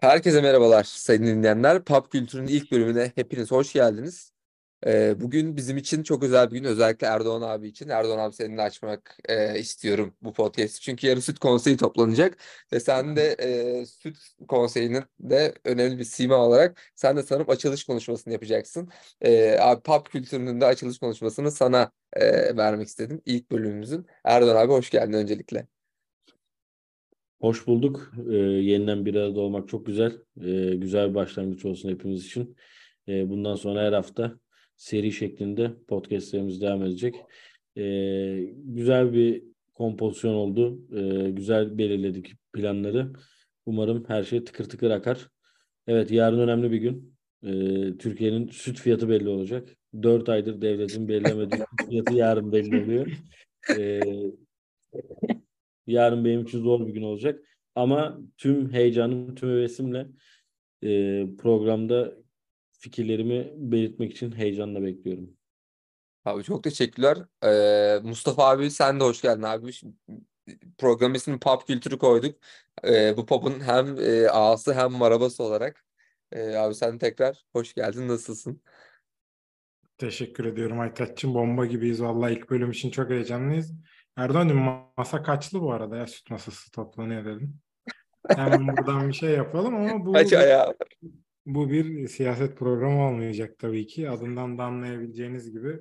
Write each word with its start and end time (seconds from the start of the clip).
Herkese 0.00 0.40
merhabalar 0.40 0.84
sayın 0.84 1.26
dinleyenler. 1.26 1.84
Pop 1.84 2.12
Kültür'ün 2.12 2.46
ilk 2.46 2.72
bölümüne 2.72 3.12
hepiniz 3.14 3.50
hoş 3.50 3.72
geldiniz. 3.72 4.32
Bugün 5.16 5.56
bizim 5.56 5.76
için 5.76 6.02
çok 6.02 6.22
özel 6.22 6.50
bir 6.50 6.58
gün. 6.58 6.64
Özellikle 6.64 7.06
Erdoğan 7.06 7.42
abi 7.42 7.68
için. 7.68 7.88
Erdoğan 7.88 8.18
abi 8.18 8.34
seninle 8.34 8.62
açmak 8.62 9.18
e, 9.28 9.58
istiyorum 9.58 10.14
bu 10.22 10.32
podcast'i. 10.32 10.80
Çünkü 10.80 11.06
yarın 11.06 11.20
süt 11.20 11.38
konseyi 11.38 11.76
toplanacak. 11.76 12.38
Ve 12.72 12.80
sen 12.80 13.16
de 13.16 13.36
e, 13.42 13.86
süt 13.86 14.16
konseyinin 14.48 15.04
de 15.20 15.54
önemli 15.64 15.98
bir 15.98 16.04
sima 16.04 16.36
olarak 16.36 16.80
sen 16.94 17.16
de 17.16 17.22
sanırım 17.22 17.50
açılış 17.50 17.84
konuşmasını 17.84 18.32
yapacaksın. 18.32 18.88
E, 19.20 19.58
abi 19.58 19.82
Pop 19.82 20.10
Kültür'ünün 20.10 20.60
de 20.60 20.66
açılış 20.66 20.98
konuşmasını 20.98 21.50
sana 21.50 21.92
e, 22.12 22.56
vermek 22.56 22.88
istedim. 22.88 23.22
ilk 23.26 23.50
bölümümüzün. 23.50 24.06
Erdoğan 24.24 24.56
abi 24.56 24.72
hoş 24.72 24.90
geldin 24.90 25.12
öncelikle. 25.12 25.66
Hoş 27.40 27.66
bulduk. 27.66 28.12
Ee, 28.30 28.36
yeniden 28.36 29.06
bir 29.06 29.14
arada 29.14 29.40
olmak 29.40 29.68
çok 29.68 29.86
güzel. 29.86 30.12
Ee, 30.40 30.74
güzel 30.74 31.10
bir 31.10 31.14
başlangıç 31.14 31.64
olsun 31.64 31.88
hepimiz 31.88 32.26
için. 32.26 32.56
Ee, 33.08 33.28
bundan 33.28 33.54
sonra 33.54 33.82
her 33.82 33.92
hafta 33.92 34.34
seri 34.80 35.12
şeklinde 35.12 35.72
podcastlerimiz 35.88 36.60
devam 36.60 36.82
edecek. 36.82 37.16
Ee, 37.76 38.52
güzel 38.56 39.12
bir 39.12 39.42
kompozisyon 39.74 40.34
oldu. 40.34 40.80
Ee, 40.96 41.30
güzel 41.30 41.78
belirledik 41.78 42.32
planları. 42.52 43.12
Umarım 43.66 44.04
her 44.08 44.24
şey 44.24 44.44
tıkır 44.44 44.64
tıkır 44.64 44.90
akar. 44.90 45.28
Evet 45.86 46.10
yarın 46.10 46.40
önemli 46.40 46.70
bir 46.72 46.78
gün. 46.78 47.14
Ee, 47.42 47.98
Türkiye'nin 47.98 48.48
süt 48.48 48.80
fiyatı 48.80 49.08
belli 49.08 49.28
olacak. 49.28 49.68
Dört 50.02 50.28
aydır 50.28 50.62
devletin 50.62 51.08
belirlemediği 51.08 51.62
fiyatı 51.88 52.14
yarın 52.14 52.52
belli 52.52 52.82
oluyor. 52.82 53.06
Ee, 53.78 54.00
Yarın 55.86 56.24
benim 56.24 56.42
için 56.42 56.62
zor 56.62 56.86
bir 56.86 56.92
gün 56.92 57.02
olacak. 57.02 57.44
Ama 57.74 58.20
tüm 58.36 58.72
heyecanım, 58.72 59.34
tüm 59.34 59.48
hevesimle 59.48 60.06
e, 60.82 61.26
programda 61.38 62.19
fikirlerimi 62.80 63.52
belirtmek 63.56 64.12
için 64.12 64.32
heyecanla 64.32 64.82
bekliyorum. 64.82 65.36
Abi 66.24 66.42
çok 66.42 66.64
teşekkürler. 66.64 67.18
Ee, 67.44 68.00
Mustafa 68.02 68.50
abi 68.50 68.70
sen 68.70 69.00
de 69.00 69.04
hoş 69.04 69.22
geldin 69.22 69.42
abi. 69.42 69.70
Program 70.78 71.14
ismini 71.14 71.38
pop 71.38 71.66
kültürü 71.66 71.98
koyduk. 71.98 72.36
Ee, 72.84 73.16
bu 73.16 73.26
pop'un 73.26 73.60
hem 73.60 73.96
e, 73.98 74.28
ağası 74.28 74.74
hem 74.74 74.92
marabası 74.92 75.42
olarak. 75.42 75.84
Ee, 76.32 76.56
abi 76.56 76.74
sen 76.74 76.98
tekrar 76.98 77.44
hoş 77.52 77.74
geldin. 77.74 78.08
Nasılsın? 78.08 78.62
Teşekkür 79.98 80.44
ediyorum 80.44 80.80
Aytaç'cığım. 80.80 81.34
Bomba 81.34 81.66
gibiyiz. 81.66 82.02
Vallahi 82.02 82.32
ilk 82.32 82.50
bölüm 82.50 82.70
için 82.70 82.90
çok 82.90 83.10
heyecanlıyız. 83.10 83.72
Erdoğan'cığım 84.16 84.82
masa 84.96 85.22
kaçlı 85.22 85.60
bu 85.60 85.72
arada 85.72 85.96
ya 85.96 86.06
süt 86.06 86.30
masası 86.30 86.70
toplanıyor 86.70 87.24
dedim. 87.24 87.60
Hemen 88.28 88.76
buradan 88.76 89.08
bir 89.08 89.12
şey 89.12 89.30
yapalım 89.30 89.74
ama 89.74 90.06
bu 90.06 90.12
Kaç 90.12 90.32
ayağı 90.32 90.74
bu 91.46 91.70
bir 91.70 92.08
siyaset 92.08 92.56
programı 92.56 93.06
olmayacak 93.08 93.58
tabii 93.58 93.86
ki. 93.86 94.10
Adından 94.10 94.58
da 94.58 94.64
anlayabileceğiniz 94.64 95.52
gibi 95.52 95.80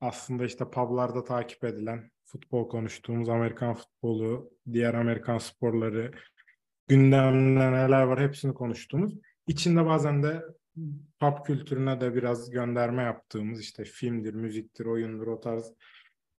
aslında 0.00 0.44
işte 0.44 0.70
publarda 0.70 1.24
takip 1.24 1.64
edilen 1.64 2.10
futbol 2.24 2.68
konuştuğumuz 2.68 3.28
Amerikan 3.28 3.74
futbolu, 3.74 4.50
diğer 4.72 4.94
Amerikan 4.94 5.38
sporları, 5.38 6.10
gündemde 6.88 7.72
neler 7.72 8.02
var 8.02 8.20
hepsini 8.20 8.54
konuştuğumuz. 8.54 9.14
İçinde 9.46 9.86
bazen 9.86 10.22
de 10.22 10.42
pop 11.20 11.46
kültürüne 11.46 12.00
de 12.00 12.14
biraz 12.14 12.50
gönderme 12.50 13.02
yaptığımız 13.02 13.60
işte 13.60 13.84
filmdir, 13.84 14.34
müziktir, 14.34 14.86
oyundur 14.86 15.26
o 15.26 15.40
tarz 15.40 15.72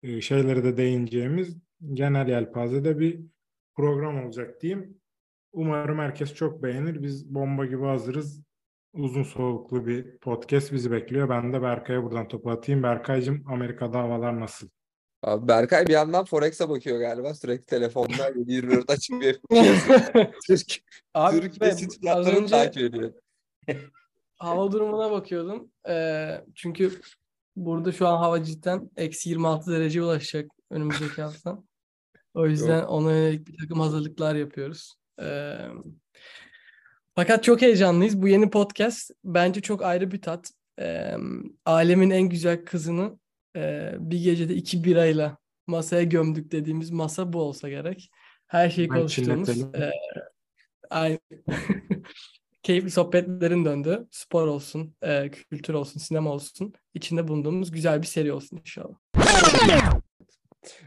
e, 0.04 0.22
şeyleri 0.22 0.64
de 0.64 0.78
değineceğimiz 0.78 1.58
genel 1.94 2.28
yelpazede 2.28 3.00
bir 3.00 3.20
program 3.76 4.26
olacak 4.26 4.62
diyeyim. 4.62 5.01
Umarım 5.54 6.00
herkes 6.00 6.34
çok 6.34 6.64
beğenir. 6.64 7.04
Biz 7.04 7.36
bomba 7.36 7.66
gibi 7.66 7.86
hazırız. 7.86 8.42
Uzun 8.94 9.24
soluklu 9.24 9.88
bir 9.88 10.18
podcast 10.18 10.74
bizi 10.74 10.92
bekliyor. 10.92 11.30
Ben 11.30 11.54
de 11.54 11.62
Berkay'a 11.62 12.04
buradan 12.04 12.28
topu 12.28 12.52
atayım. 12.52 12.84
Berkay'cığım 12.84 13.44
Amerika'da 13.48 14.00
havalar 14.00 14.40
nasıl? 14.40 14.68
Abi 15.24 15.48
Berkay 15.48 15.88
bir 15.88 15.94
yandan 15.94 16.26
Forex'e 16.26 16.70
bakıyor 16.70 17.00
galiba. 17.00 17.34
Sürekli 17.34 17.66
telefonda 17.66 18.32
24 18.46 18.90
açık 18.90 19.22
bir 19.22 19.40
Türk, 20.48 20.84
Abi 21.14 21.40
Türkiye 21.40 21.72
ben 21.72 21.76
süt 21.76 21.90
az 21.90 22.00
fiyatlarını 22.00 22.40
önce 22.40 22.52
takip 22.52 22.84
ediyor. 22.84 23.14
hava 24.38 24.72
durumuna 24.72 25.12
bakıyordum. 25.12 25.72
Ee, 25.90 26.42
çünkü 26.56 26.92
burada 27.56 27.92
şu 27.92 28.08
an 28.08 28.18
hava 28.18 28.44
cidden 28.44 28.92
eksi 28.98 29.30
26 29.30 29.72
dereceye 29.72 30.04
ulaşacak 30.04 30.52
önümüzdeki 30.70 31.22
hafta. 31.22 31.64
O 32.34 32.48
yüzden 32.48 32.84
ona 32.84 33.12
yönelik 33.12 33.48
bir 33.48 33.58
takım 33.58 33.80
hazırlıklar 33.80 34.36
yapıyoruz. 34.36 35.01
Fakat 37.16 37.44
çok 37.44 37.62
heyecanlıyız. 37.62 38.22
Bu 38.22 38.28
yeni 38.28 38.50
podcast 38.50 39.12
bence 39.24 39.62
çok 39.62 39.84
ayrı 39.84 40.12
bir 40.12 40.22
tat. 40.22 40.52
Ee, 40.80 41.14
alemin 41.66 42.10
en 42.10 42.30
güzel 42.30 42.66
kızını 42.66 43.20
e, 43.56 43.94
bir 44.00 44.24
gecede 44.24 44.56
iki 44.56 44.84
birayla 44.84 45.38
masaya 45.68 46.04
gömdük 46.04 46.52
dediğimiz 46.52 46.92
masa 46.92 47.34
bu 47.34 47.42
olsa 47.42 47.70
gerek. 47.70 48.12
Her 48.48 48.70
şeyi 48.70 48.90
Ben 48.90 48.96
konuştuğumuz. 48.96 49.50
e, 49.50 49.92
aynı. 50.90 51.20
Keyifli 52.64 52.92
sohbetlerin 52.92 53.66
döndü. 53.66 54.08
Spor 54.12 54.48
olsun, 54.48 54.96
e, 55.02 55.32
kültür 55.32 55.74
olsun, 55.74 56.00
sinema 56.00 56.30
olsun. 56.32 56.74
İçinde 56.94 57.28
bulunduğumuz 57.28 57.72
güzel 57.72 58.02
bir 58.02 58.08
seri 58.08 58.34
olsun 58.34 58.58
inşallah. 58.58 58.96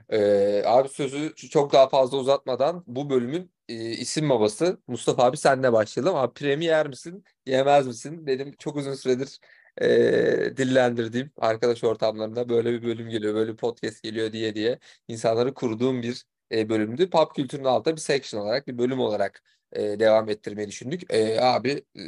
Ee, 0.08 0.62
abi 0.66 0.88
sözü 0.88 1.34
çok 1.36 1.72
daha 1.72 1.88
fazla 1.88 2.18
uzatmadan 2.18 2.84
bu 2.86 3.10
bölümün 3.10 3.52
e, 3.68 3.74
isim 3.90 4.30
babası 4.30 4.80
Mustafa 4.86 5.24
abi 5.24 5.36
senle 5.36 5.72
başlayalım. 5.72 6.16
Abi 6.16 6.34
Premi 6.34 6.64
yer 6.64 6.88
misin, 6.88 7.24
yemez 7.46 7.86
misin? 7.86 8.26
Benim 8.26 8.52
çok 8.58 8.76
uzun 8.76 8.94
süredir 8.94 9.38
e, 9.80 10.56
dillendirdiğim 10.56 11.30
arkadaş 11.36 11.84
ortamlarında 11.84 12.48
böyle 12.48 12.72
bir 12.72 12.82
bölüm 12.82 13.08
geliyor, 13.10 13.34
böyle 13.34 13.52
bir 13.52 13.56
podcast 13.56 14.02
geliyor 14.02 14.32
diye 14.32 14.54
diye 14.54 14.78
insanları 15.08 15.54
kurduğum 15.54 16.02
bir 16.02 16.24
e, 16.52 16.68
bölümdü. 16.68 17.10
Pop 17.10 17.34
kültürünün 17.34 17.64
altında 17.66 17.96
bir 17.96 18.00
section 18.00 18.40
olarak, 18.40 18.66
bir 18.66 18.78
bölüm 18.78 19.00
olarak 19.00 19.42
e, 19.72 20.00
devam 20.00 20.28
ettirmeyi 20.28 20.68
düşündük. 20.68 21.12
E, 21.14 21.40
abi 21.40 21.84
e, 21.98 22.00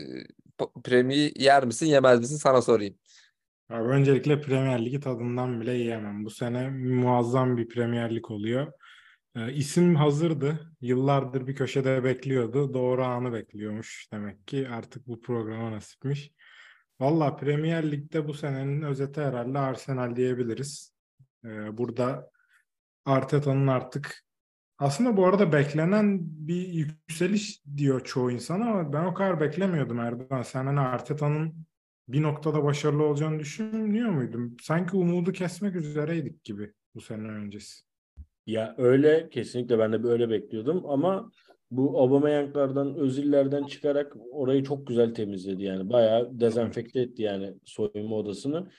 Premi 0.85 1.33
yer 1.37 1.65
misin, 1.65 1.87
yemez 1.87 2.21
misin 2.21 2.37
sana 2.37 2.63
sorayım. 2.63 2.99
Abi 3.71 3.89
öncelikle 3.89 4.41
Premier 4.41 4.85
Ligi 4.85 5.01
tadından 5.01 5.61
bile 5.61 5.73
yiyemem. 5.73 6.25
Bu 6.25 6.31
sene 6.31 6.71
muazzam 6.71 7.57
bir 7.57 7.69
Premier 7.69 8.15
Lig 8.15 8.31
oluyor. 8.31 8.73
Ee, 9.37 9.53
isim 9.53 9.95
hazırdı. 9.97 10.73
Yıllardır 10.81 11.47
bir 11.47 11.55
köşede 11.55 12.05
bekliyordu. 12.05 12.75
Doğru 12.75 13.05
anı 13.05 13.33
bekliyormuş 13.33 14.09
demek 14.13 14.47
ki. 14.47 14.69
Artık 14.69 15.07
bu 15.07 15.21
programa 15.21 15.73
nasipmiş. 15.73 16.31
Valla 17.01 17.37
Premier 17.37 17.93
Lig'de 17.93 18.29
bu 18.29 18.35
senenin 18.35 18.83
özeti 18.83 19.21
herhalde 19.21 19.59
Arsenal 19.59 20.17
diyebiliriz. 20.17 20.93
Ee, 21.45 21.79
burada 21.79 22.31
Arteta'nın 23.05 23.67
artık 23.67 24.25
aslında 24.79 25.17
bu 25.17 25.27
arada 25.27 25.53
beklenen 25.53 26.19
bir 26.23 26.69
yükseliş 26.69 27.63
diyor 27.77 28.05
çoğu 28.05 28.31
insan 28.31 28.61
ama 28.61 28.93
ben 28.93 29.05
o 29.05 29.15
kadar 29.15 29.41
beklemiyordum 29.41 30.01
Erdoğan. 30.01 30.43
Sen 30.43 30.67
hani 30.67 30.81
Arteta'nın 30.81 31.67
bir 32.09 32.23
noktada 32.23 32.65
başarılı 32.65 33.05
olacağını 33.05 33.39
düşünmüyor 33.39 34.11
muydun? 34.11 34.57
Sanki 34.63 34.97
umudu 34.97 35.33
kesmek 35.33 35.77
üzereydik 35.77 36.45
gibi 36.45 36.73
bu 36.95 37.01
sene 37.01 37.29
öncesi. 37.29 37.83
Ya 38.47 38.75
öyle 38.79 39.29
kesinlikle 39.31 39.79
ben 39.79 39.93
de 39.93 40.03
böyle 40.03 40.31
bekliyordum 40.31 40.83
ama 40.87 41.31
bu 41.71 42.01
Aubameyang'lardan, 42.01 42.95
Özil'lerden 42.95 43.65
çıkarak 43.65 44.17
orayı 44.31 44.65
çok 44.65 44.87
güzel 44.87 45.15
temizledi 45.15 45.63
yani. 45.63 45.91
Bayağı 45.91 46.41
dezenfekte 46.41 47.01
etti 47.01 47.23
yani 47.23 47.55
soyunma 47.65 48.17
odasını. 48.17 48.71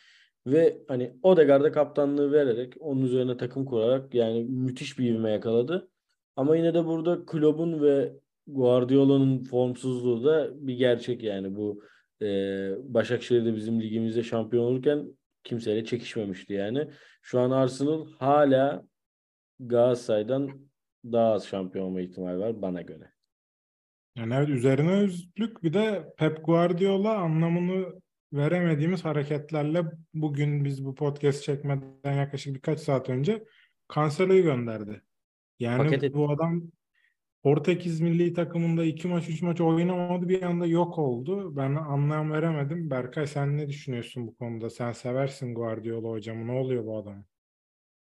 Ve 0.48 0.82
hani 0.88 1.14
Odegaard'a 1.24 1.72
kaptanlığı 1.72 2.32
vererek 2.32 2.74
onun 2.80 3.02
üzerine 3.02 3.38
takım 3.38 3.66
kurarak 3.66 4.14
yani 4.14 4.44
müthiş 4.44 5.00
bir 5.00 5.10
ivme 5.10 5.32
yakaladı. 5.32 5.90
Ama 6.36 6.56
yine 6.56 6.74
de 6.74 6.86
burada 6.86 7.26
Klopp'un 7.26 7.82
ve 7.82 8.14
Guardiola'nın 8.48 9.44
formsuzluğu 9.44 10.24
da 10.26 10.68
bir 10.68 10.78
gerçek 10.78 11.24
yani 11.24 11.56
bu 11.56 11.82
e, 12.22 12.28
Başakşehir'de 12.94 13.56
bizim 13.56 13.82
ligimizde 13.82 14.24
şampiyon 14.24 14.64
olurken 14.64 15.18
kimseyle 15.44 15.86
çekişmemişti 15.86 16.54
yani. 16.54 16.88
Şu 17.22 17.40
an 17.40 17.52
Arsenal 17.52 18.08
hala 18.20 18.86
Galatasaray'dan 19.60 20.70
daha 21.06 21.34
az 21.34 21.48
şampiyon 21.48 21.86
olma 21.86 22.02
ihtimali 22.02 22.40
var 22.40 22.62
bana 22.62 22.82
göre. 22.82 23.12
Yani 24.16 24.34
evet 24.34 24.50
üzerine 24.50 24.92
özlük 24.92 25.64
bir 25.64 25.74
de 25.74 26.14
Pep 26.18 26.46
Guardiola 26.46 27.18
anlamını 27.18 28.02
veremediğimiz 28.34 29.06
hareketlerle 29.06 29.84
bugün 30.14 30.66
biz 30.66 30.86
bu 30.86 30.96
podcast 30.96 31.44
çekmeden 31.44 32.14
yaklaşık 32.14 32.56
birkaç 32.56 32.80
saat 32.80 33.10
önce 33.10 33.44
Cancelo'yu 33.96 34.44
gönderdi. 34.44 35.02
Yani 35.60 35.90
Paket 35.90 36.14
bu 36.14 36.32
adam 36.32 36.72
Portekiz 37.48 38.02
milli 38.02 38.34
takımında 38.34 38.86
iki 38.86 39.08
maç 39.08 39.30
üç 39.30 39.42
maç 39.42 39.62
oynamadı 39.62 40.30
bir 40.30 40.42
anda 40.42 40.66
yok 40.66 40.98
oldu. 40.98 41.56
Ben 41.56 41.76
anlam 41.76 42.32
veremedim. 42.32 42.90
Berkay 42.90 43.28
sen 43.28 43.58
ne 43.58 43.70
düşünüyorsun 43.70 44.28
bu 44.28 44.36
konuda? 44.36 44.70
Sen 44.70 44.92
seversin 44.92 45.56
Guardiola 45.56 46.10
hocamı. 46.10 46.48
Ne 46.48 46.52
oluyor 46.52 46.86
bu 46.86 46.98
adama? 46.98 47.24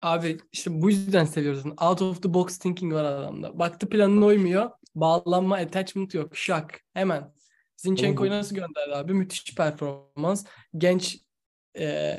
Abi 0.01 0.37
işte 0.51 0.81
bu 0.81 0.89
yüzden 0.89 1.25
seviyoruz. 1.25 1.65
Out 1.65 2.01
of 2.01 2.23
the 2.23 2.33
box 2.33 2.57
thinking 2.57 2.93
var 2.93 3.03
adamda. 3.03 3.59
Baktı 3.59 3.89
planına 3.89 4.25
uymuyor. 4.25 4.69
Bağlanma, 4.95 5.55
attachment 5.55 6.13
yok. 6.13 6.37
Şak. 6.37 6.81
Hemen. 6.93 7.33
Zinchenko'yu 7.77 8.31
nasıl 8.31 8.55
gönderdi 8.55 8.95
abi? 8.95 9.13
Müthiş 9.13 9.55
performans. 9.55 10.45
Genç 10.77 11.19
e, 11.79 12.15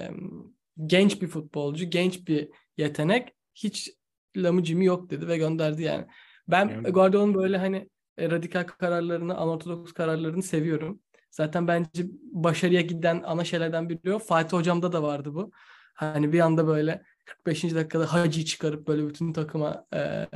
genç 0.86 1.22
bir 1.22 1.26
futbolcu, 1.26 1.90
genç 1.90 2.28
bir 2.28 2.48
yetenek. 2.76 3.28
Hiç 3.54 3.90
lamıcımı 4.36 4.84
yok 4.84 5.10
dedi 5.10 5.28
ve 5.28 5.36
gönderdi 5.36 5.82
yani. 5.82 6.06
Ben 6.48 6.68
Yani- 6.68 6.90
Guardiola'nın 6.90 7.34
böyle 7.34 7.58
hani 7.58 7.88
e, 8.18 8.30
radikal 8.30 8.64
kararlarını, 8.64 9.36
anortodoks 9.36 9.92
kararlarını 9.92 10.42
seviyorum. 10.42 11.00
Zaten 11.30 11.68
bence 11.68 12.04
başarıya 12.32 12.80
giden 12.80 13.22
ana 13.26 13.44
şeylerden 13.44 13.88
biri 13.88 14.14
o. 14.14 14.18
Fatih 14.18 14.56
Hocam'da 14.56 14.92
da 14.92 15.02
vardı 15.02 15.34
bu. 15.34 15.50
Hani 15.94 16.32
bir 16.32 16.40
anda 16.40 16.66
böyle 16.66 17.02
45. 17.24 17.74
dakikada 17.74 18.12
Hacı 18.12 18.44
çıkarıp 18.44 18.86
böyle 18.88 19.08
bütün 19.08 19.32
takıma 19.32 19.86
e, 19.94 20.28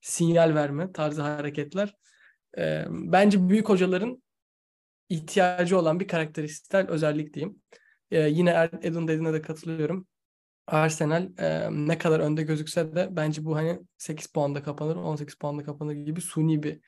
sinyal 0.00 0.54
verme 0.54 0.92
tarzı 0.92 1.22
hareketler. 1.22 1.94
E, 2.58 2.84
bence 2.90 3.48
büyük 3.48 3.68
hocaların 3.68 4.22
ihtiyacı 5.08 5.78
olan 5.78 6.00
bir 6.00 6.08
karakteristik 6.08 6.74
özellik 6.90 7.34
diyeyim. 7.34 7.62
E, 8.10 8.20
yine 8.20 8.50
Er- 8.50 8.70
Edun 8.82 9.08
dediğine 9.08 9.32
de 9.32 9.42
katılıyorum. 9.42 10.06
Arsenal 10.68 11.28
e, 11.38 11.68
ne 11.70 11.98
kadar 11.98 12.20
önde 12.20 12.42
gözükse 12.42 12.94
de 12.96 13.08
bence 13.10 13.44
bu 13.44 13.56
hani 13.56 13.80
8 13.98 14.26
puanda 14.26 14.62
kapanır, 14.62 14.96
18 14.96 15.34
puanda 15.34 15.64
kapanır 15.64 15.92
gibi 15.92 16.20
suni 16.20 16.62
bir 16.62 16.80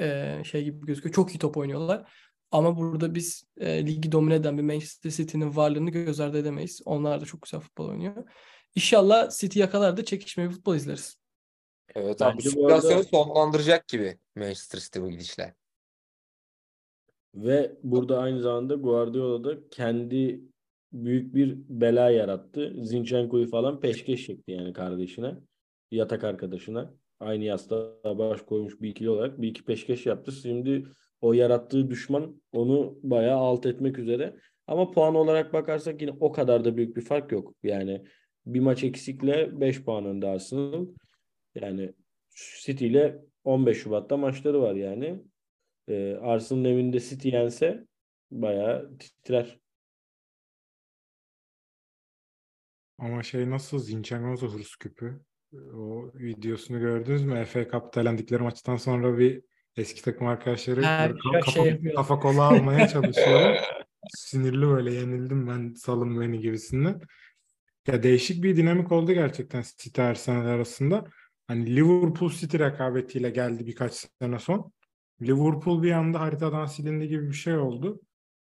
e, 0.00 0.38
şey 0.44 0.64
gibi 0.64 0.86
gözüküyor. 0.86 1.14
Çok 1.14 1.34
iyi 1.34 1.38
top 1.38 1.56
oynuyorlar. 1.56 2.12
Ama 2.50 2.76
burada 2.76 3.14
biz 3.14 3.44
e, 3.56 3.86
ligi 3.86 4.12
domine 4.12 4.34
eden 4.34 4.58
bir 4.58 4.62
Manchester 4.62 5.10
City'nin 5.10 5.56
varlığını 5.56 5.90
göz 5.90 6.20
ardı 6.20 6.38
edemeyiz. 6.38 6.82
Onlar 6.84 7.20
da 7.20 7.24
çok 7.24 7.42
güzel 7.42 7.60
futbol 7.60 7.88
oynuyor. 7.88 8.28
İnşallah 8.74 9.30
City 9.30 9.58
yakalar 9.58 9.96
da 9.96 10.04
çekişmeli 10.04 10.48
bir 10.48 10.54
futbol 10.54 10.74
izleriz. 10.74 11.18
Evet 11.94 12.22
abi 12.22 12.34
bu 12.34 12.38
Bence 12.38 12.56
bu 12.56 12.66
arada- 12.66 12.80
simülasyonu 12.80 13.04
sonlandıracak 13.04 13.88
gibi 13.88 14.18
Manchester 14.36 14.78
City 14.78 15.00
bu 15.00 15.10
gidişle. 15.10 15.54
Ve 17.34 17.76
burada 17.82 18.18
aynı 18.18 18.40
zamanda 18.40 18.74
Guardiola 18.74 19.44
da 19.44 19.68
kendi 19.70 20.40
büyük 20.94 21.34
bir 21.34 21.56
bela 21.68 22.10
yarattı. 22.10 22.74
Zinchenko'yu 22.82 23.50
falan 23.50 23.80
peşkeş 23.80 24.26
çekti 24.26 24.52
yani 24.52 24.72
kardeşine. 24.72 25.34
Yatak 25.90 26.24
arkadaşına. 26.24 26.94
Aynı 27.20 27.44
yastığa 27.44 28.18
baş 28.18 28.42
koymuş 28.42 28.80
bir 28.80 28.88
ikili 28.88 29.10
olarak 29.10 29.40
bir 29.40 29.48
iki 29.48 29.64
peşkeş 29.64 30.06
yaptı. 30.06 30.32
Şimdi 30.32 30.86
o 31.20 31.32
yarattığı 31.32 31.90
düşman 31.90 32.42
onu 32.52 32.98
bayağı 33.02 33.38
alt 33.38 33.66
etmek 33.66 33.98
üzere. 33.98 34.36
Ama 34.66 34.90
puan 34.90 35.14
olarak 35.14 35.52
bakarsak 35.52 36.00
yine 36.02 36.10
o 36.20 36.32
kadar 36.32 36.64
da 36.64 36.76
büyük 36.76 36.96
bir 36.96 37.02
fark 37.02 37.32
yok. 37.32 37.54
Yani 37.62 38.04
bir 38.46 38.60
maç 38.60 38.84
eksikle 38.84 39.60
5 39.60 39.84
puan 39.84 40.06
önde 40.06 40.26
Arsenal. 40.26 40.86
Yani 41.54 41.92
City 42.64 42.86
ile 42.86 43.22
15 43.44 43.78
Şubat'ta 43.78 44.16
maçları 44.16 44.60
var 44.60 44.74
yani. 44.74 45.22
Ee, 45.88 46.14
Arsenal'ın 46.14 46.64
evinde 46.64 47.00
City 47.00 47.28
yense 47.28 47.86
bayağı 48.30 48.98
titrer. 48.98 49.63
Ama 52.98 53.22
şey 53.22 53.50
nasıl 53.50 53.78
Zinchenko 53.78 54.32
nasıl 54.32 54.58
hırs 54.58 54.76
küpü? 54.76 55.20
O 55.74 56.10
videosunu 56.14 56.80
gördünüz 56.80 57.24
mü? 57.24 57.44
FA 57.44 57.68
Cup'ta 57.68 58.00
elendikleri 58.00 58.42
maçtan 58.42 58.76
sonra 58.76 59.18
bir 59.18 59.42
eski 59.76 60.02
takım 60.02 60.26
arkadaşları 60.26 60.82
Ha, 60.82 61.08
şöyle 61.08 61.40
kafa, 61.40 61.50
şey 61.50 61.92
kafa 61.94 62.18
kola 62.18 62.42
almaya 62.42 62.88
çalışıyor. 62.88 63.56
Sinirli 64.08 64.66
böyle 64.66 64.92
yenildim 64.92 65.48
ben 65.48 65.74
salın 65.74 66.20
beni 66.20 66.40
gibisinden. 66.40 67.00
Ya 67.86 68.02
değişik 68.02 68.42
bir 68.42 68.56
dinamik 68.56 68.92
oldu 68.92 69.12
gerçekten 69.12 69.64
City 69.76 70.02
Arsenal 70.02 70.46
arasında. 70.46 71.04
Hani 71.46 71.76
Liverpool 71.76 72.30
City 72.30 72.58
rekabetiyle 72.58 73.30
geldi 73.30 73.66
birkaç 73.66 73.92
sene 74.20 74.38
son. 74.38 74.72
Liverpool 75.22 75.82
bir 75.82 75.92
anda 75.92 76.20
haritadan 76.20 76.66
silindi 76.66 77.08
gibi 77.08 77.28
bir 77.28 77.34
şey 77.34 77.56
oldu. 77.56 78.00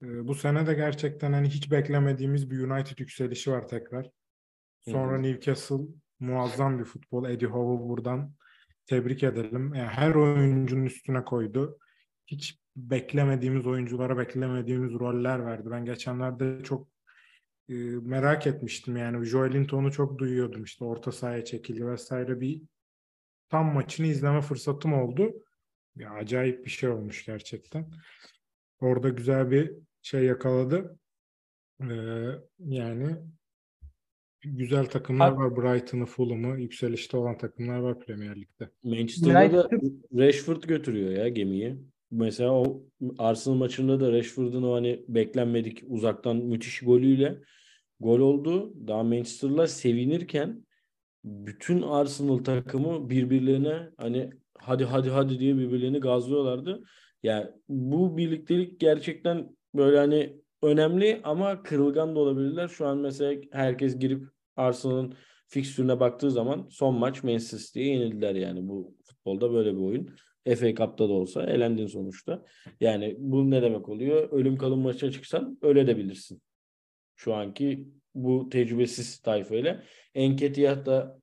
Ee, 0.03 0.27
bu 0.27 0.35
sene 0.35 0.67
de 0.67 0.73
gerçekten 0.73 1.33
hani 1.33 1.49
hiç 1.49 1.71
beklemediğimiz 1.71 2.51
bir 2.51 2.59
United 2.59 2.99
yükselişi 2.99 3.51
var 3.51 3.67
tekrar. 3.67 4.09
Sonra. 4.91 5.17
Newcastle 5.17 5.85
muazzam 6.19 6.79
bir 6.79 6.85
futbol. 6.85 7.29
Eddie 7.29 7.47
Howe'u 7.47 7.89
buradan 7.89 8.33
tebrik 8.85 9.23
edelim. 9.23 9.73
Yani 9.73 9.87
her 9.87 10.15
oyuncunun 10.15 10.85
üstüne 10.85 11.23
koydu. 11.25 11.79
Hiç 12.27 12.59
beklemediğimiz 12.75 13.67
oyunculara 13.67 14.17
beklemediğimiz 14.17 14.93
roller 14.93 15.45
verdi. 15.45 15.71
Ben 15.71 15.85
geçenlerde 15.85 16.63
çok 16.63 16.87
e, 17.69 17.73
merak 18.01 18.47
etmiştim 18.47 18.97
yani. 18.97 19.25
Joelinton'u 19.25 19.91
çok 19.91 20.17
duyuyordum 20.17 20.63
işte 20.63 20.85
orta 20.85 21.11
sahaya 21.11 21.45
çekildi 21.45 21.87
vesaire 21.87 22.41
bir 22.41 22.61
tam 23.49 23.73
maçını 23.73 24.07
izleme 24.07 24.41
fırsatım 24.41 24.93
oldu. 24.93 25.33
Ya 25.95 26.11
acayip 26.11 26.65
bir 26.65 26.69
şey 26.69 26.89
olmuş 26.89 27.25
gerçekten. 27.25 27.91
Orada 28.79 29.09
güzel 29.09 29.51
bir 29.51 29.73
şey 30.01 30.23
yakaladı. 30.23 30.99
Ee, 31.81 32.31
yani 32.59 33.17
güzel 34.43 34.85
takımlar 34.85 35.31
Abi- 35.31 35.37
var. 35.37 35.55
Brighton'ı, 35.55 36.05
Fulham'ı, 36.05 36.61
yükselişte 36.61 37.17
olan 37.17 37.37
takımlar 37.37 37.77
var 37.79 37.99
Premier 37.99 38.35
Lig'de. 38.35 38.69
Manchester'da 38.83 39.53
da 39.53 39.67
United- 39.67 40.27
Rashford 40.27 40.63
götürüyor 40.63 41.11
ya 41.11 41.27
gemiyi. 41.29 41.77
Mesela 42.11 42.51
o 42.51 42.83
Arsenal 43.17 43.55
maçında 43.55 43.99
da 43.99 44.11
Rashford'un 44.11 44.63
o 44.63 44.73
hani 44.73 45.05
beklenmedik 45.07 45.83
uzaktan 45.87 46.37
müthiş 46.37 46.79
golüyle 46.79 47.37
gol 47.99 48.19
oldu. 48.19 48.73
Daha 48.87 49.03
Manchester'la 49.03 49.67
sevinirken 49.67 50.65
bütün 51.23 51.81
Arsenal 51.81 52.37
takımı 52.37 53.09
birbirlerine 53.09 53.89
hani 53.97 54.29
hadi 54.57 54.83
hadi 54.83 55.09
hadi 55.09 55.39
diye 55.39 55.57
birbirlerini 55.57 55.99
gazlıyorlardı. 55.99 56.83
Yani 57.23 57.45
bu 57.69 58.17
birliktelik 58.17 58.79
gerçekten 58.79 59.55
böyle 59.75 59.97
hani 59.97 60.37
önemli 60.61 61.21
ama 61.23 61.63
kırılgan 61.63 62.15
da 62.15 62.19
olabilirler. 62.19 62.67
Şu 62.67 62.87
an 62.87 62.97
mesela 62.97 63.41
herkes 63.51 63.99
girip 63.99 64.27
Arsenal'ın 64.55 65.15
fikstürüne 65.47 65.99
baktığı 65.99 66.31
zaman 66.31 66.67
son 66.71 66.95
maç 66.95 67.23
Manchester 67.23 67.57
City'ye 67.57 67.87
yenildiler 67.87 68.35
yani 68.35 68.67
bu 68.67 68.95
futbolda 69.03 69.53
böyle 69.53 69.73
bir 69.73 69.81
oyun. 69.81 70.09
FA 70.55 70.75
Cup'ta 70.75 71.09
da 71.09 71.13
olsa 71.13 71.43
elendin 71.43 71.87
sonuçta. 71.87 72.45
Yani 72.81 73.15
bu 73.19 73.51
ne 73.51 73.61
demek 73.61 73.89
oluyor? 73.89 74.29
Ölüm 74.31 74.57
kalım 74.57 74.79
maçına 74.79 75.11
çıksan 75.11 75.57
öyle 75.61 75.87
de 75.87 75.97
bilirsin. 75.97 76.41
Şu 77.15 77.33
anki 77.33 77.87
bu 78.15 78.49
tecrübesiz 78.49 79.19
tayfayla. 79.19 79.83
Enketiyah 80.15 80.85
da 80.85 81.19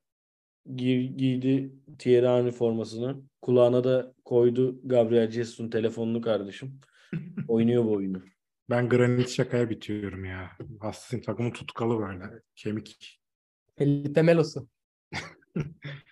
giy- 0.67 1.17
giydi 1.17 1.73
Thierry 1.99 2.27
Henry 2.27 2.51
formasını. 2.51 3.23
Kulağına 3.43 3.85
da 3.85 4.14
koydu 4.25 4.81
Gabriel 4.85 5.31
Jesus'un 5.31 5.71
telefonunu 5.71 6.21
kardeşim. 6.21 6.81
Oynuyor 7.49 7.85
bu 7.85 7.93
oyunu. 7.93 8.23
Ben 8.71 8.88
granit 8.88 9.28
şakaya 9.28 9.71
bitiyorum 9.71 10.25
ya. 10.25 10.50
Hastasıyım 10.80 11.25
takımı 11.25 11.52
tutkalı 11.52 11.99
böyle. 11.99 12.25
Kemik. 12.56 13.21
Felipe 13.78 14.23
Melo'su. 14.23 14.68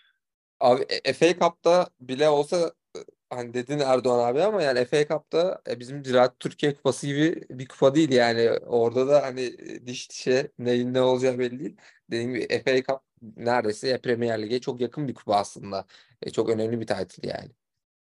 Abi 0.61 0.87
e- 1.05 1.13
FA 1.13 1.39
Cup'ta 1.39 1.89
bile 2.01 2.29
olsa 2.29 2.73
e, 2.97 2.99
hani 3.31 3.55
dedin 3.55 3.79
Erdoğan 3.79 4.29
abi 4.29 4.43
ama 4.43 4.63
yani 4.63 4.85
FA 4.85 5.07
Cup'ta 5.09 5.63
e, 5.69 5.81
bizim 5.81 6.05
Ziraat 6.05 6.41
Türkiye 6.41 6.75
Kupası 6.75 7.07
gibi 7.07 7.45
bir 7.51 7.69
kupa 7.69 7.95
değil 7.95 8.13
yani. 8.13 8.51
Orada 8.51 9.09
da 9.09 9.23
hani 9.23 9.59
diş 9.87 10.11
dişe 10.11 10.53
neyin 10.59 10.95
ne 10.95 11.01
olacağı 11.01 11.39
belli 11.39 11.59
değil. 11.61 11.77
Dediğim 12.11 12.35
gibi 12.35 12.63
FA 12.65 12.77
Cup 12.77 13.01
neredeyse 13.37 13.89
ya 13.89 14.01
Premier 14.01 14.43
Lig'e 14.43 14.61
çok 14.61 14.81
yakın 14.81 15.09
bir 15.09 15.15
kupa 15.15 15.37
aslında. 15.37 15.87
E, 16.23 16.31
çok 16.31 16.49
önemli 16.51 16.81
bir 16.81 16.87
title 16.87 17.29
yani. 17.29 17.51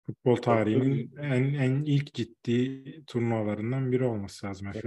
Futbol 0.05 0.35
tarihinin 0.35 1.15
en, 1.17 1.43
en 1.53 1.83
ilk 1.83 2.13
ciddi 2.13 2.83
turnuvalarından 3.05 3.91
biri 3.91 4.03
olması 4.03 4.45
lazım 4.45 4.71
Cup. 4.71 4.83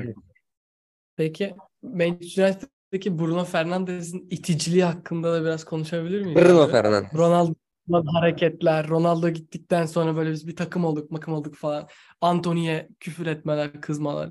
Peki 1.17 1.55
Manchester 1.83 2.69
United'daki 2.93 3.19
Bruno 3.19 3.45
Fernandes'in 3.45 4.27
iticiliği 4.31 4.85
hakkında 4.85 5.33
da 5.33 5.45
biraz 5.45 5.65
konuşabilir 5.65 6.21
miyiz? 6.23 6.37
Bruno? 6.37 6.69
Fernandes. 6.69 7.15
Ronaldo'nun 7.15 8.07
hareketler, 8.07 8.89
Ronaldo 8.89 9.29
gittikten 9.29 9.87
sonra 9.87 10.17
böyle 10.17 10.31
biz 10.31 10.47
bir 10.47 10.57
takım 10.57 10.85
olduk, 10.85 11.11
makım 11.11 11.35
olduk 11.35 11.55
falan. 11.55 11.89
Antony'ye 12.21 12.89
küfür 13.01 13.27
etmeler, 13.27 13.81
kızmalar. 13.81 14.31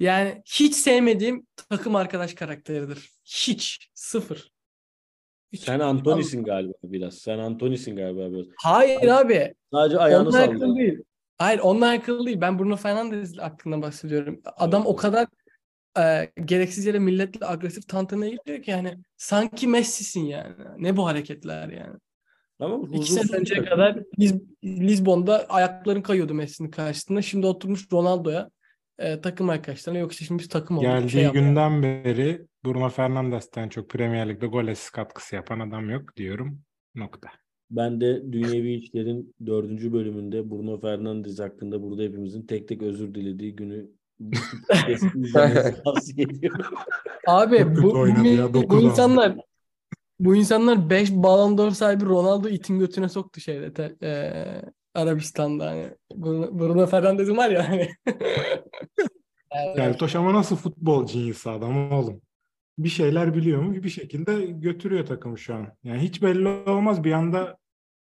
Yani 0.00 0.42
hiç 0.46 0.74
sevmediğim 0.74 1.46
takım 1.70 1.96
arkadaş 1.96 2.34
karakteridir. 2.34 3.10
Hiç. 3.24 3.90
Sıfır. 3.94 4.55
Sen 5.56 5.80
Antony'sin 5.80 6.44
galiba 6.44 6.72
biraz. 6.82 7.14
Sen 7.14 7.38
Antony'sin 7.38 7.96
galiba 7.96 8.32
biraz. 8.32 8.46
Hayır 8.62 9.08
abi. 9.08 9.54
Sadece 9.72 9.98
ayağını 9.98 10.22
Onunla 10.28 10.38
sallıyor. 10.46 10.76
değil. 10.76 10.98
Hayır 11.38 11.58
onunla 11.58 11.86
alakalı 11.88 12.26
değil. 12.26 12.40
Ben 12.40 12.58
Bruno 12.58 12.76
Fernandes 12.76 13.38
hakkında 13.38 13.82
bahsediyorum. 13.82 14.40
Adam 14.56 14.80
Evet. 14.82 14.90
o 14.92 14.96
kadar 14.96 15.26
e, 15.98 16.30
gereksiz 16.44 16.86
yere 16.86 16.98
milletle 16.98 17.46
agresif 17.46 17.88
tantanaya 17.88 18.30
gidiyor 18.30 18.62
ki 18.62 18.70
yani 18.70 18.94
sanki 19.16 19.68
Messi'sin 19.68 20.24
yani. 20.24 20.54
Ne 20.78 20.96
bu 20.96 21.06
hareketler 21.06 21.68
yani. 21.68 21.96
Ama 22.60 22.96
İki 22.96 23.12
sene 23.12 23.36
önceye 23.40 23.64
kadar 23.64 23.94
Liz- 24.18 24.42
Lizbon'da 24.64 25.46
ayakların 25.48 26.02
kayıyordu 26.02 26.34
Messi'nin 26.34 26.70
karşısında. 26.70 27.22
Şimdi 27.22 27.46
oturmuş 27.46 27.92
Ronaldo'ya 27.92 28.50
e, 28.98 29.20
takım 29.20 29.48
arkadaşlarına 29.50 29.98
yok 29.98 30.12
işte 30.12 30.24
şimdi 30.24 30.42
biz 30.42 30.48
takım 30.48 30.78
olduk 30.78 30.88
bir 30.88 30.92
Geldiği 30.94 31.10
şey 31.10 31.22
yapalım. 31.22 31.44
günden 31.44 31.82
beri 31.82 32.46
Bruno 32.64 32.88
Fernandes'ten 32.88 33.68
çok 33.68 33.90
Premier 33.90 34.28
Lig'de 34.28 34.46
gol 34.46 34.66
asist 34.68 34.90
katkısı 34.92 35.34
yapan 35.34 35.60
adam 35.60 35.90
yok 35.90 36.16
diyorum. 36.16 36.60
Nokta. 36.94 37.28
Ben 37.70 38.00
de 38.00 38.32
Dünyevi 38.32 38.74
İşler'in 38.74 39.34
dördüncü 39.46 39.92
bölümünde 39.92 40.50
Bruno 40.50 40.80
Fernandes 40.80 41.38
hakkında 41.40 41.82
burada 41.82 42.02
hepimizin 42.02 42.42
tek 42.46 42.68
tek 42.68 42.82
özür 42.82 43.14
dilediği 43.14 43.56
günü 43.56 43.86
bu 45.14 45.82
tavsiye 45.84 46.26
ediyorum. 46.26 46.74
Abi 47.26 47.76
bu, 47.76 47.82
bu, 47.82 47.92
bu 48.70 48.76
aldı. 48.76 48.84
insanlar 48.84 49.36
bu 50.20 50.36
insanlar 50.36 50.90
5 50.90 51.10
Ballon 51.12 51.58
d'Or 51.58 51.70
sahibi 51.70 52.04
Ronaldo 52.04 52.48
itin 52.48 52.78
götüne 52.78 53.08
soktu 53.08 53.40
şeyde 53.40 53.72
te- 53.72 53.96
e, 54.02 54.42
Arabistan'da 54.96 55.66
hani 55.66 55.90
Bruno, 56.14 56.58
Bruno 56.58 56.86
Fernandes'in 56.86 57.36
var 57.36 57.50
ya 57.50 57.68
hani. 57.68 57.88
Yani, 59.54 59.74
Keltoş 59.76 60.14
ama 60.14 60.34
nasıl 60.34 60.56
futbolcu 60.56 61.18
insan 61.18 61.52
adam 61.52 61.92
oğlum. 61.92 62.22
Bir 62.78 62.88
şeyler 62.88 63.34
biliyormuş 63.34 63.82
bir 63.82 63.88
şekilde 63.88 64.46
götürüyor 64.46 65.06
takımı 65.06 65.38
şu 65.38 65.54
an. 65.54 65.72
Yani 65.84 66.02
hiç 66.02 66.22
belli 66.22 66.48
olmaz 66.48 67.04
bir 67.04 67.12
anda 67.12 67.56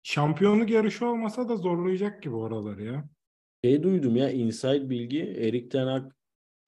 şampiyonluk 0.04 0.70
yarışı 0.70 1.06
olmasa 1.06 1.50
da 1.50 1.56
zorlayacak 1.56 2.24
gibi 2.24 2.36
oraları 2.36 2.84
ya. 2.84 3.06
Şey 3.63 3.84
duydum 3.84 4.16
ya 4.16 4.30
inside 4.30 4.90
bilgi 4.90 5.22
Erik 5.22 5.72
Ten 5.72 5.88
Hag 5.88 6.12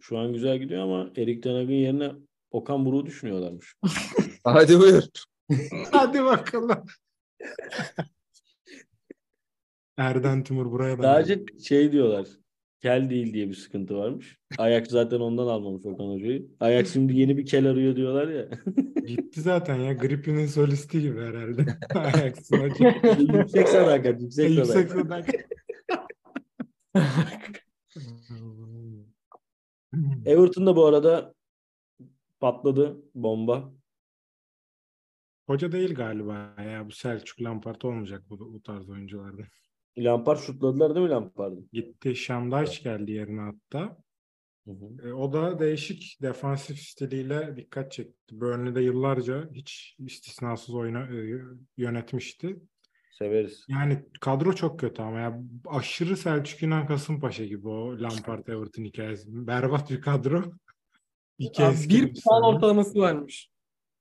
şu 0.02 0.18
an 0.18 0.34
güzel 0.34 0.58
gidiyor 0.58 0.84
ama 0.84 1.10
Erik 1.18 1.44
Ten 1.44 1.56
Hag'ın 1.56 1.72
yerine 1.72 2.12
Okan 2.52 2.86
Buruk'u 2.86 3.06
düşünüyorlarmış. 3.06 3.76
Hadi 4.44 4.80
buyur. 4.80 5.04
Hadi 5.92 6.24
bakalım. 6.24 6.86
Erden 9.98 10.44
Timur 10.44 10.72
buraya 10.72 10.98
da 10.98 11.04
Sadece 11.04 11.46
şey 11.64 11.92
diyorlar. 11.92 12.28
Kel 12.82 13.10
değil 13.10 13.34
diye 13.34 13.50
bir 13.50 13.54
sıkıntı 13.54 13.96
varmış. 13.98 14.38
Ajax 14.58 14.88
zaten 14.88 15.20
ondan 15.20 15.48
almamış 15.48 15.86
Okan 15.86 16.06
Hoca'yı. 16.06 16.48
Ajax 16.60 16.94
şimdi 16.94 17.20
yeni 17.20 17.38
bir 17.38 17.46
kel 17.46 17.70
arıyor 17.70 17.96
diyorlar 17.96 18.28
ya. 18.28 18.50
gitti 19.08 19.42
zaten 19.42 19.76
ya. 19.76 19.94
Grippi'nin 19.94 20.46
solisti 20.46 21.02
gibi 21.02 21.22
herhalde. 21.22 21.66
Ajax'ın 22.00 22.58
hocam. 22.58 22.94
yüksek 23.20 23.70
sadakat, 23.70 24.22
yüksek 24.22 24.50
Yüksek 24.50 24.90
sadakat. 24.90 24.92
sadakat. 24.92 25.36
Everton 30.26 30.66
da 30.66 30.76
bu 30.76 30.86
arada 30.86 31.34
patladı 32.40 32.98
bomba. 33.16 33.74
Hoca 35.48 35.72
değil 35.72 35.96
galiba 35.96 36.56
ya. 36.66 36.86
Bu 36.88 36.92
Selçuk 36.92 37.42
Lampard 37.42 37.82
olmayacak 37.82 38.24
bu, 38.30 38.54
bu 38.54 38.62
tarz 38.64 38.90
oyuncularda. 38.90 39.42
Lampard 39.98 40.38
şutladılar 40.38 40.96
değil 40.96 41.06
mi 41.06 41.12
Lampard'ı? 41.12 41.64
Gitti 41.74 42.16
Şamdaş 42.16 42.84
geldi 42.84 43.12
yerine 43.12 43.42
hatta. 43.42 43.98
Hı 44.68 44.72
hı. 44.72 45.10
E, 45.10 45.14
o 45.14 45.34
da 45.34 45.60
değişik 45.60 46.18
defansif 46.22 46.80
stiliyle 46.80 47.54
dikkat 47.56 47.92
çekti. 47.92 48.40
Burnley'de 48.40 48.82
yıllarca 48.82 49.50
hiç 49.54 49.96
istisnasız 50.00 50.76
oyunu 50.76 51.00
e, 51.00 51.42
yönetmişti. 51.78 52.58
Severiz. 53.12 53.66
Yani 53.68 54.06
kadro 54.22 54.54
çok 54.54 54.80
kötü 54.80 55.02
ama 55.02 55.20
ya 55.20 55.42
aşırı 55.68 56.18
Selçuk 56.18 56.64
İnan 56.64 56.88
Kasımpaşa 56.88 57.46
gibi 57.46 57.68
o 57.68 58.02
Lampard 58.02 58.48
Everton 58.48 58.84
hikayesi. 58.84 59.48
Berbat 59.48 59.92
bir 59.92 60.02
kadro. 60.02 60.44
İki 61.40 61.64
Abi 61.64 61.76
bir 61.90 62.22
puan 62.24 62.44
ortalaması 62.44 63.00
varmış 63.00 63.50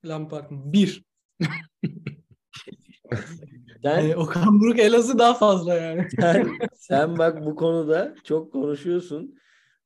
Lampard'ın. 0.05 0.73
Bir. 0.73 1.05
Sen, 3.85 4.01
Yani 4.01 4.17
Okan 4.17 4.61
Buruk 4.61 4.79
Elazığ 4.79 5.19
daha 5.19 5.35
fazla 5.35 5.75
yani. 5.75 6.07
sen, 6.21 6.49
sen 6.75 7.19
bak 7.19 7.47
bu 7.47 7.57
konuda 7.57 8.15
çok 8.25 8.53
konuşuyorsun. 8.53 9.35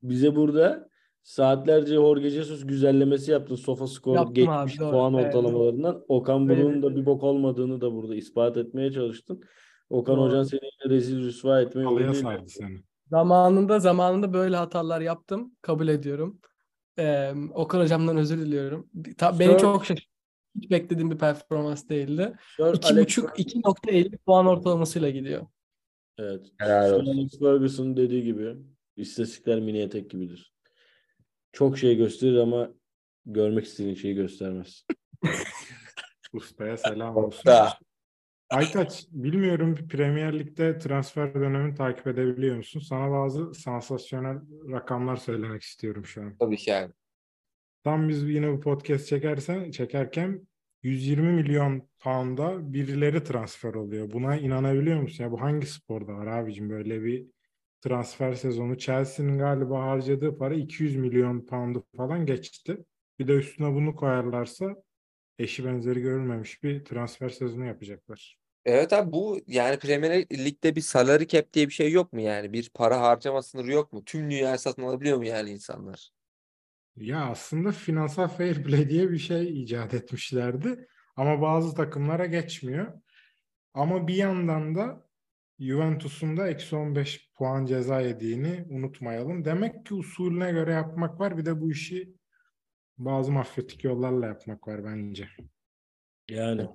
Bize 0.02 0.37
burada 0.37 0.88
saatlerce 1.23 1.95
Jorge 1.95 2.31
Jesus 2.31 2.67
güzellemesi 2.67 3.31
yaptın. 3.31 3.55
Sofa 3.57 3.87
skor 3.87 4.35
geçmiş 4.35 4.75
abi, 4.75 4.78
doğru. 4.81 4.90
puan 4.90 5.14
Evet, 5.14 5.26
ortalamalarından. 5.26 6.05
Okan 6.09 6.49
Öyle 6.50 6.62
Buruk'un 6.64 6.83
da 6.83 6.97
bir- 6.97 7.07
bok 7.07 7.23
olmadığını 7.23 7.81
da 7.81 7.93
burada 7.93 8.14
ispat 8.14 8.57
etmeye 8.57 8.93
çalıştın. 8.93 9.43
Okan 9.90 10.17
Doğru. 10.17 10.26
Hocan 10.26 10.43
seni 10.43 10.61
rezil 10.88 11.19
rüsva 11.25 11.61
etmeye 11.61 11.85
Halıya 11.85 12.14
sardı 12.14 12.49
seni. 12.49 12.76
Zamanında 13.11 13.78
zamanında 13.81 14.33
böyle 14.33 14.57
hatalar 14.57 15.00
yaptım. 15.00 15.52
Kabul 15.62 15.88
ediyorum. 15.88 16.38
Ee, 16.99 17.33
Okan 17.55 17.81
hocamdan 17.81 18.17
özür 18.17 18.38
diliyorum. 18.38 18.87
Ta, 19.19 19.38
beni 19.38 19.52
Sir- 19.52 19.59
çok 19.61 19.85
şaşırttı. 19.85 20.09
Hiç 20.62 20.70
beklediğim 20.70 21.10
bir 21.10 21.18
performans 21.18 21.88
değildi. 21.88 22.32
Sir 22.56 22.64
Alex 22.64 23.18
2.5 23.18 23.62
2.50 23.62 24.18
puan 24.18 24.46
ortalamasıyla 24.46 25.10
gidiyor. 25.10 25.46
Evet. 26.18 26.46
Helal 26.58 27.62
olsun. 27.62 27.96
Dediği 27.96 28.22
gibi 28.22 28.56
istatistikler 28.96 29.60
mini 29.60 29.78
etek 29.78 30.10
gibidir. 30.10 30.52
Çok 31.52 31.78
şey 31.78 31.96
gösterir 31.96 32.36
ama 32.36 32.70
görmek 33.26 33.64
istediğin 33.64 33.94
şeyi 33.94 34.14
göstermez. 34.14 34.86
Ustaya 36.32 36.76
selam 36.76 37.16
olsun. 37.16 37.46
Da. 37.46 37.78
Aytaç, 38.50 39.06
bilmiyorum 39.10 39.88
Premier 39.88 40.38
Lig'de 40.38 40.78
transfer 40.78 41.34
dönemini 41.34 41.74
takip 41.74 42.06
edebiliyor 42.06 42.56
musun? 42.56 42.80
Sana 42.80 43.10
bazı 43.10 43.54
sansasyonel 43.54 44.38
rakamlar 44.72 45.16
söylemek 45.16 45.62
istiyorum 45.62 46.06
şu 46.06 46.22
an. 46.22 46.36
Tabii 46.40 46.56
ki 46.56 46.70
yani. 46.70 46.92
Tam 47.85 48.08
biz 48.08 48.23
yine 48.23 48.52
bu 48.52 48.61
podcast 48.61 49.06
çekersen, 49.06 49.70
çekerken 49.70 50.49
120 50.82 51.32
milyon 51.32 51.88
pound'a 51.99 52.73
birileri 52.73 53.25
transfer 53.25 53.75
oluyor. 53.75 54.12
Buna 54.12 54.37
inanabiliyor 54.37 55.00
musun? 55.00 55.25
Ya 55.25 55.30
bu 55.32 55.40
hangi 55.40 55.66
sporda 55.66 56.12
var 56.12 56.26
abicim 56.26 56.70
böyle 56.70 57.02
bir 57.04 57.26
transfer 57.80 58.35
sezonu? 58.35 58.78
Chelsea'nin 58.78 59.38
galiba 59.38 59.82
harcadığı 59.82 60.38
para 60.38 60.54
200 60.54 60.97
milyon 60.97 61.47
pound'u 61.47 61.85
falan 61.97 62.26
geçti. 62.26 62.78
Bir 63.18 63.28
de 63.28 63.32
üstüne 63.32 63.75
bunu 63.75 63.97
koyarlarsa 63.97 64.76
eşi 65.38 65.64
benzeri 65.64 66.00
görülmemiş 66.00 66.62
bir 66.62 66.85
transfer 66.85 67.28
sezonu 67.28 67.64
yapacaklar. 67.66 68.38
Evet 68.64 68.92
abi 68.92 69.12
bu 69.12 69.40
yani 69.47 69.78
Premier 69.78 70.26
Lig'de 70.32 70.76
bir 70.76 70.80
salary 70.80 71.26
cap 71.26 71.52
diye 71.52 71.68
bir 71.68 71.73
şey 71.73 71.92
yok 71.92 72.12
mu 72.12 72.20
yani? 72.20 72.52
Bir 72.52 72.70
para 72.75 73.00
harcama 73.00 73.42
sınırı 73.42 73.73
yok 73.73 73.92
mu? 73.92 74.04
Tüm 74.04 74.30
dünyayı 74.30 74.58
satın 74.58 74.82
alabiliyor 74.82 75.18
mu 75.18 75.25
yani 75.25 75.50
insanlar? 75.50 76.11
Ya 77.00 77.26
aslında 77.31 77.73
finansal 77.73 78.28
fair 78.28 78.64
play 78.64 78.90
diye 78.90 79.11
bir 79.11 79.19
şey 79.19 79.62
icat 79.62 79.95
etmişlerdi. 79.95 80.88
Ama 81.17 81.43
bazı 81.43 81.75
takımlara 81.75 82.26
geçmiyor. 82.26 83.00
Ama 83.75 84.09
bir 84.09 84.14
yandan 84.14 84.75
da 84.75 85.09
Juventus'un 85.59 86.37
da 86.37 86.49
eksi 86.49 86.76
15 86.76 87.31
puan 87.35 87.67
ceza 87.67 88.00
yediğini 88.00 88.67
unutmayalım. 88.71 89.45
Demek 89.45 89.87
ki 89.87 89.95
usulüne 89.95 90.52
göre 90.52 90.73
yapmak 90.73 91.21
var. 91.21 91.38
Bir 91.38 91.47
de 91.47 91.61
bu 91.61 91.71
işi 91.71 92.14
bazı 92.99 93.33
mafyatik 93.33 93.85
yollarla 93.85 94.26
yapmak 94.26 94.69
var 94.69 94.85
bence. 94.85 95.28
Yani 96.31 96.67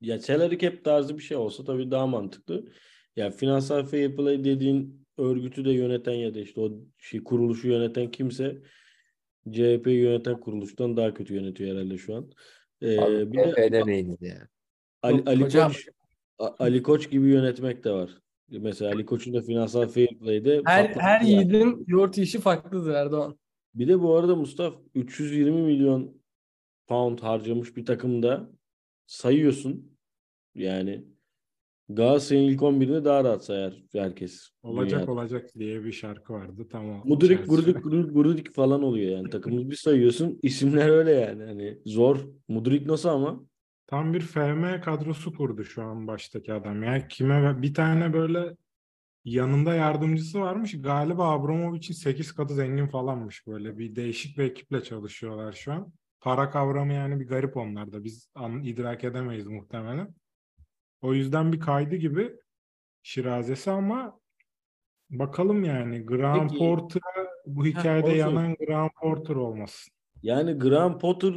ya 0.00 0.18
salary 0.18 0.58
cap 0.58 0.84
tarzı 0.84 1.18
bir 1.18 1.22
şey 1.22 1.36
olsa 1.36 1.64
tabii 1.64 1.90
daha 1.90 2.06
mantıklı. 2.06 2.72
Ya 3.16 3.30
finansal 3.30 3.84
fair 3.86 4.16
play 4.16 4.44
dediğin 4.44 5.06
örgütü 5.18 5.64
de 5.64 5.70
yöneten 5.70 6.12
ya 6.12 6.34
da 6.34 6.40
işte 6.40 6.60
o 6.60 6.72
şey 6.98 7.24
kuruluşu 7.24 7.68
yöneten 7.68 8.10
kimse 8.10 8.62
CHP 9.52 9.86
yöneten 9.86 10.40
kuruluştan 10.40 10.96
daha 10.96 11.14
kötü 11.14 11.34
yönetiyor 11.34 11.76
herhalde 11.76 11.98
şu 11.98 12.16
an. 12.16 12.30
Ee, 12.80 12.98
Abi 12.98 13.32
bir 13.32 13.38
de 13.38 14.16
yani. 14.20 14.38
Ali, 15.02 15.22
Ali 15.26 15.44
hocam. 15.44 15.72
Koç 15.72 15.88
Ali 16.38 16.82
Koç 16.82 17.10
gibi 17.10 17.26
yönetmek 17.26 17.84
de 17.84 17.90
var. 17.90 18.10
Mesela 18.48 18.90
Ali 18.90 19.06
Koç'un 19.06 19.34
da 19.34 19.42
finansal 19.42 19.88
fair 19.88 20.18
play'de 20.18 20.62
Her 20.64 20.84
her 20.84 21.20
yiğidin 21.20 21.84
yoğurt 21.86 22.18
işi 22.18 22.40
farklıdır 22.40 22.94
Erdoğan. 22.94 23.38
Bir 23.74 23.88
de 23.88 24.00
bu 24.02 24.14
arada 24.16 24.36
Mustafa 24.36 24.80
320 24.94 25.62
milyon 25.62 26.22
pound 26.86 27.18
harcamış 27.18 27.76
bir 27.76 27.86
takımda 27.86 28.50
sayıyorsun. 29.06 29.96
Yani 30.54 31.04
Galatasaray'ın 31.88 32.48
ilk 32.48 32.60
11'ini 32.60 33.04
daha 33.04 33.24
rahat 33.24 33.44
sayar 33.44 33.82
herkes. 33.92 34.50
Olacak 34.62 35.00
dünyada. 35.00 35.12
olacak 35.12 35.50
diye 35.58 35.84
bir 35.84 35.92
şarkı 35.92 36.32
vardı. 36.32 36.66
Tamam. 36.72 37.02
Mudrik, 37.04 37.48
Grudik, 37.48 37.84
Grudik 38.14 38.54
falan 38.54 38.82
oluyor 38.82 39.16
yani. 39.16 39.30
Takımı 39.30 39.70
bir 39.70 39.76
sayıyorsun. 39.76 40.38
isimler 40.42 40.88
öyle 40.88 41.10
yani. 41.10 41.44
Hani 41.44 41.78
zor. 41.86 42.26
Mudrik 42.48 42.86
nasıl 42.86 43.08
ama? 43.08 43.40
Tam 43.86 44.14
bir 44.14 44.20
FM 44.20 44.80
kadrosu 44.80 45.34
kurdu 45.34 45.64
şu 45.64 45.82
an 45.82 46.06
baştaki 46.06 46.52
adam. 46.52 46.82
Ya 46.82 47.08
kime 47.08 47.62
bir 47.62 47.74
tane 47.74 48.12
böyle 48.12 48.56
yanında 49.24 49.74
yardımcısı 49.74 50.40
varmış. 50.40 50.82
Galiba 50.82 51.30
Abramovich'in 51.30 51.94
8 51.94 52.32
katı 52.32 52.54
zengin 52.54 52.86
falanmış 52.86 53.46
böyle. 53.46 53.78
Bir 53.78 53.96
değişik 53.96 54.38
bir 54.38 54.44
ekiple 54.44 54.82
çalışıyorlar 54.82 55.52
şu 55.52 55.72
an. 55.72 55.92
Para 56.20 56.50
kavramı 56.50 56.92
yani 56.92 57.20
bir 57.20 57.26
garip 57.26 57.56
onlarda. 57.56 58.04
Biz 58.04 58.28
idrak 58.62 59.04
edemeyiz 59.04 59.46
muhtemelen. 59.46 60.14
O 61.04 61.14
yüzden 61.14 61.52
bir 61.52 61.60
kaydı 61.60 61.96
gibi 61.96 62.32
Şirazesi 63.02 63.70
ama 63.70 64.20
bakalım 65.10 65.64
yani 65.64 66.06
Graham 66.06 66.48
Peki. 66.48 66.58
Porter'a 66.58 67.26
bu 67.46 67.66
hikayede 67.66 68.06
onu 68.06 68.16
yanan 68.16 68.54
Graham 68.54 68.90
Porter 69.00 69.34
olmasın. 69.34 69.94
Yani 70.22 70.52
Graham 70.52 70.98
Potter 70.98 71.34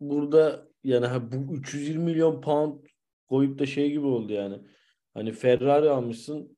burada 0.00 0.68
yani 0.84 1.06
ha 1.06 1.32
bu 1.32 1.54
320 1.54 2.04
milyon 2.04 2.40
pound 2.40 2.86
koyup 3.28 3.58
da 3.58 3.66
şey 3.66 3.90
gibi 3.90 4.06
oldu 4.06 4.32
yani. 4.32 4.58
Hani 5.14 5.32
Ferrari 5.32 5.90
almışsın 5.90 6.56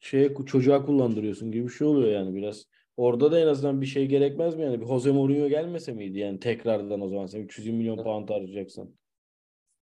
şeye 0.00 0.34
çocuğa 0.46 0.86
kullandırıyorsun 0.86 1.52
gibi 1.52 1.64
bir 1.64 1.72
şey 1.72 1.86
oluyor 1.86 2.12
yani 2.12 2.34
biraz. 2.34 2.64
Orada 2.96 3.32
da 3.32 3.40
en 3.40 3.46
azından 3.46 3.80
bir 3.80 3.86
şey 3.86 4.06
gerekmez 4.06 4.56
mi 4.56 4.62
yani? 4.62 4.80
Bir 4.80 4.86
Jose 4.86 5.10
Mourinho 5.10 5.48
gelmese 5.48 5.92
miydi 5.92 6.18
yani 6.18 6.40
tekrardan 6.40 7.00
o 7.00 7.08
zaman 7.08 7.26
sen 7.26 7.40
320 7.40 7.78
milyon 7.78 8.04
pound 8.04 8.28
harcayacaksın. 8.28 8.98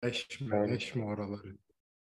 Deşme, 0.04 0.56
Yani. 0.56 0.72
deşme 0.72 1.04
oraları. 1.04 1.65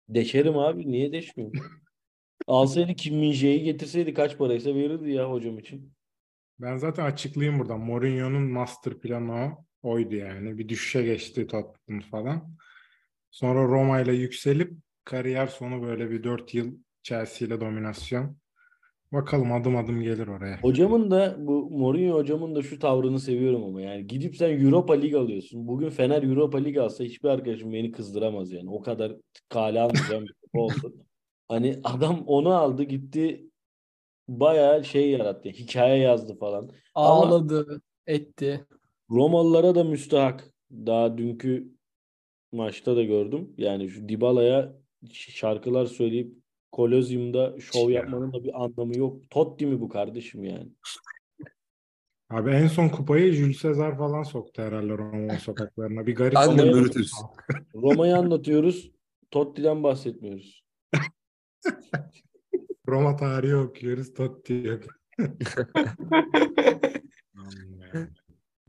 Deşerim 0.09 0.59
abi. 0.59 0.91
Niye 0.91 1.13
deşmeyeyim? 1.13 1.61
Alsaydı 2.47 2.95
Kim 2.95 3.15
Min-jae'yi 3.15 3.65
getirseydi 3.65 4.15
kaç 4.15 4.39
paraysa 4.39 4.75
verirdi 4.75 5.11
ya 5.11 5.31
hocam 5.31 5.59
için. 5.59 5.93
Ben 6.61 6.77
zaten 6.77 7.05
açıklayayım 7.05 7.59
buradan. 7.61 7.81
Mourinho'nun 7.81 8.43
master 8.43 8.99
planı 8.99 9.33
o. 9.33 9.67
Oydu 9.83 10.15
yani. 10.15 10.59
Bir 10.59 10.69
düşüşe 10.69 11.03
geçti 11.03 11.47
Tottenham 11.47 12.01
falan. 12.01 12.57
Sonra 13.31 13.63
Roma 13.63 14.01
ile 14.01 14.13
yükselip 14.13 14.73
kariyer 15.05 15.47
sonu 15.47 15.83
böyle 15.83 16.11
bir 16.11 16.25
4 16.25 16.55
yıl 16.55 16.79
Chelsea 17.03 17.49
ile 17.49 17.61
dominasyon. 17.61 18.37
Bakalım 19.13 19.53
adım 19.53 19.77
adım 19.77 20.03
gelir 20.03 20.27
oraya. 20.27 20.59
Hocamın 20.63 21.11
da 21.11 21.37
bu 21.39 21.71
Mourinho 21.71 22.15
hocamın 22.15 22.55
da 22.55 22.63
şu 22.63 22.79
tavrını 22.79 23.21
seviyorum 23.21 23.65
ama 23.65 23.81
yani 23.81 24.07
gidip 24.07 24.37
sen 24.37 24.61
Europa 24.61 24.95
League 24.95 25.21
alıyorsun. 25.21 25.69
Bugün 25.69 25.91
Fener 25.91 26.23
Europa 26.23 26.59
League 26.59 26.83
alsa 26.83 27.05
hiçbir 27.05 27.29
arkadaşım 27.29 27.73
beni 27.73 27.93
kızdıramaz 27.93 28.53
yani. 28.53 28.71
O 28.71 28.83
kadar 28.83 29.13
kale 29.49 29.81
almayacağım 29.81 30.25
bir 30.25 30.59
oldu. 30.61 30.95
Hani 31.49 31.81
adam 31.85 32.25
onu 32.27 32.55
aldı 32.55 32.83
gitti 32.83 33.51
bayağı 34.29 34.85
şey 34.85 35.11
yarattı. 35.11 35.49
Hikaye 35.49 35.99
yazdı 36.03 36.39
falan. 36.39 36.71
Ama- 36.95 37.09
Ağladı, 37.09 37.81
etti. 38.07 38.67
Romalılara 39.11 39.75
da 39.75 39.85
müstahak. 39.85 40.55
Daha 40.71 41.19
dünkü 41.19 41.69
maçta 42.53 42.97
da 42.97 43.03
gördüm. 43.03 43.55
Yani 43.59 43.89
şu 43.89 44.09
Dybala'ya 44.09 44.73
şarkılar 45.13 45.87
söyleyip 45.87 46.35
Kolozyum'da 46.77 47.61
şov 47.61 47.91
Ya. 47.91 48.01
yapmanın 48.01 48.33
da 48.33 48.45
bir 48.45 48.65
anlamı 48.65 48.99
yok. 48.99 49.31
Totti 49.31 49.67
mi 49.67 49.81
bu 49.81 49.89
kardeşim 49.89 50.45
yani? 50.45 50.69
Abi 52.31 52.51
en 52.51 52.67
son 52.67 52.89
kupayı 52.89 53.33
Jules 53.33 53.59
Sezar 53.59 53.99
falan 53.99 54.23
soktu 54.23 54.63
herhalde 54.63 54.99
Roma 54.99 55.39
sokaklarına. 55.39 56.07
Bir 56.07 56.15
garip 56.15 56.37
Anne 56.37 56.73
Brutus. 56.73 57.13
Roma'yı 57.75 58.17
anlatıyoruz. 58.17 58.91
Totti'den 59.31 59.83
bahsetmiyoruz. 59.83 60.65
Roma 62.89 63.17
tarihi 63.17 63.57
okuyoruz. 63.57 64.15
Totti 64.15 64.53
yok. 64.65 64.83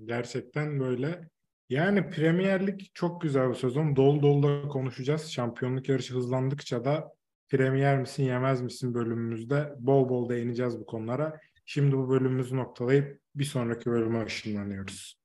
Gerçekten 0.06 0.80
böyle. 0.80 1.30
Yani 1.70 2.10
Premier 2.10 2.68
Lig 2.68 2.80
çok 2.94 3.22
güzel 3.22 3.50
bir 3.50 3.56
sezon. 3.56 3.96
Dolu 3.96 4.22
dolu 4.22 4.44
da 4.44 4.68
konuşacağız. 4.68 5.32
Şampiyonluk 5.32 5.90
yarışı 5.90 6.14
hızlandıkça 6.14 6.86
da 6.86 7.17
Premier 7.50 8.00
misin 8.00 8.24
yemez 8.24 8.62
misin 8.62 8.94
bölümümüzde 8.94 9.74
bol 9.80 10.10
bol 10.10 10.30
değineceğiz 10.30 10.80
bu 10.80 10.86
konulara. 10.86 11.39
Şimdi 11.66 11.98
bu 11.98 12.10
bölümümüzü 12.10 12.58
noktalayıp 12.58 13.22
bir 13.36 13.46
sonraki 13.46 13.86
bölüme 13.86 14.25
ışınlanıyoruz. 14.25 15.20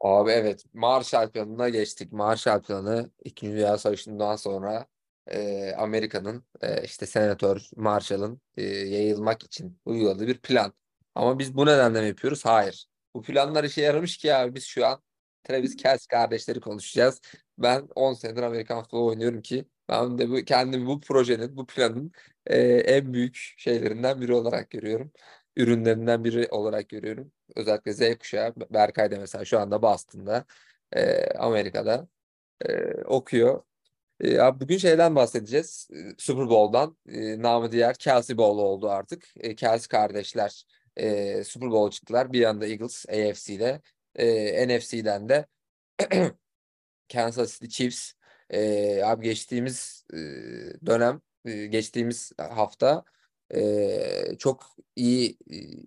Abi 0.00 0.30
evet 0.30 0.64
Marshall 0.74 1.30
Planı'na 1.30 1.68
geçtik. 1.68 2.12
Marshall 2.12 2.62
Planı 2.62 3.10
İkinci 3.24 3.56
Dünya 3.56 3.78
Savaşı'ndan 3.78 4.36
sonra 4.36 4.86
e, 5.26 5.72
Amerika'nın 5.72 6.44
e, 6.60 6.84
işte 6.84 7.06
Senatör 7.06 7.68
Marshall'ın 7.76 8.40
e, 8.56 8.62
yayılmak 8.64 9.42
için 9.42 9.78
uyguladığı 9.84 10.26
bir 10.26 10.38
plan. 10.38 10.72
Ama 11.14 11.38
biz 11.38 11.56
bu 11.56 11.66
nedenle 11.66 12.00
mi 12.00 12.08
yapıyoruz? 12.08 12.44
Hayır. 12.44 12.86
Bu 13.14 13.22
planlar 13.22 13.64
işe 13.64 13.82
yaramış 13.82 14.16
ki 14.16 14.34
abi 14.34 14.54
biz 14.54 14.64
şu 14.64 14.86
an 14.86 15.02
Travis 15.44 15.76
Kelce 15.76 16.04
kardeşleri 16.10 16.60
konuşacağız. 16.60 17.20
Ben 17.58 17.88
10 17.94 18.12
senedir 18.14 18.42
Amerikan 18.42 18.82
futbolu 18.82 19.06
oynuyorum 19.06 19.42
ki 19.42 19.64
ben 19.88 20.18
de 20.18 20.30
bu, 20.30 20.36
kendimi 20.44 20.86
bu 20.86 21.00
projenin, 21.00 21.56
bu 21.56 21.66
planın 21.66 22.12
e, 22.46 22.58
en 22.62 23.12
büyük 23.12 23.54
şeylerinden 23.56 24.20
biri 24.20 24.34
olarak 24.34 24.70
görüyorum. 24.70 25.12
Ürünlerinden 25.56 26.24
biri 26.24 26.48
olarak 26.50 26.88
görüyorum. 26.88 27.32
Özellikle 27.56 27.92
Z 27.92 28.18
kuşağı. 28.18 28.54
Berkay 28.70 29.10
da 29.10 29.18
mesela 29.20 29.44
şu 29.44 29.58
anda 29.60 29.82
Boston'da, 29.82 30.44
e, 30.92 31.26
Amerika'da 31.38 32.08
e, 32.66 32.94
okuyor. 33.04 33.62
Abi 34.40 34.60
bugün 34.60 34.78
şeyden 34.78 35.14
bahsedeceğiz. 35.16 35.88
Super 36.18 36.48
Bowl'dan. 36.48 36.96
E, 37.08 37.42
namı 37.42 37.72
diğer 37.72 37.94
Kelsey 37.94 38.38
Bowl 38.38 38.58
oldu 38.58 38.90
artık. 38.90 39.28
E, 39.36 39.54
Kelsey 39.54 39.88
kardeşler 39.88 40.64
e, 40.96 41.44
Super 41.44 41.70
Bowl 41.70 41.90
çıktılar. 41.96 42.32
Bir 42.32 42.40
yanda 42.40 42.66
Eagles 42.66 43.06
AFC'de. 43.08 43.80
E, 44.14 44.68
NFC'den 44.68 45.28
de 45.28 45.46
Kansas 47.12 47.52
City 47.52 47.66
Chiefs. 47.66 48.12
E, 48.50 49.02
abi 49.04 49.24
geçtiğimiz 49.24 50.04
e, 50.12 50.16
dönem, 50.86 51.20
e, 51.44 51.66
geçtiğimiz 51.66 52.32
hafta 52.38 53.04
e, 53.54 54.36
çok 54.38 54.76
iyi 54.96 55.38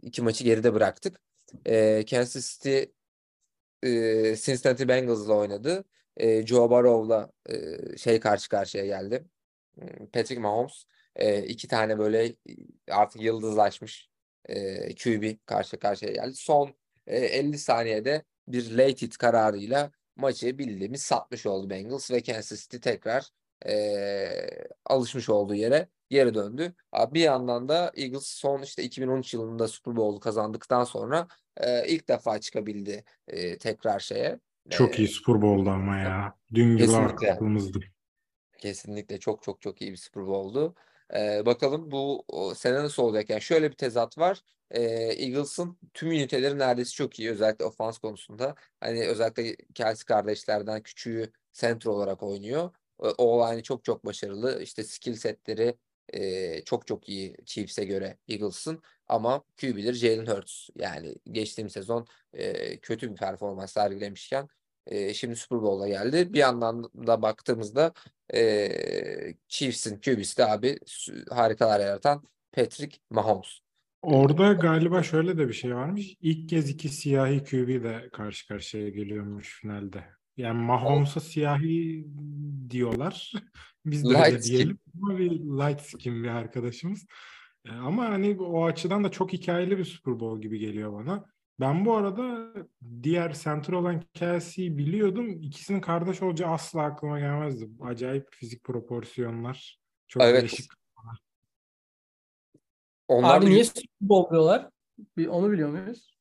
iki 0.02 0.22
maçı 0.22 0.44
geride 0.44 0.74
bıraktık. 0.74 1.22
E, 1.66 2.06
Kansas 2.10 2.54
City 2.54 2.84
e, 3.84 4.36
Cincinnati 4.36 4.88
Bengals'la 4.88 5.34
oynadı. 5.34 5.86
E, 6.18 6.46
Joe 6.48 6.70
Burrow'la 6.70 7.32
e, 7.50 7.98
şey 7.98 8.20
karşı 8.20 8.50
karşıya 8.50 8.86
geldi. 8.86 9.26
Hmm, 9.76 10.08
Patrick 10.14 10.40
Mahomes 10.42 10.84
e, 11.16 11.44
iki 11.44 11.68
tane 11.68 12.00
böyle 12.00 12.36
artık 12.92 13.22
yıldızlaşmış 13.22 14.10
e, 14.46 14.96
QB 14.96 15.38
karşı 15.46 15.80
karşıya 15.80 16.12
geldi. 16.12 16.36
Son 16.36 16.76
e, 17.08 17.18
50 17.18 17.58
saniyede 17.58 18.24
bir 18.48 18.72
late 18.72 19.02
hit 19.02 19.18
kararıyla 19.18 19.92
maçı 20.20 20.58
bildiğimiz 20.58 21.02
satmış 21.02 21.46
oldu 21.46 21.70
Bengals 21.70 22.12
ve 22.12 22.22
Kansas 22.24 22.62
City 22.62 22.78
tekrar 22.78 23.30
e, 23.66 23.74
alışmış 24.86 25.30
olduğu 25.30 25.56
yere 25.56 25.88
geri 26.10 26.34
döndü. 26.34 26.74
Bir 27.14 27.20
yandan 27.20 27.70
da 27.70 27.92
Eagles 27.96 28.26
son 28.28 28.62
işte 28.62 28.84
2013 28.84 29.34
yılında 29.34 29.68
Super 29.68 29.96
Bowl'u 29.96 30.20
kazandıktan 30.20 30.84
sonra 30.84 31.28
e, 31.58 31.88
ilk 31.88 32.08
defa 32.10 32.40
çıkabildi 32.40 33.04
e, 33.28 33.58
tekrar 33.58 34.00
şeye. 34.00 34.40
Çok 34.70 35.00
E, 35.00 35.04
iyi 35.04 35.08
Super 35.08 35.42
Bowl'du 35.42 35.70
ama 35.70 35.98
ya. 35.98 36.36
Dün 36.54 36.78
gibi 36.78 36.88
Kesinlikle. 36.88 37.34
aklımızdı. 37.34 37.80
Kesinlikle 38.58 39.20
çok 39.20 39.44
çok 39.44 39.62
çok 39.62 39.82
iyi 39.82 39.92
bir 39.92 39.98
Super 39.98 40.28
Bowl'du. 40.28 40.76
Ee, 41.16 41.46
bakalım 41.46 41.92
bu 41.92 42.26
sene 42.56 42.76
nasıl 42.76 43.04
olacak? 43.04 43.30
Yani 43.30 43.42
şöyle 43.42 43.72
bir 43.72 43.76
tezat 43.76 44.18
var. 44.18 44.42
Ee, 44.72 44.82
Eagles'ın 44.84 45.78
tüm 45.94 46.12
üniteleri 46.12 46.60
neredeyse 46.60 46.92
çok 46.92 47.20
iyi. 47.20 47.32
Özellikle 47.32 47.66
ofans 47.66 47.98
konusunda. 47.98 48.56
Hani 48.80 49.08
özellikle 49.08 49.56
Kelsey 49.76 50.06
kardeşlerden 50.06 50.84
küçüğü 50.84 51.32
center 51.54 51.90
olarak 51.92 52.24
oynuyor. 52.24 52.72
O, 53.00 53.46
hani 53.46 53.64
çok 53.64 53.84
çok 53.84 54.06
başarılı. 54.06 54.62
İşte 54.64 54.84
skill 54.84 55.14
setleri 55.16 55.78
e, 56.14 56.64
çok 56.64 56.88
çok 56.88 57.10
iyi 57.10 57.36
Chiefs'e 57.46 57.86
göre 57.86 58.18
Eagles'ın. 58.28 58.82
Ama 59.08 59.44
QB'leri 59.62 59.94
Jalen 59.94 60.26
Hurts. 60.26 60.70
Yani 60.76 61.16
geçtiğim 61.32 61.70
sezon 61.70 62.08
e, 62.34 62.80
kötü 62.80 63.12
bir 63.12 63.16
performans 63.16 63.72
sergilemişken 63.74 64.50
e, 64.86 65.14
şimdi 65.14 65.36
Super 65.36 65.62
Bowl'a 65.62 65.88
geldi. 65.88 66.34
Bir 66.34 66.40
yandan 66.40 66.84
da 66.84 67.22
baktığımızda 67.22 67.94
e, 68.34 68.70
Chiefs'in 69.48 70.02
QB'si 70.02 70.38
de 70.38 70.46
abi 70.46 70.80
harikalar 71.30 71.80
yaratan 71.80 72.24
Patrick 72.52 72.98
Mahomes. 73.10 73.60
Orada 74.02 74.54
galiba 74.54 75.04
şöyle 75.04 75.38
de 75.38 75.48
bir 75.48 75.54
şey 75.54 75.76
varmış. 75.76 76.16
İlk 76.22 76.50
kez 76.50 76.70
iki 76.70 76.90
siyahi 76.90 77.44
QB 77.44 77.84
de 77.84 78.10
karşı 78.14 78.48
karşıya 78.48 78.90
geliyormuş 78.90 79.60
finalde. 79.62 80.04
Yani 80.38 80.62
Mahomes'a 80.62 81.20
siyahi 81.20 82.06
diyorlar. 82.70 83.34
Biz 83.86 84.04
de 84.04 84.08
öyle 84.08 84.32
Light 84.32 84.44
skin. 84.44 84.54
diyelim. 84.54 84.80
Ama 85.02 85.18
bir 85.18 85.32
light 85.32 85.82
skin 85.82 86.24
bir 86.24 86.30
arkadaşımız. 86.30 87.06
Ama 87.70 88.06
hani 88.06 88.38
o 88.40 88.66
açıdan 88.66 89.04
da 89.04 89.12
çok 89.12 89.34
hikayeli 89.34 89.78
bir 89.78 89.86
Super 89.86 90.20
Bowl 90.20 90.42
gibi 90.42 90.60
geliyor 90.60 90.94
bana. 90.94 91.26
Ben 91.60 91.86
bu 91.86 91.96
arada 91.96 92.54
diğer 93.04 93.34
center 93.34 93.74
olan 93.74 94.02
Kelsey'yi 94.14 94.78
biliyordum. 94.78 95.42
İkisinin 95.42 95.82
kardeş 95.82 96.22
olacağı 96.22 96.52
asla 96.52 96.82
aklıma 96.82 97.20
gelmezdi. 97.20 97.70
Acayip 97.82 98.28
fizik 98.32 98.64
proporsiyonlar. 98.64 99.80
Çok 100.08 100.24
Evet. 100.24 100.42
değişik. 100.42 100.72
Onlar 103.08 103.38
Abi 103.38 103.46
niye 103.46 103.64
Super 103.64 103.84
Bowl 104.02 104.34
diyorlar? 104.34 104.70
Bir, 105.18 105.28
onu 105.28 105.52
biliyor 105.52 105.70
muyuz? 105.70 106.20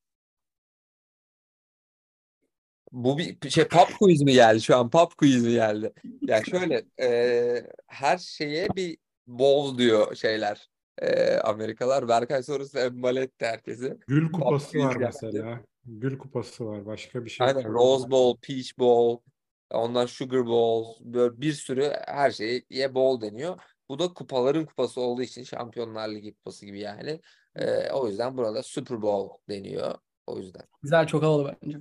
Bu 2.93 3.19
bir 3.19 3.51
şey 3.51 3.69
pop 3.69 3.99
quiz 3.99 4.23
mi 4.23 4.33
geldi 4.33 4.61
şu 4.61 4.77
an? 4.77 4.91
Pop 4.91 5.17
quiz 5.17 5.45
mi 5.45 5.53
geldi? 5.53 5.93
Yani 6.23 6.47
şöyle 6.47 6.85
e, 7.01 7.71
her 7.87 8.19
şeye 8.19 8.69
bir 8.77 8.99
bol 9.27 9.79
diyor 9.79 10.15
şeyler. 10.15 10.69
E, 11.03 11.39
Amerikalar. 11.39 12.09
Berkay 12.09 12.43
sorusu 12.43 12.79
embale 12.79 13.21
etti 13.21 13.47
herkesi. 13.47 13.99
Gül 14.09 14.33
kupası 14.33 14.79
var 14.79 14.97
mesela. 14.97 15.61
Gül 15.85 16.19
kupası 16.19 16.67
var. 16.67 16.87
Başka 16.87 17.25
bir 17.25 17.31
şey 17.31 17.47
Aynen 17.47 17.61
yok. 17.61 17.75
Rose 17.75 18.11
Bowl, 18.11 18.41
Peach 18.47 18.79
Bowl, 18.79 19.23
ondan 19.71 20.07
Sugar 20.07 20.47
Bowl, 20.47 21.05
böyle 21.05 21.41
bir 21.41 21.53
sürü 21.53 21.93
her 22.07 22.31
şeye 22.31 22.95
bowl 22.95 23.27
deniyor. 23.27 23.61
Bu 23.89 23.99
da 23.99 24.15
kupaların 24.15 24.65
kupası 24.65 25.01
olduğu 25.01 25.23
için 25.23 25.43
Şampiyonlar 25.43 26.09
Ligi 26.09 26.35
kupası 26.35 26.67
gibi 26.67 26.81
yani. 26.81 27.21
E, 27.57 27.91
o 27.91 28.09
yüzden 28.09 28.37
burada 28.37 28.63
Super 28.63 29.03
Bowl 29.03 29.35
deniyor. 29.49 29.95
O 30.27 30.39
yüzden. 30.39 30.63
Güzel 30.83 31.07
çok 31.07 31.23
havalı 31.23 31.57
bence. 31.63 31.79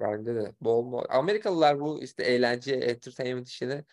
Bence 0.00 0.34
de. 0.34 0.52
Bol 0.60 0.92
bol. 0.92 1.04
Amerikalılar 1.08 1.80
bu 1.80 2.02
işte 2.02 2.22
eğlence, 2.22 2.74
entertainment 2.74 3.48
işini 3.48 3.72
Ee, 3.74 3.84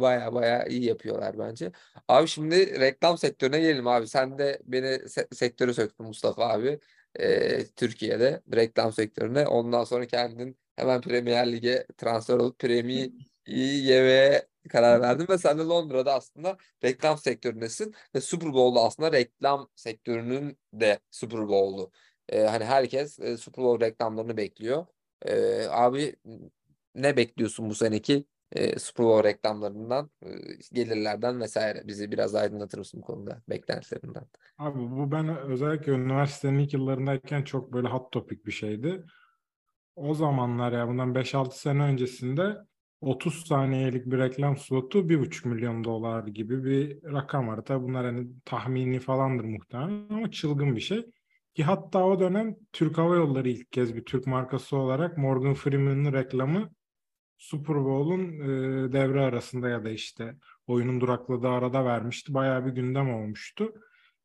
baya 0.00 0.34
baya 0.34 0.64
iyi 0.66 0.84
yapıyorlar 0.84 1.38
bence. 1.38 1.72
Abi 2.08 2.28
şimdi 2.28 2.80
reklam 2.80 3.18
sektörüne 3.18 3.60
gelelim 3.60 3.86
abi. 3.86 4.08
Sen 4.08 4.38
de 4.38 4.58
beni 4.64 4.86
se- 4.86 5.34
sektöre 5.34 5.72
söktün 5.72 6.06
Mustafa 6.06 6.48
abi. 6.48 6.78
Ee, 7.20 7.64
Türkiye'de 7.76 8.42
reklam 8.54 8.92
sektörüne. 8.92 9.46
Ondan 9.46 9.84
sonra 9.84 10.06
kendin 10.06 10.58
hemen 10.76 11.00
Premier 11.00 11.52
Lig'e 11.52 11.86
transfer 11.96 12.34
olup 12.34 12.58
Premier 12.58 13.10
yemeye 13.46 14.48
karar 14.68 15.00
verdin 15.00 15.26
ve 15.28 15.38
sen 15.38 15.58
de 15.58 15.62
Londra'da 15.62 16.14
aslında 16.14 16.56
reklam 16.84 17.18
sektöründesin 17.18 17.94
ve 18.14 18.20
Super 18.20 18.52
Bowl'da 18.52 18.80
aslında 18.80 19.12
reklam 19.12 19.68
sektörünün 19.76 20.58
de 20.72 20.98
Super 21.10 21.48
Bowl'u. 21.48 21.90
Ee, 22.28 22.40
hani 22.42 22.64
herkes 22.64 23.18
e, 23.18 23.36
Super 23.36 23.64
Bowl 23.64 23.84
reklamlarını 23.84 24.36
bekliyor. 24.36 24.86
Ee, 25.26 25.66
abi 25.70 26.16
ne 26.94 27.16
bekliyorsun 27.16 27.70
bu 27.70 27.74
seneki 27.74 28.24
e, 28.58 28.72
Bowl 28.98 29.24
reklamlarından, 29.24 30.10
e, 30.22 30.28
gelirlerden 30.72 31.40
vesaire? 31.40 31.82
Bizi 31.86 32.12
biraz 32.12 32.34
aydınlatır 32.34 32.78
mısın 32.78 33.00
bu 33.00 33.04
konuda 33.06 33.42
beklentilerinden? 33.48 34.24
Abi 34.58 34.78
bu 34.78 35.12
ben 35.12 35.38
özellikle 35.38 35.92
üniversitenin 35.92 36.58
ilk 36.58 36.72
yıllarındayken 36.72 37.42
çok 37.42 37.72
böyle 37.72 37.88
hot 37.88 38.12
topic 38.12 38.46
bir 38.46 38.52
şeydi. 38.52 39.04
O 39.96 40.14
zamanlar 40.14 40.72
ya 40.72 40.88
bundan 40.88 41.14
5-6 41.14 41.58
sene 41.58 41.82
öncesinde 41.82 42.56
30 43.00 43.46
saniyelik 43.46 44.06
bir 44.06 44.18
reklam 44.18 44.56
slotu 44.56 45.08
1,5 45.08 45.48
milyon 45.48 45.84
dolar 45.84 46.26
gibi 46.26 46.64
bir 46.64 47.12
rakam 47.12 47.48
var. 47.48 47.64
Tabii 47.64 47.84
bunlar 47.84 48.06
hani 48.06 48.26
tahmini 48.44 49.00
falandır 49.00 49.44
muhtemelen 49.44 50.08
ama 50.10 50.30
çılgın 50.30 50.76
bir 50.76 50.80
şey. 50.80 51.06
Ki 51.54 51.64
hatta 51.64 52.04
o 52.04 52.20
dönem 52.20 52.56
Türk 52.72 52.98
Hava 52.98 53.16
Yolları 53.16 53.48
ilk 53.48 53.72
kez 53.72 53.96
bir 53.96 54.04
Türk 54.04 54.26
markası 54.26 54.76
olarak 54.76 55.18
Morgan 55.18 55.54
Freeman'ın 55.54 56.12
reklamı 56.12 56.70
Super 57.38 57.76
Bowl'un 57.76 58.40
e, 58.40 58.92
devre 58.92 59.20
arasında 59.20 59.68
ya 59.68 59.84
da 59.84 59.90
işte 59.90 60.34
oyunun 60.66 61.00
durakladığı 61.00 61.48
arada 61.48 61.84
vermişti. 61.84 62.34
Bayağı 62.34 62.66
bir 62.66 62.70
gündem 62.70 63.14
olmuştu. 63.14 63.74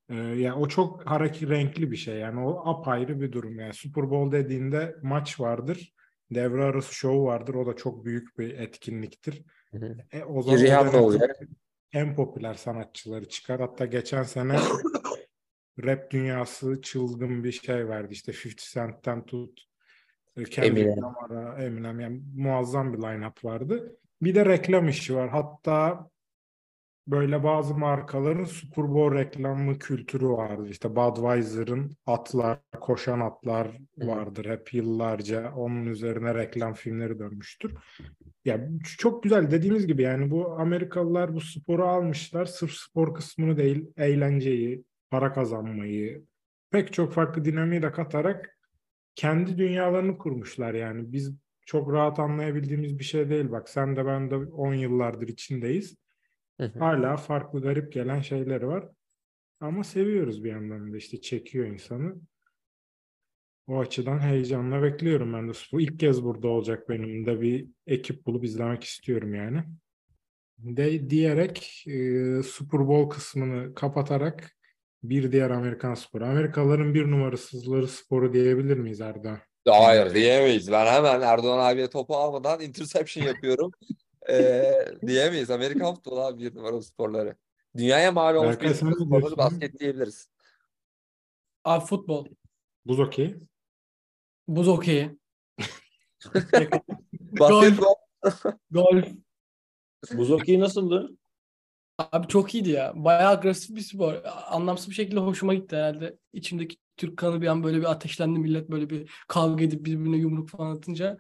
E, 0.10 0.15
yani 0.15 0.54
o 0.54 0.67
çok 0.67 1.06
hareket 1.06 1.50
renkli 1.50 1.91
bir 1.91 1.97
şey. 1.97 2.15
Yani 2.15 2.39
o 2.39 2.69
apayrı 2.69 3.21
bir 3.21 3.32
durum. 3.32 3.60
Yani 3.60 3.74
Super 3.74 4.10
Bowl 4.10 4.32
dediğinde 4.32 4.95
maç 5.02 5.39
vardır. 5.39 5.93
Devre 6.32 6.63
arası 6.63 6.95
şov 6.95 7.26
vardır. 7.26 7.54
O 7.54 7.65
da 7.65 7.76
çok 7.76 8.06
büyük 8.06 8.38
bir 8.38 8.50
etkinliktir. 8.50 9.43
Hı 9.71 9.78
hı. 9.78 9.97
E, 10.12 10.24
o 10.24 10.41
zaman 10.41 10.60
Rihanna 10.60 11.04
olacak. 11.04 11.39
en 11.93 12.15
popüler 12.15 12.54
sanatçıları 12.54 13.30
çıkar. 13.30 13.60
Hatta 13.62 13.86
geçen 13.86 14.24
sene 14.24 14.60
rap 15.84 16.12
dünyası 16.12 16.82
çılgın 16.82 17.43
bir 17.43 17.52
şey 17.52 17.88
verdi. 17.88 18.13
İşte 18.13 18.32
50 18.32 18.56
Cent'ten 18.56 19.26
tut 19.26 19.71
Kendrick 20.36 20.82
Eminem. 20.82 21.02
Lamar'a, 21.02 21.63
Eminem 21.63 22.00
yani 22.00 22.22
muazzam 22.36 22.94
bir 22.94 22.98
line-up 22.98 23.46
vardı. 23.46 23.98
Bir 24.22 24.36
de 24.36 24.46
reklam 24.46 24.88
işi 24.88 25.15
var. 25.15 25.30
Hatta 25.30 26.10
böyle 27.08 27.44
bazı 27.44 27.78
markaların 27.78 28.44
Super 28.44 28.94
Bowl 28.94 29.17
reklamı 29.17 29.80
kültürü 29.80 30.28
vardı. 30.28 30.67
İşte 30.70 30.96
Budweiser'ın 30.96 31.91
atlar, 32.06 32.60
koşan 32.80 33.20
atlar 33.20 33.78
vardır 33.98 34.46
hep 34.46 34.74
yıllarca. 34.74 35.54
Onun 35.56 35.86
üzerine 35.86 36.36
reklam 36.36 36.74
filmleri 36.74 37.20
dönmüştür. 37.20 37.74
Ya 38.46 38.70
çok 38.98 39.24
güzel 39.24 39.52
dediğimiz 39.52 39.88
gibi 39.88 40.02
yani 40.02 40.32
bu 40.32 40.52
Amerikalılar 40.52 41.36
bu 41.36 41.41
sporu 41.41 41.88
almışlar. 41.88 42.46
Sırf 42.46 42.72
spor 42.72 43.13
kısmını 43.13 43.58
değil, 43.58 43.86
eğlenceyi, 43.98 44.84
para 45.10 45.34
kazanmayı, 45.34 46.26
pek 46.72 46.94
çok 46.94 47.13
farklı 47.13 47.46
dinamiği 47.46 47.82
de 47.82 47.91
katarak 47.91 48.58
kendi 49.15 49.58
dünyalarını 49.58 50.17
kurmuşlar 50.17 50.74
yani. 50.74 51.12
Biz 51.12 51.34
çok 51.65 51.91
rahat 51.93 52.19
anlayabildiğimiz 52.19 53.00
bir 53.00 53.04
şey 53.04 53.30
değil. 53.30 53.52
Bak 53.52 53.69
sen 53.69 53.95
de 53.95 54.06
ben 54.06 54.32
de 54.32 54.36
10 54.36 54.74
yıllardır 54.74 55.28
içindeyiz. 55.28 55.97
Hala 56.80 57.17
farklı 57.17 57.62
garip 57.62 57.93
gelen 57.93 58.21
şeyleri 58.21 58.67
var. 58.67 58.89
Ama 59.60 59.84
seviyoruz 59.84 60.43
bir 60.43 60.50
yandan 60.50 60.93
da 60.93 60.97
işte 60.97 61.21
çekiyor 61.21 61.65
insanı. 61.65 62.15
O 63.67 63.80
açıdan 63.80 64.19
heyecanla 64.19 64.84
bekliyorum 64.84 65.34
ben 65.34 65.50
de. 65.50 65.52
Bu 65.71 65.82
ilk 65.82 66.00
kez 66.00 66.24
burada 66.24 66.47
olacak 66.47 66.89
benim 66.89 67.26
de 67.26 67.41
bir 67.41 67.67
ekip 67.88 68.26
bulup 68.26 68.43
izlemek 68.43 68.84
istiyorum 68.84 69.36
yani. 69.36 69.63
De 70.58 71.10
diyerek 71.10 71.84
e, 71.88 72.43
Super 72.43 72.88
Bowl 72.88 73.10
kısmını 73.10 73.74
kapatarak 73.76 74.52
bir 75.04 75.32
diğer 75.32 75.50
Amerikan 75.50 75.94
sporu. 75.94 76.26
Amerikalıların 76.26 76.94
bir 76.94 77.12
numarasızları 77.12 77.88
sporu 77.88 78.34
diyebilir 78.34 78.78
miyiz 78.78 79.02
Erdoğan? 79.02 79.38
Hayır 79.68 80.14
diyemeyiz. 80.14 80.72
Ben 80.72 80.86
hemen 80.86 81.22
Erdoğan 81.22 81.72
abiye 81.72 81.90
topu 81.90 82.16
almadan 82.16 82.62
interception 82.62 83.24
yapıyorum. 83.24 83.72
Ee, 84.30 84.86
diyemeyiz. 85.08 85.52
Amerikan 85.52 85.96
futbolu 85.96 86.22
abi 86.22 86.44
bir 86.44 86.56
numaralı 86.56 86.84
sporları. 86.84 87.36
Dünyaya 87.78 88.12
mal 88.12 88.36
olmuş 88.36 88.50
Berkay, 88.56 88.70
bir 88.70 88.74
sporları 88.76 89.10
diyorsun? 89.10 89.38
basket 89.38 89.80
diyebiliriz. 89.80 90.30
Abi 91.64 91.86
futbol, 91.86 92.26
Buz 92.86 93.00
okey. 93.00 93.36
buz 94.48 94.68
hokeyi, 94.68 95.20
Basketbol 97.40 97.96
golf. 98.72 99.08
Buz 100.14 100.30
hokeyi 100.30 100.60
nasıldı? 100.60 101.10
Abi 102.12 102.28
çok 102.28 102.56
iyiydi 102.56 102.70
ya. 102.70 102.94
Bayağı 102.96 103.32
agresif 103.32 103.76
bir 103.76 103.82
spor. 103.82 104.14
Anlamsız 104.50 104.90
bir 104.90 104.96
şekilde 104.96 105.20
hoşuma 105.20 105.54
gitti 105.54 105.76
herhalde. 105.76 106.18
İçimdeki 106.34 106.76
Türk 106.98 107.18
kanı 107.18 107.42
bir 107.42 107.48
an 107.48 107.64
böyle 107.64 107.78
bir 107.78 107.92
ateşlendi. 107.92 108.40
Millet 108.40 108.70
böyle 108.72 108.90
bir 108.90 109.12
kavga 109.28 109.64
edip 109.64 109.86
birbirine 109.86 110.18
yumruk 110.18 110.50
falan 110.50 110.76
atınca. 110.76 111.18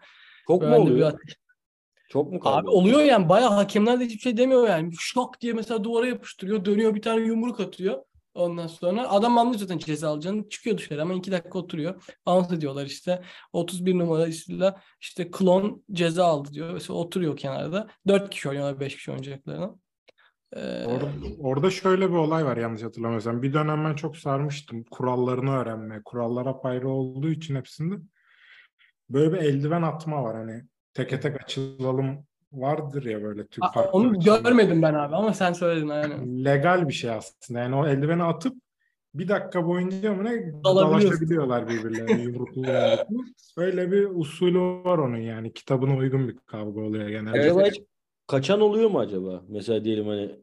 Çok 0.47 0.61
mu 0.61 0.67
de 0.67 0.71
bir 0.71 0.77
oluyor? 0.77 1.07
ateş. 1.09 1.35
Çok 2.09 2.31
mu 2.31 2.39
Abi 2.43 2.43
kaldı? 2.43 2.69
oluyor 2.69 3.01
yani. 3.01 3.29
Bayağı 3.29 3.49
hakemler 3.49 3.99
de 3.99 4.05
hiçbir 4.05 4.19
şey 4.19 4.37
demiyor 4.37 4.67
yani. 4.69 4.91
Şok 4.99 5.41
diye 5.41 5.53
mesela 5.53 5.83
duvara 5.83 6.07
yapıştırıyor. 6.07 6.65
Dönüyor 6.65 6.95
bir 6.95 7.01
tane 7.01 7.21
yumruk 7.25 7.59
atıyor. 7.59 8.03
Ondan 8.33 8.67
sonra 8.67 9.09
adam 9.09 9.37
anlıyor 9.37 9.59
zaten 9.59 9.77
ceza 9.77 10.09
alacağını. 10.09 10.49
Çıkıyor 10.49 10.77
dışarı 10.77 11.01
ama 11.01 11.13
iki 11.13 11.31
dakika 11.31 11.59
oturuyor. 11.59 12.03
Anons 12.25 12.51
ediyorlar 12.51 12.85
işte. 12.85 13.21
31 13.53 13.99
numarasıyla 13.99 14.81
işte 15.01 15.31
klon 15.31 15.83
ceza 15.91 16.25
aldı 16.25 16.53
diyor. 16.53 16.73
Mesela 16.73 16.97
oturuyor 16.99 17.37
kenarda. 17.37 17.87
4 18.07 18.29
kişi 18.29 18.49
oynuyorlar 18.49 18.79
5 18.79 18.95
kişi 18.95 19.11
oynayacaklarına. 19.11 19.75
Ee, 20.55 20.85
Orada, 20.85 21.05
orada 21.39 21.69
şöyle 21.69 22.09
bir 22.09 22.15
olay 22.15 22.45
var 22.45 22.57
yanlış 22.57 22.83
hatırlamıyorsam. 22.83 23.41
Bir 23.41 23.53
dönem 23.53 23.85
ben 23.85 23.93
çok 23.95 24.17
sarmıştım 24.17 24.83
kurallarını 24.91 25.51
öğrenmeye. 25.55 26.01
Kurallar 26.05 26.45
apayrı 26.45 26.89
olduğu 26.89 27.29
için 27.29 27.55
hepsinde. 27.55 27.95
Böyle 29.09 29.33
bir 29.33 29.37
eldiven 29.37 29.81
atma 29.81 30.23
var 30.23 30.35
hani. 30.35 30.63
Teke 30.93 31.19
tek 31.19 31.43
açılalım 31.43 32.25
vardır 32.51 33.05
ya 33.05 33.23
böyle 33.23 33.47
Türk 33.47 33.63
a- 33.65 33.71
farklı 33.71 33.91
onu 33.91 34.17
açılar. 34.17 34.41
görmedim 34.41 34.81
ben 34.81 34.93
abi 34.93 35.15
ama 35.15 35.33
sen 35.33 35.53
söyledin 35.53 35.89
aynen. 35.89 36.45
Legal 36.45 36.87
bir 36.87 36.93
şey 36.93 37.09
aslında. 37.11 37.59
Yani 37.59 37.75
o 37.75 37.87
eldiveni 37.87 38.23
atıp 38.23 38.55
bir 39.13 39.27
dakika 39.27 39.67
boyunca 39.67 40.13
mı 40.13 40.23
ne 40.25 40.53
dalaşabiliyorlar 40.63 41.69
birbirlerine 41.69 42.21
yumruklu 42.23 42.61
yumruklu. 42.61 43.25
Öyle 43.57 43.91
bir 43.91 44.07
usulü 44.09 44.59
var 44.59 44.97
onun 44.97 45.17
yani. 45.17 45.53
Kitabına 45.53 45.97
uygun 45.97 46.27
bir 46.27 46.37
kavga 46.45 46.81
oluyor 46.81 47.09
genelde. 47.09 47.39
Acaba 47.39 47.63
hiç 47.65 47.81
kaçan 48.31 48.61
oluyor 48.61 48.89
mu 48.89 48.99
acaba? 48.99 49.43
Mesela 49.47 49.83
diyelim 49.83 50.07
hani 50.07 50.39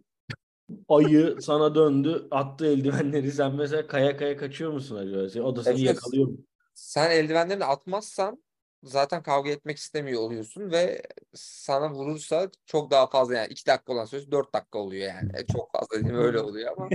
ayı 0.88 1.36
sana 1.40 1.74
döndü 1.74 2.28
attı 2.30 2.66
eldivenleri 2.66 3.32
sen 3.32 3.54
mesela 3.54 3.86
kaya 3.86 4.16
kaya 4.16 4.36
kaçıyor 4.36 4.72
musun 4.72 4.96
acaba? 4.96 5.28
Sen- 5.28 5.40
O 5.40 5.56
da 5.56 5.62
seni 5.62 5.76
Evet. 5.76 5.86
yakalıyor 5.86 6.26
mu? 6.26 6.36
sen 6.74 7.10
eldivenlerini 7.10 7.64
atmazsan 7.64 8.42
zaten 8.82 9.22
kavga 9.22 9.50
etmek 9.50 9.76
istemiyor 9.76 10.20
oluyorsun 10.22 10.70
ve 10.70 11.02
sana 11.34 11.90
vurursa 11.92 12.50
çok 12.66 12.90
daha 12.90 13.06
fazla 13.06 13.34
yani 13.34 13.48
2 13.52 13.66
dakika 13.66 13.92
olan 13.92 14.04
söz 14.04 14.30
4 14.30 14.54
dakika 14.54 14.78
oluyor 14.78 15.08
yani. 15.08 15.30
E, 15.34 15.46
Çok 15.46 15.72
fazla 15.72 15.98
dediğim 15.98 16.16
öyle 16.18 16.40
oluyor 16.40 16.72
ama 16.76 16.88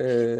e, 0.00 0.36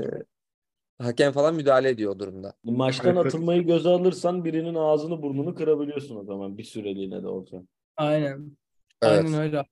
hakem 0.98 1.32
falan 1.32 1.54
müdahale 1.54 1.88
ediyor 1.88 2.12
o 2.12 2.18
durumda. 2.18 2.54
Maçtan 2.64 3.16
atılmayı 3.16 3.66
göze 3.66 3.88
alırsan 3.88 4.44
birinin 4.44 4.74
ağzını 4.74 5.22
burnunu 5.22 5.54
kırabiliyorsun 5.54 6.16
o 6.16 6.24
zaman 6.24 6.58
bir 6.58 6.64
süreliğine 6.64 7.22
de 7.22 7.28
olsa. 7.28 7.62
Aynen. 7.96 8.56
Evet. 9.02 9.24
Aynen 9.24 9.40
öyle. 9.40 9.64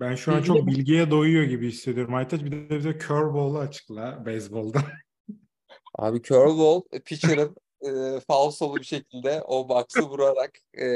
Ben 0.00 0.14
şu 0.14 0.34
an 0.34 0.42
çok 0.42 0.66
bilgiye 0.66 1.10
doyuyor 1.10 1.44
gibi 1.44 1.68
hissediyorum. 1.68 2.14
Aytaç 2.14 2.44
bir 2.44 2.52
de 2.52 2.76
bize 2.76 2.98
curveball'u 2.98 3.58
açıkla 3.58 4.26
beyzbolda. 4.26 4.78
Abi 5.98 6.22
curveball 6.22 6.82
pitcher'ın 7.04 7.56
e, 7.82 8.20
falsolu 8.20 8.76
bir 8.76 8.84
şekilde 8.84 9.42
o 9.42 9.68
box'ı 9.68 10.02
vurarak 10.02 10.58
e, 10.74 10.86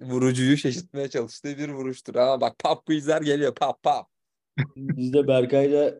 vurucuyu 0.00 0.56
şaşırtmaya 0.56 1.10
çalıştığı 1.10 1.58
bir 1.58 1.68
vuruştur. 1.68 2.14
Ama 2.14 2.40
bak 2.40 2.58
pop 2.58 2.86
quizler 2.86 3.22
geliyor 3.22 3.54
pop 3.54 3.82
pop. 3.82 4.06
Biz 4.76 5.12
de 5.12 5.28
Berkay'la 5.28 5.94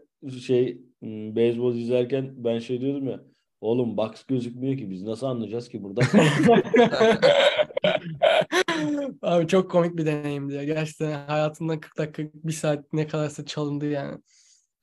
şey 0.46 0.82
beyzbol 1.02 1.74
izlerken 1.74 2.32
ben 2.36 2.58
şey 2.58 2.80
diyordum 2.80 3.08
ya 3.08 3.20
oğlum 3.64 3.96
box 3.96 4.24
gözükmüyor 4.24 4.78
ki 4.78 4.90
biz 4.90 5.02
nasıl 5.02 5.26
anlayacağız 5.26 5.68
ki 5.68 5.82
burada? 5.82 6.00
Abi 9.22 9.46
çok 9.48 9.70
komik 9.70 9.96
bir 9.96 10.06
deneyimdi 10.06 10.54
ya. 10.54 10.64
Gerçekten 10.64 11.26
hayatımdan 11.26 11.80
40 11.80 11.98
dakika, 11.98 12.22
bir 12.34 12.52
saat 12.52 12.92
ne 12.92 13.06
kadarsa 13.06 13.44
çalındı 13.46 13.90
yani. 13.90 14.18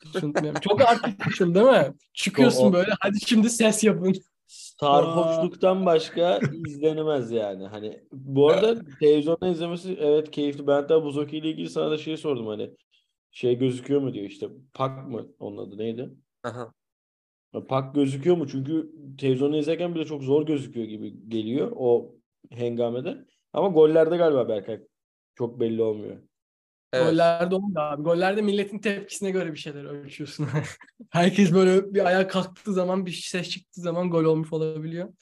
Hiç 0.06 0.24
unutmuyorum. 0.24 0.60
Çok 0.62 0.82
artificial 0.90 1.54
değil 1.56 1.66
mi? 1.66 1.94
Çıkıyorsun 2.14 2.64
O- 2.64 2.68
o- 2.70 2.74
böyle 2.74 2.92
hadi 3.00 3.20
şimdi 3.26 3.50
ses 3.50 3.84
yapın. 3.84 4.14
sarhoşluktan 4.48 5.86
başka 5.86 6.40
izlenemez 6.68 7.32
yani. 7.32 7.68
Hani 7.68 8.04
bu 8.12 8.50
arada 8.50 8.82
televizyonda 9.00 9.48
izlemesi 9.48 9.98
evet 10.02 10.32
keyifli. 10.32 10.68
Ben 10.68 10.74
hatta 10.74 11.04
Buzoki 11.04 11.38
ile 11.38 11.50
ilgili 11.50 11.70
sana 11.70 11.92
da 11.92 11.98
şey 11.98 12.18
sordum 12.18 12.48
hani 12.48 12.72
şey 13.32 13.58
gözüküyor 13.58 14.02
mu 14.02 14.14
diyor 14.14 14.26
işte 14.26 14.48
Pak 14.74 15.08
mı 15.08 15.28
onun 15.40 15.58
adı 15.68 15.78
neydi? 15.78 16.10
Aha. 16.44 16.74
Pak 17.68 17.96
gözüküyor 17.96 18.38
mu? 18.38 18.48
Çünkü 18.48 18.92
televizyonda 19.18 19.58
izlerken 19.58 19.96
bile 19.96 20.06
çok 20.06 20.24
zor 20.24 20.46
gözüküyor 20.46 20.88
gibi 20.88 21.30
geliyor 21.30 21.72
o 21.76 22.16
hengamede. 22.50 23.26
Ama 23.54 23.68
gollerde 23.68 24.18
galiba 24.18 24.50
Berkay 24.50 24.80
çok 25.36 25.60
belli 25.60 25.82
olmuyor. 25.82 26.18
Evet. 26.94 27.06
Gollerde 27.06 27.56
olmuyor 27.56 27.82
abi. 27.82 28.04
Gollerde 28.04 28.42
milletin 28.42 28.80
tepkisine 28.80 29.32
göre 29.32 29.52
bir 29.52 29.58
şeyler 29.58 29.84
ölçüyorsun. 29.84 30.48
Herkes 31.10 31.54
böyle 31.54 31.94
bir 31.94 32.06
ayağa 32.06 32.28
kalktığı 32.28 32.74
zaman 32.74 33.06
bir 33.06 33.12
ses 33.12 33.50
çıktığı 33.50 33.82
zaman 33.82 34.10
gol 34.10 34.24
olmuş 34.24 34.54
olabiliyor. 34.54 35.14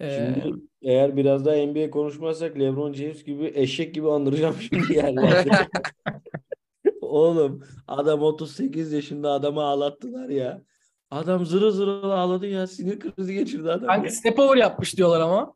Ee, 0.00 0.10
Şimdi 0.10 0.54
eğer 0.82 1.16
biraz 1.16 1.44
daha 1.44 1.56
NBA 1.56 1.90
konuşmazsak 1.90 2.58
LeBron 2.58 2.92
James 2.92 3.24
gibi 3.24 3.52
eşek 3.54 3.94
gibi 3.94 4.10
andıracağım 4.10 4.56
şimdi 4.60 4.94
yerlerde. 4.94 5.50
Oğlum 7.00 7.62
adam 7.86 8.22
38 8.22 8.92
yaşında 8.92 9.30
adamı 9.30 9.62
ağlattılar 9.62 10.28
ya. 10.28 10.62
Adam 11.10 11.46
zırı 11.46 11.72
zırı 11.72 11.90
ağladı 11.90 12.46
ya. 12.46 12.66
Sinir 12.66 12.98
krizi 13.00 13.34
geçirdi 13.34 13.70
adam 13.72 13.86
Kanka 13.86 14.06
ya. 14.06 14.10
step 14.12 14.38
over 14.38 14.56
yapmış 14.56 14.96
diyorlar 14.96 15.20
ama. 15.20 15.54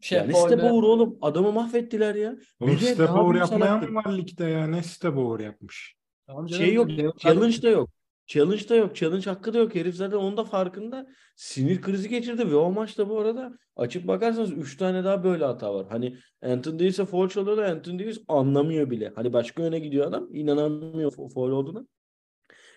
Şey, 0.00 0.18
Ya 0.18 0.24
ne 0.24 0.32
step 0.32 0.58
over 0.64 0.82
oğlum? 0.82 1.18
Adamı 1.20 1.52
mahvettiler 1.52 2.14
ya. 2.14 2.36
Oğlum 2.60 2.72
Bir 2.74 2.80
de 2.80 2.84
step 2.94 3.10
over 3.10 3.38
yapmayan 3.38 3.90
mı 3.90 3.94
var 3.94 4.16
ligde 4.18 4.44
ya? 4.44 4.66
Ne 4.66 4.82
step 4.82 5.16
over 5.16 5.44
yapmış? 5.44 5.94
Tamam 6.26 6.46
canım, 6.46 6.64
Şey 6.64 6.74
yok. 6.74 6.90
Challenge 7.18 7.62
da 7.62 7.68
yok. 7.68 7.90
Challenge 8.26 8.68
da 8.68 8.74
yok. 8.74 8.96
Challenge 8.96 9.30
hakkı 9.30 9.54
da 9.54 9.58
yok. 9.58 9.74
Herif 9.74 9.94
zaten 9.94 10.16
onun 10.16 10.36
da 10.36 10.44
farkında. 10.44 11.06
Sinir 11.36 11.82
krizi 11.82 12.08
geçirdi 12.08 12.50
ve 12.50 12.56
o 12.56 12.70
maçta 12.72 13.08
bu 13.08 13.18
arada 13.20 13.52
açıp 13.76 14.06
bakarsanız 14.08 14.52
3 14.52 14.76
tane 14.76 15.04
daha 15.04 15.24
böyle 15.24 15.44
hata 15.44 15.74
var. 15.74 15.86
Hani 15.90 16.16
Anthony 16.42 16.78
Davis'e 16.78 17.04
foul 17.04 17.28
çalıyor 17.28 17.56
da 17.56 17.66
Anthony 17.66 17.98
Davis 17.98 18.18
anlamıyor 18.28 18.90
bile. 18.90 19.12
Hani 19.14 19.32
başka 19.32 19.62
yöne 19.62 19.78
gidiyor 19.78 20.06
adam. 20.06 20.28
inanamıyor 20.34 21.12
fo- 21.12 21.34
foul 21.34 21.50
olduğuna. 21.50 21.86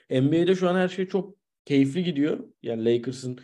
NBA'de 0.10 0.56
şu 0.56 0.70
an 0.70 0.76
her 0.76 0.88
şey 0.88 1.08
çok 1.08 1.36
keyifli 1.66 2.04
gidiyor. 2.04 2.40
Yani 2.64 2.86
Lakers'ın 2.86 3.40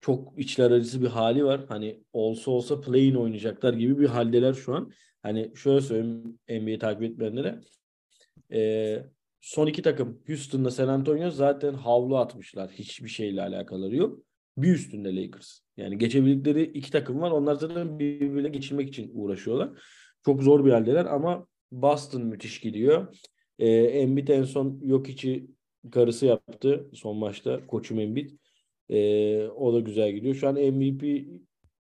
çok 0.00 0.38
içler 0.38 0.70
acısı 0.70 1.02
bir 1.02 1.06
hali 1.06 1.44
var. 1.44 1.66
Hani 1.68 2.04
olsa 2.12 2.50
olsa 2.50 2.80
play-in 2.80 3.14
oynayacaklar 3.14 3.74
gibi 3.74 3.98
bir 3.98 4.06
haldeler 4.06 4.52
şu 4.52 4.74
an. 4.74 4.92
Hani 5.22 5.52
şöyle 5.56 5.80
söyleyeyim 5.80 6.38
NBA'yi 6.48 6.78
takip 6.78 7.02
etmeyenlere. 7.02 7.60
Ee, 8.52 9.02
son 9.40 9.66
iki 9.66 9.82
takım 9.82 10.22
Houston'da 10.26 10.70
San 10.70 10.88
Antonio 10.88 11.30
zaten 11.30 11.74
havlu 11.74 12.16
atmışlar. 12.16 12.70
Hiçbir 12.70 13.08
şeyle 13.08 13.42
alakaları 13.42 13.96
yok. 13.96 14.24
Bir 14.56 14.74
üstünde 14.74 15.16
Lakers. 15.16 15.60
Yani 15.76 15.98
geçebildikleri 15.98 16.62
iki 16.62 16.90
takım 16.90 17.20
var. 17.20 17.30
Onlar 17.30 17.54
zaten 17.54 17.98
birbirine 17.98 18.48
geçirmek 18.48 18.88
için 18.88 19.10
uğraşıyorlar. 19.14 19.70
Çok 20.24 20.42
zor 20.42 20.64
bir 20.64 20.70
haldeler 20.70 21.04
ama 21.04 21.46
Boston 21.72 22.22
müthiş 22.22 22.60
gidiyor. 22.60 23.16
Ee, 23.58 23.68
Embiid 23.70 24.28
en 24.28 24.42
son 24.42 24.80
yok 24.82 25.08
içi 25.08 25.46
karısı 25.92 26.26
yaptı 26.26 26.90
son 26.94 27.16
maçta. 27.16 27.66
Koçum 27.66 28.00
Embiid. 28.00 28.30
Ee, 28.88 29.46
o 29.48 29.74
da 29.74 29.80
güzel 29.80 30.12
gidiyor. 30.12 30.34
Şu 30.34 30.48
an 30.48 30.54
MVP 30.54 31.26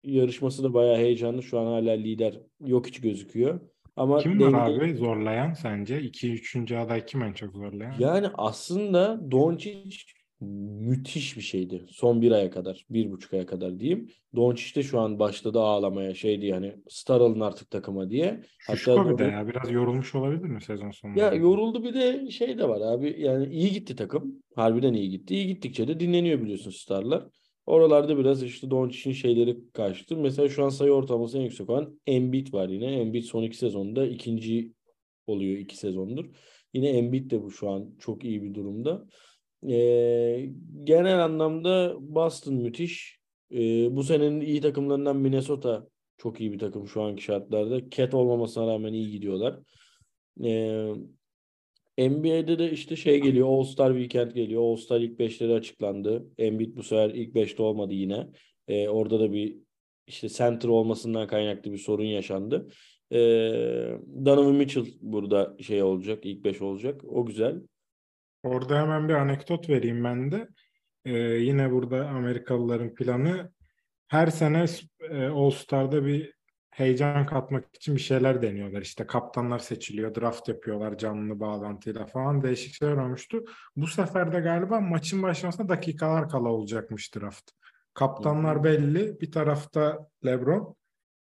yarışması 0.03 0.63
da 0.63 0.73
bayağı 0.73 0.97
heyecanlı. 0.97 1.43
Şu 1.43 1.59
an 1.59 1.65
hala 1.65 1.91
lider 1.91 2.39
yok 2.65 2.87
hiç 2.87 3.01
gözüküyor. 3.01 3.59
Ama 3.95 4.19
Kim 4.19 4.41
var 4.41 4.51
denge- 4.51 4.85
abi 4.85 4.93
zorlayan 4.95 5.53
sence? 5.53 6.01
2 6.01 6.33
üçüncü 6.33 6.75
aday 6.75 7.05
kim 7.05 7.21
en 7.23 7.33
çok 7.33 7.53
zorlayan? 7.55 7.95
Yani 7.99 8.27
aslında 8.33 9.31
Doncic 9.31 9.97
müthiş 10.43 11.37
bir 11.37 11.41
şeydi. 11.41 11.85
Son 11.89 12.21
bir 12.21 12.31
aya 12.31 12.51
kadar, 12.51 12.85
bir 12.89 13.11
buçuk 13.11 13.33
aya 13.33 13.45
kadar 13.45 13.79
diyeyim. 13.79 14.09
Doncic 14.35 14.75
de 14.75 14.83
şu 14.83 14.99
an 14.99 15.19
başladı 15.19 15.59
ağlamaya 15.59 16.13
şey 16.15 16.41
diye 16.41 16.53
hani 16.53 16.75
star 16.89 17.21
alın 17.21 17.39
artık 17.39 17.71
takıma 17.71 18.09
diye. 18.09 18.41
Şuşko 18.59 19.09
bir 19.09 19.17
de 19.17 19.23
Hatta 19.23 19.23
ya. 19.23 19.47
Biraz 19.47 19.71
yorulmuş 19.71 20.15
olabilir 20.15 20.43
mi 20.43 20.61
sezon 20.61 20.91
sonunda? 20.91 21.19
ya 21.19 21.33
yoruldu 21.33 21.83
bir 21.83 21.93
de 21.93 22.31
şey 22.31 22.57
de 22.57 22.69
var 22.69 22.81
abi 22.81 23.15
yani 23.19 23.53
iyi 23.53 23.71
gitti 23.71 23.95
takım. 23.95 24.43
Harbiden 24.55 24.93
iyi 24.93 25.09
gitti. 25.09 25.35
İyi 25.35 25.47
gittikçe 25.47 25.87
de 25.87 25.99
dinleniyor 25.99 26.41
biliyorsun 26.41 26.71
starlar. 26.71 27.23
Oralarda 27.65 28.17
biraz 28.17 28.43
işte 28.43 28.71
Doncic'in 28.71 29.13
şeyleri 29.13 29.57
kaçtı. 29.73 30.17
Mesela 30.17 30.49
şu 30.49 30.63
an 30.63 30.69
sayı 30.69 30.91
ortalaması 30.91 31.37
en 31.37 31.41
yüksek 31.41 31.69
olan 31.69 31.99
Embiid 32.07 32.53
var 32.53 32.69
yine. 32.69 32.85
Embiid 32.85 33.23
son 33.23 33.43
iki 33.43 33.57
sezonda 33.57 34.05
ikinci 34.07 34.73
oluyor 35.27 35.57
iki 35.57 35.77
sezondur. 35.77 36.25
Yine 36.73 36.89
Embiid 36.89 37.31
de 37.31 37.43
bu 37.43 37.51
şu 37.51 37.69
an 37.69 37.95
çok 37.99 38.23
iyi 38.23 38.43
bir 38.43 38.53
durumda. 38.53 39.05
Ee, 39.69 40.49
genel 40.83 41.23
anlamda 41.23 41.95
Boston 41.99 42.53
müthiş. 42.53 43.19
Ee, 43.51 43.95
bu 43.95 44.03
senenin 44.03 44.41
iyi 44.41 44.61
takımlarından 44.61 45.17
Minnesota 45.17 45.87
çok 46.17 46.41
iyi 46.41 46.51
bir 46.51 46.59
takım 46.59 46.87
şu 46.87 47.01
anki 47.01 47.23
şartlarda. 47.23 47.89
Cat 47.89 48.13
olmamasına 48.13 48.67
rağmen 48.67 48.93
iyi 48.93 49.11
gidiyorlar. 49.11 49.59
Ee, 50.43 50.93
NBA'de 51.97 52.59
de 52.59 52.71
işte 52.71 52.95
şey 52.95 53.21
geliyor. 53.21 53.47
All 53.47 53.63
Star 53.63 53.91
Weekend 53.91 54.31
geliyor. 54.31 54.61
All 54.61 54.75
Star 54.75 55.01
ilk 55.01 55.19
beşleri 55.19 55.53
açıklandı. 55.53 56.27
Embiid 56.37 56.77
bu 56.77 56.83
sefer 56.83 57.09
ilk 57.09 57.35
beşte 57.35 57.63
olmadı 57.63 57.93
yine. 57.93 58.27
Ee, 58.67 58.89
orada 58.89 59.19
da 59.19 59.33
bir 59.33 59.57
işte 60.07 60.29
center 60.29 60.69
olmasından 60.69 61.27
kaynaklı 61.27 61.71
bir 61.71 61.77
sorun 61.77 62.03
yaşandı. 62.03 62.67
Ee, 63.11 63.17
Donovan 64.25 64.55
Mitchell 64.55 64.85
burada 65.01 65.57
şey 65.59 65.83
olacak. 65.83 66.25
ilk 66.25 66.45
beş 66.45 66.61
olacak. 66.61 67.01
O 67.07 67.25
güzel. 67.25 67.61
Orada 68.43 68.81
hemen 68.81 69.09
bir 69.09 69.13
anekdot 69.13 69.69
vereyim 69.69 70.03
ben 70.03 70.31
de. 70.31 70.47
Ee, 71.05 71.17
yine 71.17 71.71
burada 71.71 72.07
Amerikalıların 72.09 72.95
planı 72.95 73.51
her 74.07 74.27
sene 74.27 74.65
e, 75.09 75.25
All 75.25 75.49
Star'da 75.49 76.05
bir 76.05 76.33
heyecan 76.69 77.25
katmak 77.25 77.75
için 77.75 77.95
bir 77.95 78.01
şeyler 78.01 78.41
deniyorlar. 78.41 78.81
İşte 78.81 79.07
kaptanlar 79.07 79.59
seçiliyor, 79.59 80.15
draft 80.15 80.47
yapıyorlar 80.47 80.97
canlı 80.97 81.39
bağlantıyla 81.39 82.05
falan 82.05 82.43
değişik 82.43 82.73
şeyler 82.73 82.97
olmuştu. 82.97 83.43
Bu 83.75 83.87
sefer 83.87 84.33
de 84.33 84.39
galiba 84.39 84.79
maçın 84.79 85.23
başlamasına 85.23 85.69
dakikalar 85.69 86.29
kala 86.29 86.49
olacakmış 86.49 87.15
draft. 87.15 87.51
Kaptanlar 87.93 88.63
belli. 88.63 89.21
Bir 89.21 89.31
tarafta 89.31 90.09
LeBron, 90.25 90.75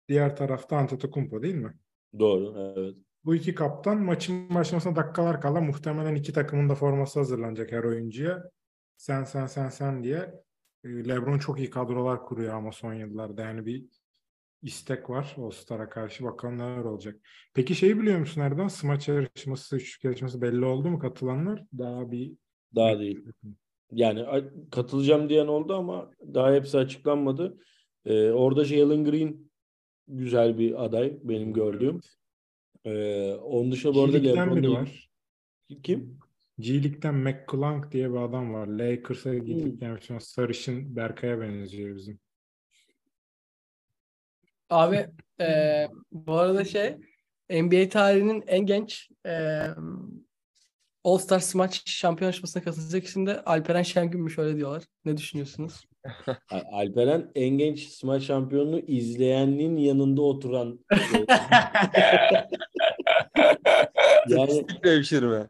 diğer 0.08 0.36
tarafta 0.36 0.76
Antetokounmpo 0.76 1.42
değil 1.42 1.54
mi? 1.54 1.74
Doğru. 2.18 2.74
Evet. 2.76 2.96
Bu 3.26 3.34
iki 3.34 3.54
kaptan 3.54 3.98
maçın 3.98 4.54
başlamasına 4.54 4.96
dakikalar 4.96 5.40
kala 5.40 5.60
muhtemelen 5.60 6.14
iki 6.14 6.32
takımın 6.32 6.68
da 6.68 6.74
forması 6.74 7.18
hazırlanacak 7.18 7.72
her 7.72 7.84
oyuncuya. 7.84 8.50
Sen 8.96 9.24
sen 9.24 9.46
sen 9.46 9.68
sen 9.68 10.04
diye. 10.04 10.34
Ee, 10.84 10.88
LeBron 10.88 11.38
çok 11.38 11.58
iyi 11.58 11.70
kadrolar 11.70 12.22
kuruyor 12.22 12.54
ama 12.54 12.72
son 12.72 12.94
yıllarda. 12.94 13.42
Yani 13.42 13.66
bir 13.66 13.84
istek 14.62 15.10
var 15.10 15.36
All-Star'a 15.38 15.88
karşı. 15.88 16.24
Bakalım 16.24 16.58
neler 16.58 16.84
olacak. 16.84 17.20
Peki 17.54 17.74
şeyi 17.74 18.00
biliyor 18.00 18.18
musun 18.18 18.40
Erdoğan? 18.40 18.68
Smaç 18.68 19.08
yarışması, 19.08 19.76
üçlük 19.76 20.04
yarışması 20.04 20.42
belli 20.42 20.64
oldu 20.64 20.88
mu 20.88 20.98
katılanlar? 20.98 21.64
Daha 21.78 22.10
bir 22.10 22.32
Daha 22.74 22.98
değil. 22.98 23.24
Yani 23.92 24.26
katılacağım 24.70 25.28
diyen 25.28 25.46
oldu 25.46 25.74
ama 25.74 26.10
daha 26.34 26.54
hepsi 26.54 26.78
açıklanmadı. 26.78 27.58
Ee, 28.04 28.30
orada 28.30 28.64
Jalen 28.64 29.04
Green 29.04 29.50
güzel 30.08 30.58
bir 30.58 30.84
aday 30.84 31.18
benim 31.22 31.52
gördüğüm. 31.52 32.00
Ee, 32.86 33.34
onun 33.34 33.72
dışında 33.72 33.94
bu 33.94 34.02
arada 34.04 34.16
LeBron 34.16 34.56
biri 34.56 34.70
var. 34.70 35.10
Kim? 35.82 36.18
G-League'den 36.58 37.14
McClung 37.14 37.92
diye 37.92 38.10
bir 38.10 38.16
adam 38.16 38.54
var. 38.54 38.66
Lakers'a 38.66 39.30
Hmm. 39.30 39.44
gidip 39.44 39.80
gelmiş. 39.80 40.10
olan 40.10 40.18
Sarışın 40.18 40.96
Berkay'a 40.96 41.40
benziyor 41.40 41.96
bizim. 41.96 42.18
Abi 44.70 45.06
e, 45.40 45.86
bu 46.12 46.34
arada 46.34 46.64
şey 46.64 46.96
NBA 47.50 47.88
tarihinin 47.88 48.44
en 48.46 48.66
genç 48.66 49.10
e, 49.26 49.60
All 51.04 51.18
Star 51.18 51.40
Smaç 51.40 51.90
şampiyon 51.90 52.26
yarışmasına 52.30 52.62
katılacak 52.62 53.04
isim 53.04 53.26
de 53.26 53.44
Alperen 53.44 53.82
Şengün'müş 53.82 54.38
öyle 54.38 54.56
diyorlar. 54.56 54.84
Ne 55.04 55.16
düşünüyorsunuz? 55.16 55.86
Al- 56.50 56.64
Alperen 56.72 57.30
en 57.34 57.48
genç 57.48 57.88
smaç 57.88 58.22
şampiyonluğu 58.22 58.78
izleyenin 58.78 59.76
yanında 59.76 60.22
oturan. 60.22 60.78
yani 64.28 64.50
Statistik 64.50 64.84
devşirme. 64.84 65.48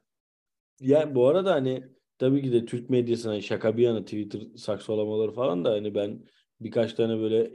Yani 0.81 1.15
bu 1.15 1.27
arada 1.29 1.53
hani 1.55 1.85
tabii 2.19 2.43
ki 2.43 2.53
de 2.53 2.67
Türk 2.67 2.91
medyasına 2.91 3.33
hani 3.33 3.43
şaka 3.43 3.77
bir 3.77 3.83
yana 3.83 4.05
Twitter 4.05 4.41
saksalamaları 4.57 5.33
falan 5.33 5.65
da 5.65 5.71
hani 5.71 5.95
ben 5.95 6.25
birkaç 6.61 6.93
tane 6.93 7.21
böyle 7.21 7.51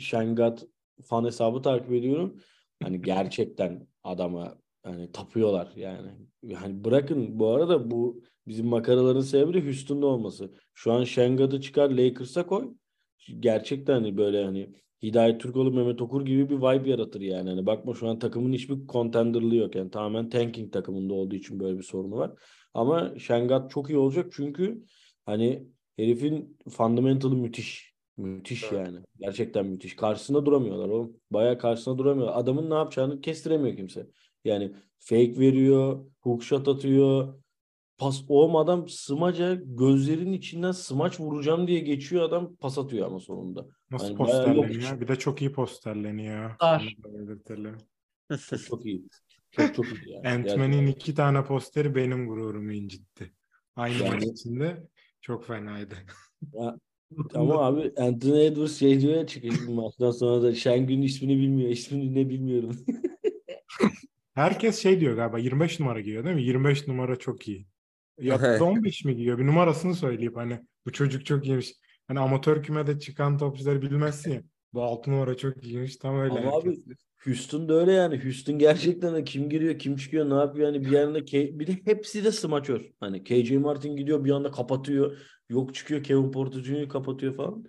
Şengat 0.00 0.66
fan 1.04 1.24
hesabı 1.24 1.62
takip 1.62 1.92
ediyorum. 1.92 2.40
Hani 2.82 3.02
gerçekten 3.02 3.86
adama 4.04 4.58
hani 4.82 5.12
tapıyorlar 5.12 5.72
yani. 5.76 6.10
Yani 6.42 6.84
bırakın 6.84 7.38
bu 7.38 7.48
arada 7.48 7.90
bu 7.90 8.22
bizim 8.46 8.66
makaraların 8.66 9.20
sebebi 9.20 9.54
de 9.54 9.64
Houston'da 9.64 10.06
olması. 10.06 10.52
Şu 10.78 10.92
an 10.92 11.04
Şengat'ı 11.04 11.60
çıkar 11.60 11.90
Lakers'a 11.90 12.46
koy. 12.46 12.74
Gerçekten 13.40 13.94
hani 13.94 14.16
böyle 14.16 14.44
hani 14.44 14.72
Hidayet 15.02 15.40
Türkoğlu, 15.40 15.72
Mehmet 15.72 16.02
Okur 16.02 16.26
gibi 16.26 16.50
bir 16.50 16.56
vibe 16.56 16.90
yaratır 16.90 17.20
yani. 17.20 17.50
Hani 17.50 17.66
bakma 17.66 17.94
şu 17.94 18.08
an 18.08 18.18
takımın 18.18 18.52
hiçbir 18.52 18.86
contenderlığı 18.86 19.54
yok. 19.54 19.74
Yani 19.74 19.90
tamamen 19.90 20.28
tanking 20.28 20.72
takımında 20.72 21.14
olduğu 21.14 21.34
için 21.34 21.60
böyle 21.60 21.78
bir 21.78 21.82
sorunu 21.82 22.16
var. 22.16 22.32
Ama 22.74 23.18
Şengat 23.18 23.70
çok 23.70 23.90
iyi 23.90 23.98
olacak 23.98 24.26
çünkü 24.32 24.84
hani 25.26 25.68
herifin 25.96 26.58
fundamental'ı 26.70 27.36
müthiş. 27.36 27.94
Müthiş 28.16 28.64
Evet. 28.72 28.86
yani. 28.86 28.98
Gerçekten 29.20 29.66
müthiş. 29.66 29.96
Karşısında 29.96 30.46
duramıyorlar 30.46 30.88
oğlum. 30.88 31.16
Bayağı 31.30 31.58
karşısında 31.58 31.98
duramıyor. 31.98 32.28
Adamın 32.32 32.70
ne 32.70 32.74
yapacağını 32.74 33.20
kestiremiyor 33.20 33.76
kimse. 33.76 34.06
Yani 34.44 34.72
fake 34.98 35.38
veriyor, 35.38 36.04
hook 36.20 36.42
shot 36.42 36.68
atıyor. 36.68 37.34
Pas 37.98 38.24
o 38.28 38.58
adam 38.58 38.88
smaca 38.88 39.54
gözlerinin 39.64 40.32
içinden 40.32 40.72
smaç 40.72 41.20
vuracağım 41.20 41.66
diye 41.68 41.80
geçiyor 41.80 42.22
adam 42.22 42.56
pas 42.56 42.78
atıyor 42.78 43.06
ama 43.06 43.20
sonunda. 43.20 43.66
Nasıl 43.90 44.06
Yani 44.06 44.16
posterleniyor? 44.16 44.68
hiç. 44.68 45.00
Bir 45.00 45.08
de 45.08 45.16
çok 45.16 45.40
iyi 45.42 45.52
posterleniyor. 45.52 46.54
Star. 46.54 46.96
Onu 47.04 47.14
da 47.14 47.18
belirtelim. 47.28 47.76
Çok 48.50 48.60
çok 48.66 48.86
iyi. 48.86 49.02
Çok 49.50 49.74
çok 49.74 49.86
iyi 49.86 50.12
yani. 50.14 50.28
Ant-Man'in 50.28 50.86
iki 50.86 51.14
tane 51.14 51.44
posteri 51.44 51.94
benim 51.94 52.28
gururumu 52.28 52.72
incitti. 52.72 53.32
Aynı 53.76 54.04
Yani- 54.04 54.24
içinde 54.24 54.82
çok 55.20 55.46
fenaydı. 55.46 55.94
Ya, 56.54 56.78
Ama 57.34 57.54
abi 57.66 57.92
Anthony 57.96 58.46
Edwards 58.46 58.78
şey 58.78 59.00
diyor 59.00 59.14
ya 59.14 59.26
çıkış 59.26 59.68
maçtan 59.68 60.10
sonra 60.10 60.42
da 60.42 60.54
Şengün'ün 60.54 61.02
ismini 61.02 61.36
bilmiyor. 61.38 61.70
İsmini 61.70 62.14
ne 62.14 62.28
bilmiyorum. 62.30 62.76
Herkes 64.34 64.82
şey 64.82 65.00
diyor 65.00 65.16
galiba 65.16 65.38
25 65.38 65.80
numara 65.80 66.00
giyiyor 66.00 66.24
değil 66.24 66.36
mi? 66.36 66.42
25 66.42 66.88
numara 66.88 67.16
çok 67.16 67.48
iyi. 67.48 67.66
Ya 68.18 68.40
da 68.60 68.64
15 68.64 69.04
mi 69.04 69.16
giyiyor? 69.16 69.38
Bir 69.38 69.46
numarasını 69.46 69.94
söyleyip 69.94 70.36
hani 70.36 70.60
bu 70.86 70.92
çocuk 70.92 71.26
çok 71.26 71.46
iyiymiş. 71.46 71.72
Hani 72.08 72.20
amatör 72.20 72.62
kümede 72.62 72.98
çıkan 72.98 73.38
topçuları 73.38 73.82
bilmezsin 73.82 74.32
ya. 74.32 74.42
Bu 74.72 74.82
6 74.82 75.10
numara 75.10 75.36
çok 75.36 75.64
iyiymiş. 75.64 75.96
Tam 75.96 76.20
öyle. 76.20 76.32
Ama 76.32 76.52
herkes. 76.52 76.86
abi 76.86 76.94
Houston 77.24 77.68
da 77.68 77.74
öyle 77.74 77.92
yani. 77.92 78.24
Houston 78.24 78.58
gerçekten 78.58 79.14
de 79.14 79.24
kim 79.24 79.50
giriyor, 79.50 79.78
kim 79.78 79.96
çıkıyor, 79.96 80.30
ne 80.30 80.34
yapıyor 80.34 80.66
yani 80.66 80.84
bir 80.84 80.90
yerinde 80.90 81.24
K- 81.24 81.58
bir 81.58 81.66
de 81.66 81.72
hepsi 81.84 82.24
de 82.24 82.32
smaçör. 82.32 82.90
Hani 83.00 83.24
KJ 83.24 83.52
Martin 83.52 83.96
gidiyor 83.96 84.24
bir 84.24 84.30
anda 84.30 84.50
kapatıyor. 84.50 85.18
Yok 85.48 85.74
çıkıyor 85.74 86.02
Kevin 86.02 86.30
Porter 86.30 86.60
Jr. 86.60 86.88
kapatıyor 86.88 87.36
falan. 87.36 87.64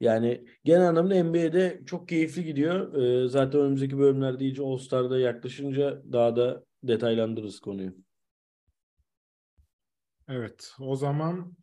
Yani 0.00 0.44
genel 0.64 0.88
anlamda 0.88 1.24
NBA'de 1.24 1.80
çok 1.86 2.08
keyifli 2.08 2.44
gidiyor. 2.44 2.94
Ee, 2.94 3.28
zaten 3.28 3.60
önümüzdeki 3.60 3.98
bölümlerde 3.98 4.44
iyice 4.44 4.62
All-Star'da 4.62 5.18
yaklaşınca 5.18 6.02
daha 6.12 6.36
da 6.36 6.64
detaylandırırız 6.82 7.60
konuyu. 7.60 8.05
Evet, 10.28 10.72
o 10.80 10.96
zaman 10.96 11.56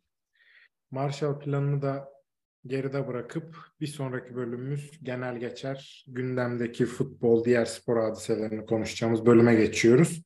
Marshall 0.90 1.38
planını 1.38 1.82
da 1.82 2.08
geride 2.66 3.08
bırakıp 3.08 3.56
bir 3.80 3.86
sonraki 3.86 4.34
bölümümüz 4.34 4.90
genel 5.02 5.36
geçer. 5.36 6.04
Gündemdeki 6.08 6.86
futbol, 6.86 7.44
diğer 7.44 7.64
spor 7.64 8.02
hadiselerini 8.02 8.66
konuşacağımız 8.66 9.26
bölüme 9.26 9.54
geçiyoruz. 9.54 10.22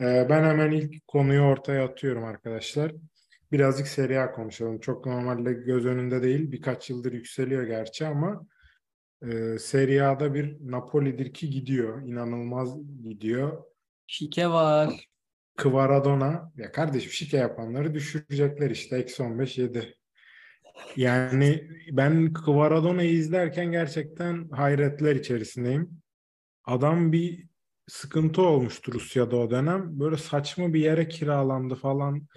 Ee, 0.00 0.26
ben 0.30 0.44
hemen 0.44 0.70
ilk 0.70 1.08
konuyu 1.08 1.40
ortaya 1.40 1.84
atıyorum 1.84 2.24
arkadaşlar. 2.24 2.92
Birazcık 3.52 3.88
Serie 3.88 4.18
A 4.18 4.32
konuşalım. 4.32 4.80
Çok 4.80 5.06
normalde 5.06 5.52
göz 5.52 5.86
önünde 5.86 6.22
değil. 6.22 6.52
Birkaç 6.52 6.90
yıldır 6.90 7.12
yükseliyor 7.12 7.62
gerçi 7.62 8.06
ama 8.06 8.46
e, 9.22 9.58
Serie 9.58 10.00
A'da 10.00 10.34
bir 10.34 10.56
Napoli'dir 10.60 11.34
ki 11.34 11.50
gidiyor. 11.50 12.02
İnanılmaz 12.02 12.76
gidiyor. 13.02 13.64
Şike 14.06 14.48
var. 14.48 15.11
Kvaradona 15.56 16.52
ya 16.56 16.72
kardeşim 16.72 17.10
şike 17.10 17.36
yapanları 17.36 17.94
düşürecekler 17.94 18.70
işte 18.70 18.96
eksi 18.96 19.22
15 19.22 19.58
yedi. 19.58 19.94
Yani 20.96 21.68
ben 21.90 22.32
Kvaradona'yı 22.32 23.10
izlerken 23.10 23.72
gerçekten 23.72 24.48
hayretler 24.48 25.16
içerisindeyim. 25.16 26.02
Adam 26.64 27.12
bir 27.12 27.46
sıkıntı 27.88 28.42
olmuştu 28.42 28.92
Rusya'da 28.92 29.36
o 29.36 29.50
dönem. 29.50 30.00
Böyle 30.00 30.16
saçma 30.16 30.74
bir 30.74 30.80
yere 30.80 31.08
kiralandı 31.08 31.74
falan. 31.74 32.28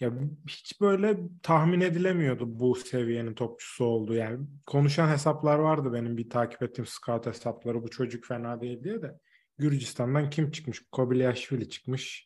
Ya 0.00 0.12
hiç 0.48 0.80
böyle 0.80 1.18
tahmin 1.42 1.80
edilemiyordu 1.80 2.60
bu 2.60 2.74
seviyenin 2.74 3.34
topçusu 3.34 3.84
olduğu. 3.84 4.14
Yani 4.14 4.46
konuşan 4.66 5.08
hesaplar 5.08 5.58
vardı 5.58 5.92
benim 5.92 6.16
bir 6.16 6.30
takip 6.30 6.62
ettiğim 6.62 6.86
scout 6.86 7.26
hesapları. 7.26 7.82
Bu 7.82 7.90
çocuk 7.90 8.24
fena 8.24 8.60
değil 8.60 8.84
diye 8.84 9.02
de. 9.02 9.14
Gürcistan'dan 9.58 10.30
kim 10.30 10.50
çıkmış? 10.50 10.82
Kobilyashvili 10.92 11.68
çıkmış. 11.68 12.25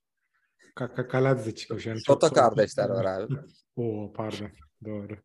Kaka 0.74 1.09
Kaladze 1.09 1.54
çıkmış. 1.54 1.87
Yani 1.87 2.00
Soto 2.00 2.28
kardeşler 2.28 2.88
var 2.88 3.04
abi. 3.04 3.35
Oo 3.76 4.12
pardon. 4.12 4.50
Doğru. 4.85 5.16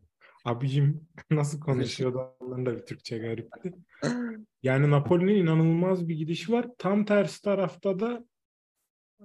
Abicim 0.45 1.07
nasıl 1.31 1.59
konuşuyordu 1.59 2.35
onların 2.39 2.65
da 2.65 2.75
bir 2.75 2.85
Türkçe 2.85 3.17
garipti. 3.17 3.73
Yani 4.63 4.91
Napoli'nin 4.91 5.35
inanılmaz 5.35 6.07
bir 6.09 6.15
gidişi 6.15 6.51
var. 6.51 6.67
Tam 6.77 7.05
tersi 7.05 7.41
tarafta 7.41 7.99
da 7.99 8.25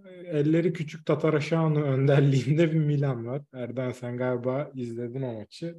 e, 0.05 0.11
elleri 0.11 0.73
küçük 0.73 1.07
Tataraşanu 1.07 1.83
önderliğinde 1.83 2.73
bir 2.73 2.79
Milan 2.79 3.27
var. 3.27 3.43
Erden 3.55 3.93
sen 3.93 4.17
galiba 4.17 4.71
izledin 4.75 5.23
o 5.23 5.33
maçı. 5.33 5.77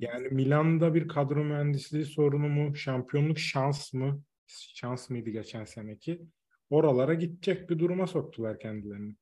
Yani 0.00 0.28
Milan'da 0.28 0.94
bir 0.94 1.08
kadro 1.08 1.44
mühendisliği 1.44 2.04
sorunu 2.04 2.48
mu? 2.48 2.76
Şampiyonluk 2.76 3.38
şans 3.38 3.92
mı? 3.92 4.22
Şans 4.46 5.10
mıydı 5.10 5.30
geçen 5.30 5.64
seneki? 5.64 6.22
Oralara 6.70 7.14
gidecek 7.14 7.70
bir 7.70 7.78
duruma 7.78 8.06
soktular 8.06 8.58
kendilerini. 8.58 9.16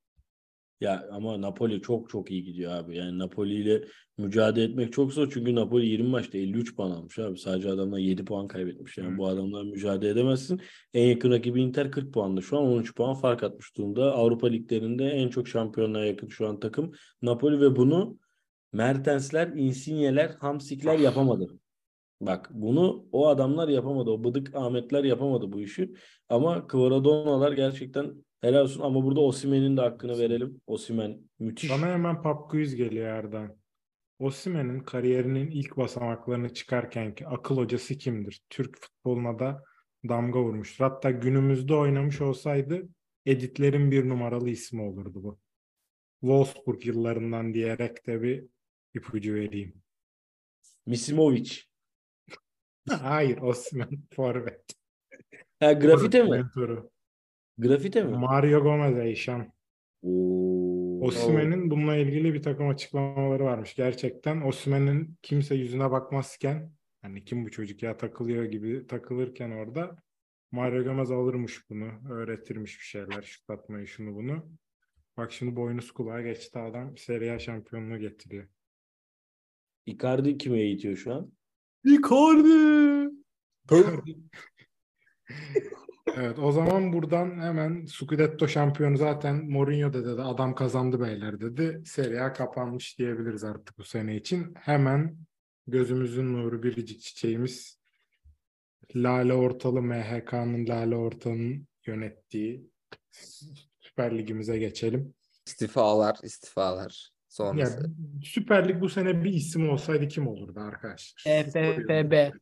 Ya 0.80 1.08
ama 1.12 1.40
Napoli 1.40 1.82
çok 1.82 2.10
çok 2.10 2.30
iyi 2.30 2.44
gidiyor 2.44 2.72
abi. 2.72 2.96
Yani 2.96 3.18
Napoli 3.18 3.54
ile 3.54 3.84
mücadele 4.18 4.64
etmek 4.64 4.92
çok 4.92 5.12
zor. 5.12 5.30
Çünkü 5.34 5.54
Napoli 5.54 5.86
20 5.86 6.08
maçta 6.08 6.38
53 6.38 6.76
puan 6.76 6.90
almış 6.90 7.18
abi. 7.18 7.38
Sadece 7.38 7.70
adamlar 7.70 7.98
7 7.98 8.24
puan 8.24 8.48
kaybetmiş. 8.48 8.98
Yani 8.98 9.08
Evet. 9.08 9.18
bu 9.18 9.26
adamlar 9.26 9.64
mücadele 9.64 10.10
edemezsin. 10.10 10.60
En 10.94 11.06
yakın 11.06 11.30
rakibi 11.30 11.62
Inter 11.62 11.90
40 11.90 12.14
puanda. 12.14 12.40
Şu 12.40 12.58
an 12.58 12.64
13 12.64 12.94
puan 12.94 13.14
fark 13.14 13.42
atmış 13.42 13.76
durumda. 13.76 14.12
Avrupa 14.14 14.46
liglerinde 14.46 15.04
en 15.04 15.28
çok 15.28 15.48
şampiyonluğa 15.48 16.04
yakın 16.04 16.28
şu 16.28 16.48
an 16.48 16.60
takım 16.60 16.92
Napoli 17.22 17.60
ve 17.60 17.76
bunu 17.76 18.18
Mertensler, 18.72 19.48
Insigne'ler, 19.48 20.30
Hamsikler 20.40 20.98
yapamadı. 20.98 21.58
Bak 22.20 22.50
bunu 22.52 23.06
o 23.12 23.28
adamlar 23.28 23.68
yapamadı. 23.68 24.10
O 24.10 24.24
bıdık 24.24 24.54
Ahmetler 24.54 25.04
yapamadı 25.04 25.52
bu 25.52 25.60
işi. 25.60 25.92
Ama 26.28 26.66
Kvaradona'lar 26.66 27.52
gerçekten 27.52 28.24
helal 28.40 28.62
olsun. 28.62 28.80
Ama 28.80 29.04
burada 29.04 29.20
Osimhen'in 29.20 29.76
de 29.76 29.80
hakkını 29.80 30.18
verelim. 30.18 30.60
Osimhen 30.66 31.20
müthiş. 31.38 31.70
Bana 31.70 31.86
hemen 31.86 32.22
pop 32.22 32.50
quiz 32.50 32.74
geliyor 32.74 33.06
Erden. 33.06 33.56
Osimhen'in 34.18 34.80
kariyerinin 34.80 35.50
ilk 35.50 35.76
basamaklarını 35.76 36.54
çıkarkenki 36.54 37.26
akıl 37.26 37.56
hocası 37.56 37.98
kimdir? 37.98 38.42
Türk 38.50 38.78
futboluna 38.80 39.38
da 39.38 39.64
damga 40.08 40.42
vurmuştur. 40.42 40.84
Hatta 40.84 41.10
günümüzde 41.10 41.74
oynamış 41.74 42.20
olsaydı 42.20 42.88
Editlerin 43.26 43.90
bir 43.90 44.08
numaralı 44.08 44.50
ismi 44.50 44.82
olurdu 44.82 45.22
bu. 45.22 45.40
Wolfsburg 46.20 46.86
yıllarından 46.86 47.54
diyerek 47.54 48.06
de 48.06 48.22
bir 48.22 48.44
ipucu 48.94 49.34
vereyim. 49.34 49.82
Misimovic. 50.86 51.52
Hayır 52.88 53.38
Osimhen 53.38 54.02
forvet. 54.16 54.64
Ha 55.60 55.72
grafite 55.72 56.22
mi? 56.22 56.44
Grafite 57.60 58.04
mi? 58.04 58.16
Mario 58.16 58.62
Gomez 58.62 58.98
Eyşan. 58.98 59.52
Oo. 60.02 61.00
Osimhen'in 61.00 61.70
bununla 61.70 61.96
ilgili 61.96 62.34
bir 62.34 62.42
takım 62.42 62.68
açıklamaları 62.68 63.44
varmış. 63.44 63.74
Gerçekten 63.74 64.40
Osimhen'in 64.40 65.16
kimse 65.22 65.54
yüzüne 65.54 65.90
bakmazken 65.90 66.72
hani 67.02 67.24
kim 67.24 67.44
bu 67.44 67.50
çocuk 67.50 67.82
ya 67.82 67.96
takılıyor 67.96 68.44
gibi 68.44 68.86
takılırken 68.86 69.50
orada 69.50 69.96
Mario 70.52 70.84
Gomez 70.84 71.10
alırmış 71.10 71.70
bunu. 71.70 71.88
Öğretirmiş 72.10 72.78
bir 72.78 72.84
şeyler. 72.84 73.22
Şut 73.22 73.50
atmayı 73.50 73.86
şunu 73.86 74.14
bunu. 74.14 74.46
Bak 75.16 75.32
şimdi 75.32 75.56
boynuz 75.56 75.92
kulağa 75.92 76.22
geçti 76.22 76.58
adam. 76.58 76.96
Serie 76.96 77.30
A 77.30 77.38
şampiyonluğu 77.38 77.98
getiriyor. 77.98 78.48
Icardi 79.86 80.38
kime 80.38 80.60
eğitiyor 80.60 80.96
şu 80.96 81.14
an? 81.14 81.32
Icardi. 81.84 83.10
Evet 86.16 86.38
o 86.38 86.52
zaman 86.52 86.92
buradan 86.92 87.40
hemen 87.40 87.86
Scudetto 87.86 88.48
şampiyonu 88.48 88.96
zaten 88.96 89.50
Mourinho 89.50 89.92
da 89.92 90.04
dedi 90.04 90.22
adam 90.22 90.54
kazandı 90.54 91.00
beyler 91.00 91.40
dedi. 91.40 91.82
Serie 91.84 92.20
A 92.20 92.32
kapanmış 92.32 92.98
diyebiliriz 92.98 93.44
artık 93.44 93.78
bu 93.78 93.84
sene 93.84 94.16
için. 94.16 94.54
Hemen 94.54 95.16
gözümüzün 95.66 96.32
nuru 96.32 96.62
biricik 96.62 97.00
çiçeğimiz 97.00 97.80
Lale 98.96 99.34
Ortalı 99.34 99.82
MHK'nın 99.82 100.66
Lale 100.66 100.96
Ortalı'nın 100.96 101.66
yönettiği 101.86 102.70
Süper 103.80 104.18
Ligimize 104.18 104.58
geçelim. 104.58 105.14
İstifalar, 105.46 106.16
istifalar 106.22 107.10
Ya, 107.10 107.18
sonrası. 107.28 107.90
Süper 108.24 108.68
Lig 108.68 108.80
bu 108.80 108.88
sene 108.88 109.24
bir 109.24 109.32
isim 109.32 109.70
olsaydı 109.70 110.08
kim 110.08 110.28
olurdu 110.28 110.60
arkadaşlar? 110.60 111.32
EFFB. 111.32 112.34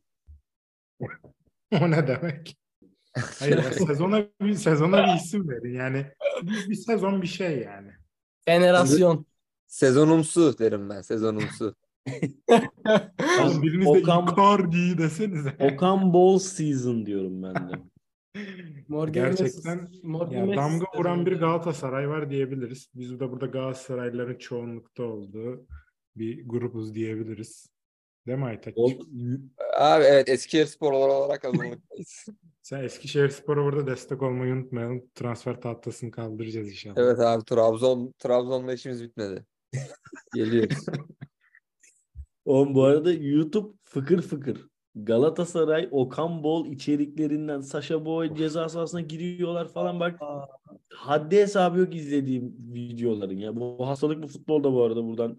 O 1.81 1.91
ne 1.91 2.07
demek? 2.07 2.57
Hayır 3.39 3.57
ya, 3.63 3.73
sezona 3.73 4.25
bir 4.41 4.53
sezona 4.53 5.07
bir 5.07 5.21
isim 5.21 5.49
verin. 5.49 5.73
Yani 5.73 6.05
bir, 6.43 6.69
bir 6.69 6.75
sezon 6.75 7.21
bir 7.21 7.27
şey 7.27 7.59
yani. 7.59 7.91
Jenerasyon. 8.47 9.25
Sezonumsu 9.67 10.59
derim 10.59 10.89
ben, 10.89 11.01
sezonumsu. 11.01 11.75
Oğlum 13.41 13.61
biriniz 13.61 13.85
de 13.85 13.89
Okan, 13.89 14.27
Icardi 14.33 14.97
desenize. 14.97 15.55
Okan 15.59 16.13
Ball 16.13 16.39
season 16.39 17.05
diyorum 17.05 17.43
ben 17.43 17.55
de. 17.55 17.73
Morgan 18.87 19.13
Gerçekten 19.13 19.87
Morgan 20.03 20.45
Ya 20.45 20.57
damga 20.57 20.85
vuran 20.95 21.25
bir. 21.25 21.39
Galatasaray 21.39 22.09
var 22.09 22.29
diyebiliriz. 22.29 22.89
Biz 22.95 23.19
de 23.19 23.31
burada 23.31 23.45
Galatasaraylıların 23.45 24.35
çoğunlukta 24.35 25.03
olduğu 25.03 25.67
bir 26.15 26.47
grubuz 26.47 26.95
diyebiliriz. 26.95 27.69
Değil 28.27 28.39
mi 28.39 28.45
Aytaç? 28.45 28.75
Abi 29.77 30.03
evet 30.03 30.29
Eskişehir 30.29 30.65
sporlar 30.65 31.07
olarak 31.07 31.43
hazırlıktayız. 31.43 32.25
Sen 32.61 32.83
Eskişehir 32.83 33.29
Spor'a 33.29 33.63
burada 33.63 33.87
destek 33.87 34.21
olmayı 34.21 34.53
unutmayalım. 34.53 35.03
Transfer 35.15 35.61
tahtasını 35.61 36.11
kaldıracağız 36.11 36.67
inşallah. 36.67 36.95
Evet 36.97 37.19
abi 37.19 37.45
Trabzon 37.45 38.13
Trabzon'la 38.19 38.73
işimiz 38.73 39.03
bitmedi. 39.03 39.45
Geliyoruz. 40.35 40.85
Oğlum 42.45 42.75
bu 42.75 42.83
arada 42.83 43.13
YouTube 43.13 43.77
fıkır 43.83 44.21
fıkır. 44.21 44.67
Galatasaray 44.95 45.87
Okan 45.91 46.43
Bol 46.43 46.65
içeriklerinden 46.65 47.61
Sasha 47.61 48.05
Boy 48.05 48.35
ceza 48.35 48.69
sahasına 48.69 49.01
giriyorlar 49.01 49.67
falan 49.67 49.99
bak. 49.99 50.19
Haddi 50.93 51.37
hesabı 51.37 51.79
yok 51.79 51.95
izlediğim 51.95 52.55
videoların 52.59 53.37
ya. 53.37 53.55
Bu 53.55 53.87
hastalık 53.87 54.23
bu 54.23 54.27
futbolda 54.27 54.73
bu 54.73 54.83
arada 54.83 55.03
buradan 55.03 55.37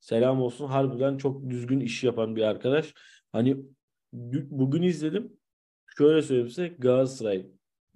selam 0.00 0.42
olsun. 0.42 0.66
Harbiden 0.66 1.16
çok 1.16 1.50
düzgün 1.50 1.80
iş 1.80 2.04
yapan 2.04 2.36
bir 2.36 2.42
arkadaş. 2.42 2.94
Hani 3.32 3.56
bugün 4.12 4.82
izledim. 4.82 5.32
Şöyle 5.98 6.22
söyleyeyim 6.22 6.48
size 6.48 6.68
Galatasaray 6.68 7.46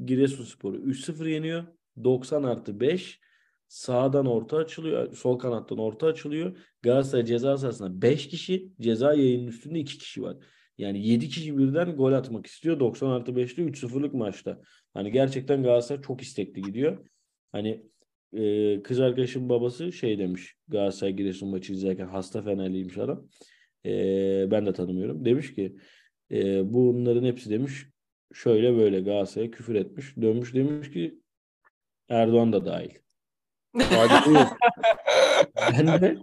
Giresunspor'u 0.04 0.76
3-0 0.76 1.28
yeniyor. 1.28 1.64
90 2.04 2.42
artı 2.42 2.80
5 2.80 3.20
sağdan 3.68 4.26
orta 4.26 4.56
açılıyor. 4.56 5.14
Sol 5.14 5.38
kanattan 5.38 5.78
orta 5.78 6.06
açılıyor. 6.06 6.56
Galatasaray 6.82 7.24
ceza 7.24 7.56
sahasında 7.58 8.02
5 8.02 8.28
kişi. 8.28 8.72
Ceza 8.80 9.14
yayının 9.14 9.46
üstünde 9.46 9.78
2 9.78 9.98
kişi 9.98 10.22
var. 10.22 10.36
Yani 10.78 11.06
7 11.06 11.28
kişi 11.28 11.58
birden 11.58 11.96
gol 11.96 12.12
atmak 12.12 12.46
istiyor. 12.46 12.80
90 12.80 13.10
artı 13.10 13.32
5'te 13.32 13.62
3-0'lık 13.62 14.14
maçta. 14.14 14.60
Hani 14.94 15.12
gerçekten 15.12 15.62
Galatasaray 15.62 16.02
çok 16.02 16.22
istekli 16.22 16.62
gidiyor. 16.62 17.08
Hani 17.52 17.86
e, 18.32 18.82
kız 18.82 19.00
arkadaşım 19.00 19.48
babası 19.48 19.92
şey 19.92 20.18
demiş. 20.18 20.54
Galatasaray 20.68 21.16
Giresun 21.16 21.48
maçı 21.48 21.72
izlerken 21.72 22.06
hasta 22.06 22.42
Fenerliymiş 22.42 22.98
adam. 22.98 23.28
E, 23.86 23.90
ben 24.50 24.66
de 24.66 24.72
tanımıyorum. 24.72 25.24
Demiş 25.24 25.54
ki 25.54 25.76
e, 26.30 26.72
bunların 26.74 27.24
hepsi 27.24 27.50
demiş 27.50 27.86
şöyle 28.34 28.76
böyle 28.76 29.00
Galatasaray'a 29.00 29.50
küfür 29.50 29.74
etmiş. 29.74 30.16
Dönmüş 30.16 30.54
demiş 30.54 30.90
ki 30.90 31.20
Erdoğan 32.08 32.52
da 32.52 32.66
dahil. 32.66 32.90
Ben 35.56 35.86
de 35.86 36.18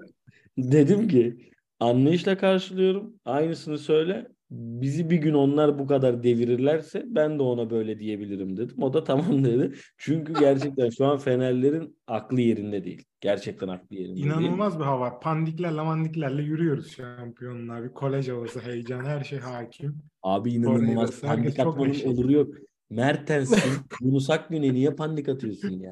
dedim 0.58 1.08
ki 1.08 1.52
anlayışla 1.80 2.38
karşılıyorum. 2.38 3.20
Aynısını 3.26 3.78
söyle. 3.78 4.28
Bizi 4.52 5.10
bir 5.10 5.18
gün 5.18 5.34
onlar 5.34 5.80
bu 5.80 5.88
kadar 5.88 6.24
devirirlerse 6.24 7.04
ben 7.08 7.40
de 7.40 7.44
ona 7.44 7.70
böyle 7.70 8.00
diyebilirim 8.00 8.58
dedim. 8.58 8.84
O 8.84 8.94
da 8.94 9.04
tamam 9.04 9.46
dedi. 9.46 9.76
Çünkü 9.98 10.34
gerçekten 10.40 10.90
şu 10.90 11.06
an 11.06 11.18
Fenerlerin 11.18 11.98
aklı 12.08 12.42
yerinde 12.42 12.84
değil. 12.84 13.04
Gerçekten 13.22 13.68
aklı 13.68 13.96
yerinde 13.96 14.16
değil. 14.16 14.26
İnanılmaz 14.26 14.80
bir 14.80 14.84
hava. 14.84 15.20
Pandiklerle 15.20 15.82
mandiklerle 15.82 16.42
yürüyoruz 16.44 16.92
şampiyonlar. 16.92 17.84
Bir 17.84 17.90
kolej 17.90 18.30
havası, 18.30 18.60
heyecan, 18.60 19.06
her 19.06 19.24
şey 19.24 19.40
hakim. 19.40 19.96
Abi 20.24 20.54
inanılmaz. 20.54 21.22
Pandik 21.22 21.60
atmanın 21.60 22.02
oluru 22.06 22.32
yok. 22.32 22.54
Mertens'in 22.90 23.74
Yunus 24.02 24.30
Akgün'e 24.30 24.74
niye 24.74 24.92
pandik 24.92 25.30
atıyorsun 25.30 25.80
ya? 25.80 25.92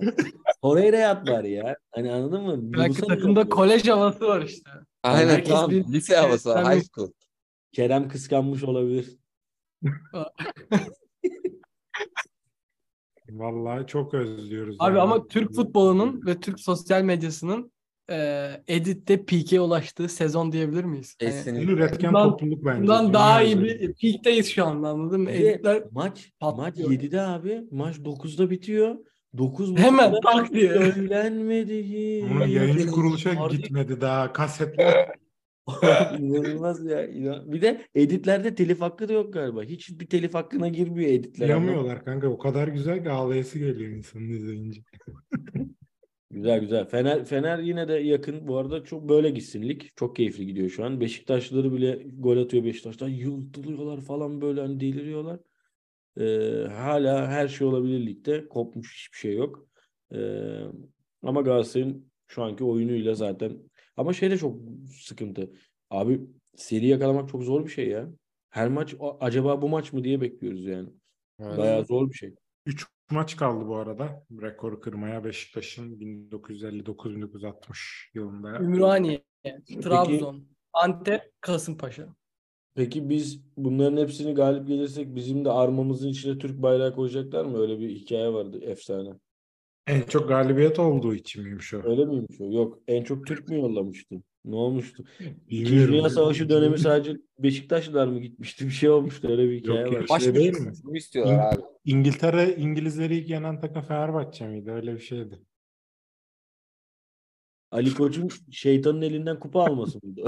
Torreira'ya 0.61 1.09
at 1.11 1.27
bari 1.27 1.51
ya. 1.51 1.75
Hani 1.91 2.11
anladın 2.11 2.41
mı? 2.43 2.55
Belki 2.61 3.01
takımda 3.01 3.49
kolej 3.49 3.87
havası 3.87 4.27
var 4.27 4.41
işte. 4.41 4.71
Aynen 5.03 5.29
Herkes 5.29 5.53
tamam. 5.53 5.71
bir- 5.71 5.93
Lise 5.93 6.15
havası 6.15 6.49
High 6.49 6.83
school. 6.95 7.11
Kerem 7.71 8.07
kıskanmış 8.09 8.63
olabilir. 8.63 9.17
Vallahi 13.29 13.87
çok 13.87 14.13
özlüyoruz. 14.13 14.75
Abi 14.79 14.89
yani. 14.97 15.01
ama 15.01 15.27
Türk 15.27 15.53
futbolunun 15.55 16.25
ve 16.25 16.39
Türk 16.39 16.59
sosyal 16.59 17.01
medyasının 17.03 17.71
e, 18.09 18.47
editte 18.67 19.25
peak'e 19.25 19.59
ulaştığı 19.61 20.09
sezon 20.09 20.51
diyebilir 20.51 20.83
miyiz? 20.83 21.15
Hani 21.21 21.31
Kesinlikle. 21.31 21.71
üretken 21.71 22.13
Bundan- 22.13 22.29
topluluk 22.29 22.65
bence. 22.65 22.81
bundan 22.81 23.13
daha 23.13 23.41
iyi 23.41 23.63
bir 23.63 23.93
peak'teyiz 23.93 24.47
şu 24.47 24.65
anda 24.65 24.89
anladın 24.89 25.21
mı? 25.21 25.31
Editler 25.31 25.83
maç 25.91 26.31
patlıyor. 26.39 26.67
maç 26.67 26.77
7'de 26.77 27.21
abi. 27.21 27.63
Maç 27.71 27.97
9'da 27.97 28.49
bitiyor. 28.49 28.95
9 29.37 29.77
hemen 29.77 30.13
tak 30.23 30.53
diye. 30.53 30.69
Söylenmedi 30.69 31.73
yayıncı 31.73 32.79
Yani 32.79 32.91
kuruluşa 32.91 33.33
gitmedi 33.47 34.01
daha 34.01 34.33
kasetler. 34.33 35.07
İnanılmaz 36.19 36.85
ya. 36.85 37.07
inan- 37.07 37.51
Bir 37.51 37.61
de 37.61 37.85
editlerde 37.95 38.55
telif 38.55 38.81
hakkı 38.81 39.09
da 39.09 39.13
yok 39.13 39.33
galiba. 39.33 39.63
Hiçbir 39.63 40.07
telif 40.07 40.33
hakkına 40.33 40.67
girmiyor 40.67 41.11
editler. 41.11 41.49
Yamıyorlar 41.49 42.05
kanka. 42.05 42.27
O 42.27 42.37
kadar 42.37 42.67
güzel 42.67 43.03
ki 43.03 43.09
ağlayası 43.09 43.59
geliyor 43.59 43.91
insanın 43.91 44.29
izleyince. 44.29 44.81
Güzel 46.31 46.59
güzel. 46.59 46.85
Fener 46.85 47.25
Fener 47.25 47.59
yine 47.59 47.87
de 47.87 47.93
yakın. 47.93 48.47
Bu 48.47 48.57
arada 48.57 48.83
çok 48.83 49.09
böyle 49.09 49.29
gitsin 49.29 49.61
lig. 49.69 49.81
Çok 49.95 50.15
keyifli 50.15 50.45
gidiyor 50.45 50.69
şu 50.69 50.85
an. 50.85 51.01
Beşiktaşlıları 51.01 51.73
bile 51.73 52.03
gol 52.13 52.37
atıyor 52.37 52.63
Beşiktaş'tan. 52.63 53.07
Yıldırıyorlar 53.09 54.01
falan 54.01 54.41
böyle 54.41 54.61
hani 54.61 54.79
deliriyorlar. 54.79 55.39
Ee, 56.19 56.23
hala 56.71 57.27
her 57.27 57.47
şey 57.47 57.67
olabilir 57.67 58.05
ligde. 58.05 58.47
Kopmuş 58.49 58.95
hiçbir 59.03 59.17
şey 59.17 59.35
yok. 59.35 59.67
Ee, 60.15 60.17
ama 61.23 61.41
Galatasaray'ın 61.41 62.11
şu 62.27 62.43
anki 62.43 62.63
oyunuyla 62.63 63.13
zaten 63.13 63.57
ama 64.01 64.13
şey 64.13 64.31
de 64.31 64.37
çok 64.37 64.57
sıkıntı. 65.01 65.51
Abi 65.89 66.21
seri 66.55 66.87
yakalamak 66.87 67.29
çok 67.29 67.43
zor 67.43 67.65
bir 67.65 67.69
şey 67.71 67.87
ya. 67.87 68.09
Her 68.49 68.69
maç 68.69 68.95
"A- 68.99 69.17
acaba 69.25 69.61
bu 69.61 69.69
maç 69.69 69.93
mı 69.93 70.03
diye 70.03 70.21
bekliyoruz 70.21 70.65
yani. 70.65 70.89
Bayağı 71.57 71.85
zor 71.85 72.09
bir 72.09 72.13
şey. 72.13 72.35
3 72.65 72.87
maç 73.11 73.35
kaldı 73.37 73.67
bu 73.67 73.75
arada. 73.75 74.23
Rekoru 74.41 74.79
kırmaya 74.81 75.23
Beşiktaş'ın 75.23 75.99
1959-1960 75.99 78.11
yılında. 78.13 78.59
Ümraniye, 78.59 79.23
Trabzon, 79.81 80.47
Antep, 80.73 81.21
Kasımpaşa. 81.41 82.15
Peki 82.75 83.09
biz 83.09 83.41
bunların 83.57 83.97
hepsini 83.97 84.33
galip 84.33 84.67
gelirsek 84.67 85.15
bizim 85.15 85.45
de 85.45 85.51
armamızın 85.51 86.09
içine 86.09 86.37
Türk 86.37 86.61
bayrağı 86.61 86.95
koyacaklar 86.95 87.45
mı? 87.45 87.57
Öyle 87.57 87.79
bir 87.79 87.89
hikaye 87.89 88.33
vardı 88.33 88.59
efsane. 88.61 89.13
En 89.87 90.01
çok 90.01 90.27
galibiyet 90.27 90.79
olduğu 90.79 91.15
için 91.15 91.43
miymiş 91.43 91.73
o? 91.73 91.81
Öyle 91.83 92.05
miymiş 92.05 92.41
o? 92.41 92.51
Yok. 92.51 92.79
En 92.87 93.03
çok 93.03 93.27
Türk 93.27 93.47
mü 93.49 93.57
yollamıştı? 93.57 94.15
Ne 94.45 94.55
olmuştu? 94.55 95.03
İkinci 95.19 95.71
Bilmiyorum. 95.71 95.93
Dünya 95.93 96.09
Savaşı 96.09 96.49
dönemi 96.49 96.79
sadece 96.79 97.17
Beşiktaşlılar 97.39 98.07
mı 98.07 98.19
gitmişti? 98.19 98.65
Bir 98.65 98.71
şey 98.71 98.89
olmuştu. 98.89 99.27
Öyle 99.31 99.49
bir 99.49 99.59
hikaye 99.59 99.81
Yok 99.81 99.93
var. 99.93 100.05
Baş 100.09 100.23
Şey 100.23 100.35
değil 100.35 100.59
mi? 100.59 100.73
Bunu 100.83 100.97
istiyorlar 100.97 101.53
abi. 101.53 101.61
İngiltere 101.85 102.55
İngilizleri 102.55 103.15
ilk 103.15 103.29
yenen 103.29 103.59
takım 103.59 103.81
Fenerbahçe 103.81 104.47
miydi? 104.47 104.71
Öyle 104.71 104.93
bir 104.93 104.99
şeydi. 104.99 105.39
Ali 107.71 107.93
Koç'un 107.93 108.29
şeytanın 108.51 109.01
elinden 109.01 109.39
kupa 109.39 109.63
alması 109.65 109.99
mıydı? 110.03 110.23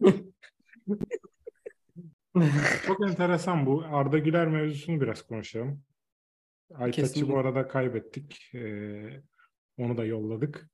Çok 2.86 3.08
enteresan 3.08 3.66
bu. 3.66 3.84
Arda 3.90 4.18
Güler 4.18 4.48
mevzusunu 4.48 5.00
biraz 5.00 5.22
konuşalım. 5.22 5.82
Aytaç'ı 6.74 7.02
Kesinlikle. 7.02 7.32
bu 7.32 7.38
arada 7.38 7.68
kaybettik. 7.68 8.54
Ee, 8.54 9.22
onu 9.78 9.96
da 9.96 10.04
yolladık. 10.04 10.70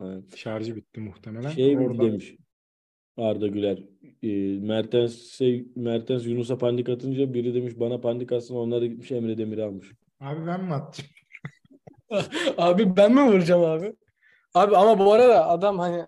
Evet. 0.00 0.36
Şarjı 0.36 0.76
bitti 0.76 1.00
muhtemelen. 1.00 1.50
Şey 1.50 1.76
mi 1.76 1.86
Orada 1.86 2.02
demiş 2.02 2.34
Arda 3.16 3.46
Güler. 3.46 3.78
E, 4.22 4.28
Mertens, 4.60 5.16
şey, 5.16 5.68
Mertens 5.76 6.26
Yunus'a 6.26 6.58
pandik 6.58 6.88
atınca 6.88 7.34
biri 7.34 7.54
demiş 7.54 7.72
bana 7.80 8.00
pandik 8.00 8.32
atsın 8.32 8.54
onlar 8.54 8.80
da 8.80 8.86
gitmiş 8.86 9.12
Emre 9.12 9.38
Demir'i 9.38 9.62
almış. 9.62 9.92
Abi 10.20 10.46
ben 10.46 10.64
mi 10.64 10.74
atacağım? 10.74 11.10
Abi 12.58 12.96
ben 12.96 13.14
mi 13.14 13.22
vuracağım 13.22 13.64
abi? 13.64 13.96
Abi 14.54 14.76
ama 14.76 14.98
bu 14.98 15.12
arada 15.12 15.48
adam 15.48 15.78
hani 15.78 16.06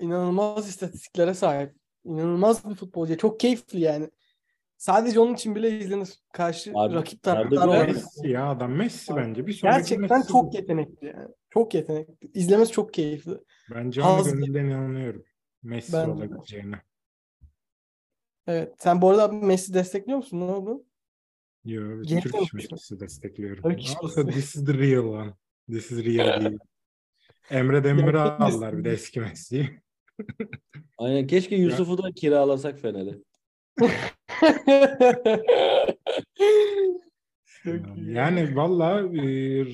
inanılmaz 0.00 0.68
istatistiklere 0.68 1.34
sahip. 1.34 1.74
İnanılmaz 2.04 2.70
bir 2.70 2.74
futbolcu. 2.74 3.16
Çok 3.16 3.40
keyifli 3.40 3.80
yani. 3.80 4.10
Sadece 4.80 5.20
onun 5.20 5.34
için 5.34 5.54
bile 5.54 5.78
izlenir. 5.78 6.08
Karşı 6.32 6.72
Abi, 6.74 6.94
rakip 6.94 7.28
Arda 7.28 7.34
taraftar 7.34 7.50
Güler- 7.50 7.66
olarak. 7.66 7.88
Messi 7.94 8.28
ya 8.28 8.50
adam 8.50 8.72
Messi 8.76 9.16
bence. 9.16 9.46
Bir 9.46 9.52
sonraki 9.52 9.76
Gerçekten 9.78 10.18
Messi 10.18 10.32
çok 10.32 10.54
yetenekli 10.54 11.06
yani. 11.06 11.28
Çok 11.50 11.74
yetenekli. 11.74 12.30
İzlemesi 12.34 12.72
çok 12.72 12.94
keyifli. 12.94 13.38
Bence 13.74 14.02
ona 14.02 14.16
Haz- 14.16 14.32
gönülden 14.32 14.64
inanıyorum. 14.64 15.24
Messi 15.62 15.92
Ben 15.92 16.06
de. 16.06 16.10
olabileceğine. 16.10 16.76
Evet. 18.46 18.74
Sen 18.78 19.02
bu 19.02 19.10
arada 19.10 19.28
Messi 19.28 19.74
destekliyor 19.74 20.18
musun? 20.18 20.40
Ne 20.40 20.44
oldu? 20.44 20.84
Yo, 21.64 22.02
Yeni 22.04 22.20
Türk 22.20 22.34
olmuş. 22.34 22.54
Messi 22.54 23.00
destekliyorum. 23.00 23.64
Also, 24.02 24.24
Messi. 24.24 24.40
this 24.40 24.56
is 24.56 24.64
the 24.66 24.74
real 24.78 25.04
one. 25.04 25.34
This 25.70 25.90
is 25.90 26.04
real 26.04 26.40
değil. 26.44 26.58
Emre 27.50 27.84
Demir'i 27.84 28.12
Gerçek 28.12 28.40
aldılar 28.40 28.72
bir 28.72 28.76
Messi. 28.76 28.84
de 28.84 28.92
eski 28.92 29.20
Messi'yi. 29.20 29.80
Aynen 30.98 31.26
keşke 31.26 31.56
Yusuf'u 31.56 32.02
da 32.02 32.12
kiralasak 32.12 32.78
Fener'e. 32.78 33.14
Yani 37.96 38.56
valla 38.56 39.00
e, 39.22 39.64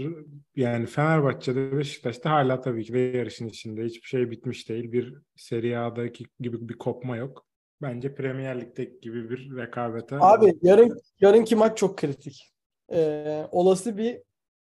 yani 0.56 0.86
Fenerbahçe'de 0.86 1.76
Beşiktaş'ta 1.76 2.30
hala 2.30 2.60
tabii 2.60 2.84
ki 2.84 2.92
de 2.92 2.98
yarışın 2.98 3.48
içinde. 3.48 3.84
Hiçbir 3.84 4.06
şey 4.06 4.30
bitmiş 4.30 4.68
değil. 4.68 4.92
Bir 4.92 5.14
Serie 5.36 5.76
A'daki 5.76 6.24
gibi 6.40 6.68
bir 6.68 6.78
kopma 6.78 7.16
yok. 7.16 7.46
Bence 7.82 8.14
Premier 8.14 8.60
Lig'deki 8.60 9.00
gibi 9.00 9.30
bir 9.30 9.56
rekabete 9.56 10.16
Abi 10.20 10.58
yarın 10.62 11.00
yarınki 11.20 11.56
maç 11.56 11.78
çok 11.78 11.98
kritik. 11.98 12.52
Ee, 12.92 13.46
olası 13.50 13.98
bir 13.98 14.22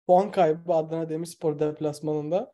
puan 0.07 0.31
kaybı 0.31 0.73
Adana 0.73 1.09
Demirspor 1.09 1.59
deplasmanında 1.59 2.51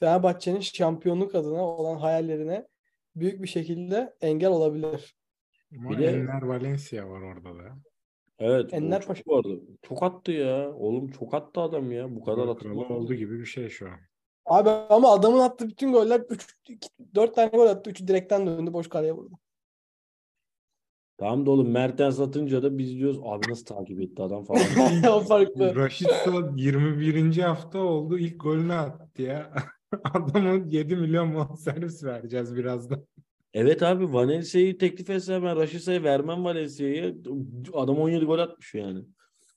Fenerbahçe'nin 0.00 0.60
şampiyonluk 0.60 1.34
adına 1.34 1.62
olan 1.62 1.98
hayallerine 1.98 2.66
büyük 3.16 3.42
bir 3.42 3.48
şekilde 3.48 4.14
engel 4.20 4.50
olabilir. 4.50 5.16
Ama 5.78 5.90
Bir 5.90 5.98
de- 5.98 6.06
Enner 6.06 6.42
Valencia 6.42 7.10
var 7.10 7.20
orada 7.20 7.58
da. 7.58 7.78
Evet. 8.38 8.70
çok 8.70 9.06
Paşa. 9.06 9.22
vardı. 9.26 9.60
Çok 9.82 10.02
attı 10.02 10.32
ya. 10.32 10.72
Oğlum 10.72 11.10
çok 11.10 11.34
attı 11.34 11.60
adam 11.60 11.92
ya. 11.92 12.16
Bu 12.16 12.24
kadar 12.24 12.48
attı. 12.48 12.68
oldu 12.72 13.14
gibi 13.14 13.38
bir 13.38 13.44
şey 13.44 13.68
şu 13.68 13.86
an. 13.86 13.98
Abi 14.46 14.68
ama 14.70 15.12
adamın 15.12 15.38
attığı 15.38 15.68
bütün 15.68 15.92
goller 15.92 16.20
3 16.30 16.56
4 17.14 17.34
tane 17.34 17.48
gol 17.48 17.66
attı. 17.66 17.90
3'ü 17.90 18.08
direkten 18.08 18.46
döndü. 18.46 18.72
Boş 18.72 18.88
kaleye 18.88 19.12
vurdu. 19.12 19.38
Tamam 21.18 21.46
da 21.46 21.50
oğlum 21.50 21.70
Mertens 21.70 22.20
atınca 22.20 22.62
da 22.62 22.78
biz 22.78 22.90
diyoruz 22.90 23.20
abi 23.24 23.50
nasıl 23.50 23.64
takip 23.64 24.00
etti 24.00 24.22
adam 24.22 24.44
falan. 24.44 24.60
o 25.12 25.20
farklı. 25.20 25.76
Rashica 25.76 26.52
21. 26.56 27.38
hafta 27.38 27.78
oldu. 27.78 28.18
ilk 28.18 28.40
golünü 28.40 28.72
attı 28.72 29.22
ya. 29.22 29.52
Adamın 30.14 30.70
7 30.70 30.96
milyon 30.96 31.34
bonservis 31.34 32.04
vereceğiz 32.04 32.56
birazdan. 32.56 33.06
Evet 33.54 33.82
abi 33.82 34.12
Valencia'yı 34.12 34.78
teklif 34.78 35.10
etse 35.10 35.42
ben 35.42 35.56
Raşisa'ya 35.56 36.02
vermem 36.02 36.44
Valencia'yı. 36.44 37.22
Adam 37.74 37.98
17 37.98 38.24
gol 38.24 38.38
atmış 38.38 38.74
yani. 38.74 39.04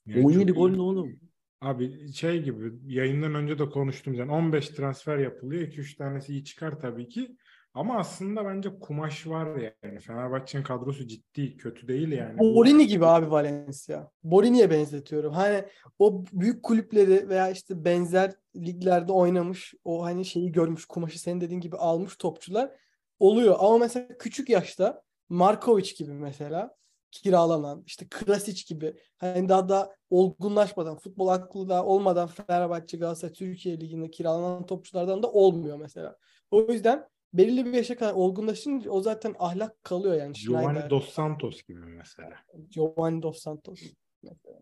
Ya 0.06 0.24
17 0.24 0.48
çok 0.48 0.58
gol 0.58 0.70
iyi. 0.70 0.78
ne 0.78 0.82
oğlum? 0.82 1.20
Abi 1.62 2.14
şey 2.14 2.44
gibi 2.44 2.74
yayından 2.86 3.36
önce 3.36 3.60
de 3.60 3.70
konuştum 3.70 4.14
yani 4.14 4.32
15 4.32 4.70
transfer 4.70 5.18
yapılıyor. 5.18 5.62
2-3 5.62 5.98
tanesi 5.98 6.34
iyi 6.34 6.44
çıkar 6.44 6.80
tabii 6.80 7.10
ki. 7.10 7.38
Ama 7.74 7.98
aslında 7.98 8.46
bence 8.46 8.80
kumaş 8.80 9.28
var 9.28 9.48
yani. 9.56 10.00
Fenerbahçe'nin 10.00 10.64
kadrosu 10.64 11.08
ciddi, 11.08 11.58
kötü 11.58 11.88
değil 11.88 12.12
yani. 12.12 12.40
Borini 12.40 12.88
gibi 12.88 13.06
abi 13.06 13.32
Valencia. 13.32 14.10
Borini'ye 14.24 14.70
benzetiyorum. 14.70 15.34
Hani 15.34 15.64
o 16.00 16.26
büyük 16.34 16.64
kulüpleri 16.64 17.30
veya 17.30 17.50
işte 17.50 17.86
benzer 17.86 18.34
liglerde 18.56 19.12
oynamış, 19.12 19.74
o 19.84 20.04
hani 20.04 20.26
şeyi 20.26 20.52
görmüş, 20.52 20.86
kumaşı 20.86 21.22
senin 21.22 21.42
dediğin 21.42 21.62
gibi 21.62 21.76
almış 21.78 22.16
topçular 22.16 22.72
oluyor. 23.20 23.56
Ama 23.60 23.78
mesela 23.78 24.08
küçük 24.20 24.50
yaşta 24.50 25.02
Markovic 25.30 25.94
gibi 25.98 26.12
mesela 26.12 26.76
kiralanan, 27.12 27.84
işte 27.86 28.08
Krasic 28.10 28.74
gibi 28.74 28.94
hani 29.18 29.50
daha 29.50 29.70
da 29.70 29.96
olgunlaşmadan, 30.10 30.98
futbol 30.98 31.28
aklı 31.28 31.70
da 31.70 31.86
olmadan 31.86 32.28
Fenerbahçe, 32.28 32.98
Galatasaray, 32.98 33.34
Türkiye 33.34 33.82
Ligi'nde 33.82 34.12
kiralanan 34.12 34.66
topçulardan 34.66 35.24
da 35.24 35.32
olmuyor 35.32 35.78
mesela. 35.78 36.18
O 36.52 36.72
yüzden 36.72 37.08
belirli 37.34 37.66
bir 37.66 37.74
yaşa 37.74 37.98
kadar 37.98 38.14
olgunlaşınca 38.14 38.92
o 38.92 39.02
zaten 39.02 39.36
ahlak 39.40 39.84
kalıyor 39.84 40.16
yani. 40.16 40.34
Giovanni 40.34 40.66
Schneider. 40.66 40.90
Dos 40.90 41.10
Santos 41.10 41.64
gibi 41.64 41.80
mesela. 41.80 42.36
Giovanni 42.70 43.22
Dos 43.22 43.40
Santos. 43.40 43.82
mesela. 44.24 44.60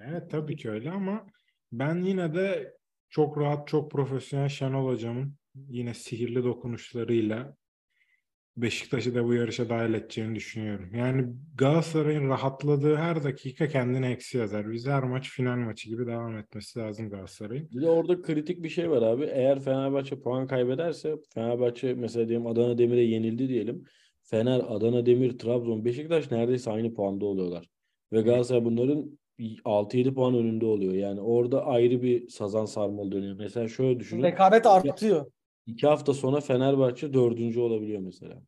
Evet 0.00 0.30
tabii 0.30 0.56
ki 0.56 0.70
öyle 0.70 0.90
ama 0.90 1.26
ben 1.72 2.02
yine 2.02 2.34
de 2.34 2.76
çok 3.10 3.38
rahat, 3.38 3.68
çok 3.68 3.90
profesyonel 3.90 4.48
Şenol 4.48 4.86
Hocam'ın 4.86 5.34
yine 5.54 5.94
sihirli 5.94 6.44
dokunuşlarıyla 6.44 7.56
Beşiktaş'ı 8.56 9.14
da 9.14 9.24
bu 9.24 9.34
yarışa 9.34 9.68
dahil 9.68 9.94
edeceğini 9.94 10.34
düşünüyorum. 10.34 10.94
Yani 10.94 11.26
Galatasaray'ın 11.54 12.28
rahatladığı 12.28 12.96
her 12.96 13.24
dakika 13.24 13.68
kendine 13.68 14.10
eksi 14.10 14.38
yazar. 14.38 14.72
Biz 14.72 14.86
her 14.86 15.02
maç 15.02 15.30
final 15.30 15.56
maçı 15.56 15.88
gibi 15.88 16.06
devam 16.06 16.36
etmesi 16.38 16.78
lazım 16.78 17.10
Galatasaray'ın. 17.10 17.68
Bir 17.70 17.82
de 17.82 17.90
orada 17.90 18.22
kritik 18.22 18.62
bir 18.62 18.68
şey 18.68 18.90
var 18.90 19.02
abi. 19.02 19.24
Eğer 19.24 19.60
Fenerbahçe 19.60 20.20
puan 20.20 20.46
kaybederse 20.46 21.16
Fenerbahçe 21.34 21.94
mesela 21.94 22.28
diyelim 22.28 22.46
Adana 22.46 22.78
Demir'e 22.78 23.02
yenildi 23.02 23.48
diyelim. 23.48 23.84
Fener, 24.22 24.60
Adana 24.68 25.06
Demir, 25.06 25.38
Trabzon, 25.38 25.84
Beşiktaş 25.84 26.30
neredeyse 26.30 26.70
aynı 26.70 26.94
puanda 26.94 27.26
oluyorlar. 27.26 27.68
Ve 28.12 28.20
Galatasaray 28.20 28.64
bunların 28.64 29.18
6-7 29.64 30.14
puan 30.14 30.34
önünde 30.34 30.66
oluyor. 30.66 30.94
Yani 30.94 31.20
orada 31.20 31.66
ayrı 31.66 32.02
bir 32.02 32.28
sazan 32.28 32.64
sarmalı 32.64 33.12
dönüyor. 33.12 33.36
Mesela 33.38 33.68
şöyle 33.68 34.00
düşünün. 34.00 34.22
Rekabet 34.22 34.66
artıyor. 34.66 35.26
İki 35.66 35.86
hafta 35.86 36.14
sonra 36.14 36.40
Fenerbahçe 36.40 37.12
dördüncü 37.12 37.60
olabiliyor 37.60 38.00
mesela. 38.00 38.42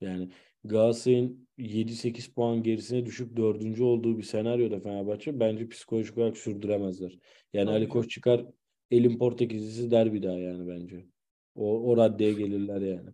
Yani 0.00 0.30
Galatasaray'ın 0.64 1.48
7-8 1.58 2.34
puan 2.34 2.62
gerisine 2.62 3.06
düşüp 3.06 3.36
dördüncü 3.36 3.82
olduğu 3.82 4.18
bir 4.18 4.22
senaryoda 4.22 4.80
Fenerbahçe 4.80 5.40
bence 5.40 5.68
psikolojik 5.68 6.18
olarak 6.18 6.36
sürdüremezler. 6.36 7.18
Yani 7.52 7.70
Ali 7.70 7.84
Tabii. 7.84 7.92
Koç 7.92 8.10
çıkar 8.10 8.46
elin 8.90 9.18
Portekizlisi 9.18 9.90
der 9.90 10.12
bir 10.12 10.22
daha 10.22 10.38
yani 10.38 10.68
bence. 10.68 11.06
O, 11.54 11.90
o 11.90 11.96
raddeye 11.96 12.32
gelirler 12.32 12.80
yani. 12.80 13.10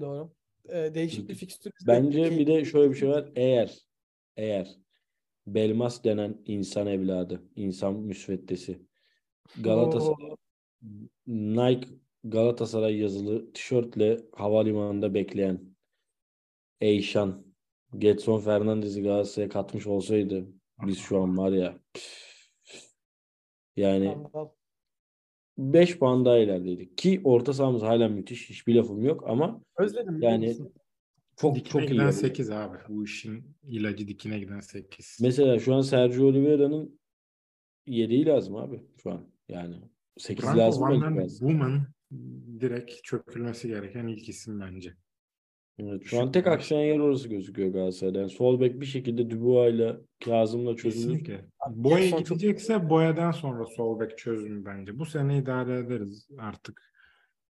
Doğru. 0.00 0.32
Ee, 0.68 0.94
değişik 0.94 1.28
bir 1.28 1.34
fikstür. 1.34 1.72
Bence 1.86 2.38
bir 2.38 2.46
de 2.46 2.64
şöyle 2.64 2.90
bir 2.90 2.96
şey 2.96 3.08
var. 3.08 3.32
Eğer 3.36 3.78
eğer 4.36 4.76
Belmas 5.46 6.04
denen 6.04 6.42
insan 6.46 6.86
evladı, 6.86 7.42
insan 7.56 7.94
müsveddesi 7.94 8.82
Galatasaray 9.60 10.30
Oo. 10.30 10.36
Nike 11.26 11.88
Galatasaray 12.24 12.96
yazılı 12.98 13.52
tişörtle 13.52 14.20
havalimanında 14.32 15.14
bekleyen 15.14 15.60
Eyşan 16.80 17.46
Getson 17.98 18.40
Fernandez'i 18.40 19.02
Galatasaray'a 19.02 19.48
katmış 19.48 19.86
olsaydı 19.86 20.46
biz 20.86 20.98
şu 20.98 21.22
an 21.22 21.38
var 21.38 21.52
ya 21.52 21.78
yani 23.76 24.10
Skandal. 24.10 24.48
5 25.58 25.98
puan 25.98 26.24
daha 26.24 26.38
ilerideydik. 26.38 26.98
Ki 26.98 27.20
orta 27.24 27.52
sahamız 27.52 27.82
hala 27.82 28.08
müthiş. 28.08 28.50
Hiçbir 28.50 28.74
lafım 28.74 29.04
yok 29.04 29.24
ama 29.26 29.60
Özledim. 29.78 30.22
yani 30.22 30.56
çok 31.36 31.54
Dikine 31.54 31.70
çok 31.72 31.82
iyi. 31.82 31.88
giden 31.88 32.04
oldu. 32.04 32.12
8 32.12 32.50
abi. 32.50 32.78
Bu 32.88 33.04
işin 33.04 33.56
ilacı 33.62 34.08
dikine 34.08 34.38
giden 34.38 34.60
8. 34.60 35.18
Mesela 35.22 35.58
şu 35.58 35.74
an 35.74 35.80
Sergio 35.80 36.26
Oliveira'nın 36.26 37.00
yedeği 37.86 38.26
lazım 38.26 38.56
abi 38.56 38.82
şu 39.02 39.10
an. 39.10 39.30
Yani 39.48 39.76
8 40.18 40.44
Franco 40.44 40.58
lazım 40.58 40.82
Van. 40.82 41.28
Boomen 41.40 41.86
direkt 42.62 43.04
çökülmesi 43.04 43.68
gereken 43.68 44.06
ilk 44.06 44.28
isim 44.28 44.60
bence. 44.60 44.94
Evet, 45.78 46.02
şu 46.04 46.20
an 46.20 46.32
tek 46.32 46.46
aksayan 46.46 46.84
yer 46.84 46.98
orası 46.98 47.28
gözüküyor 47.28 47.72
Galatasaray'da. 47.72 48.18
Yani 48.18 48.30
sol 48.30 48.60
bek 48.60 48.80
bir 48.80 48.86
şekilde 48.86 49.30
Dubois'la 49.30 50.00
Kazım'la 50.24 50.76
çözülür. 50.76 51.18
Kesinlikle. 51.18 51.44
Boya 51.70 51.98
Jackson 51.98 52.18
çok- 52.18 52.28
gidecekse 52.28 52.90
boyadan 52.90 53.30
sonra 53.30 53.66
sol 53.66 54.00
bek 54.00 54.18
çözümü 54.18 54.64
bence. 54.64 54.98
Bu 54.98 55.06
sene 55.06 55.38
idare 55.38 55.78
ederiz 55.78 56.28
artık. 56.38 56.92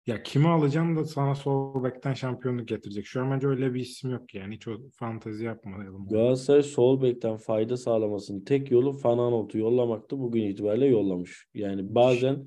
Ya 0.06 0.22
kimi 0.22 0.48
alacağım 0.48 0.96
da 0.96 1.04
sana 1.04 1.34
sol 1.34 1.84
bekten 1.84 2.14
şampiyonluk 2.14 2.68
getirecek. 2.68 3.06
Şu 3.06 3.20
an 3.20 3.30
bence 3.30 3.46
öyle 3.46 3.74
bir 3.74 3.80
isim 3.80 4.10
yok 4.10 4.34
yani. 4.34 4.54
Hiç 4.54 4.68
o 4.68 4.78
fantezi 4.92 5.44
yapmayalım. 5.44 6.08
Galatasaray 6.08 6.62
sol 6.62 7.02
bekten 7.02 7.36
fayda 7.36 7.76
sağlamasının 7.76 8.40
tek 8.40 8.70
yolu 8.70 8.92
Fananot'u 8.92 9.58
yollamaktı. 9.58 10.18
Bugün 10.18 10.42
itibariyle 10.42 10.86
yollamış. 10.86 11.46
Yani 11.54 11.94
bazen 11.94 12.46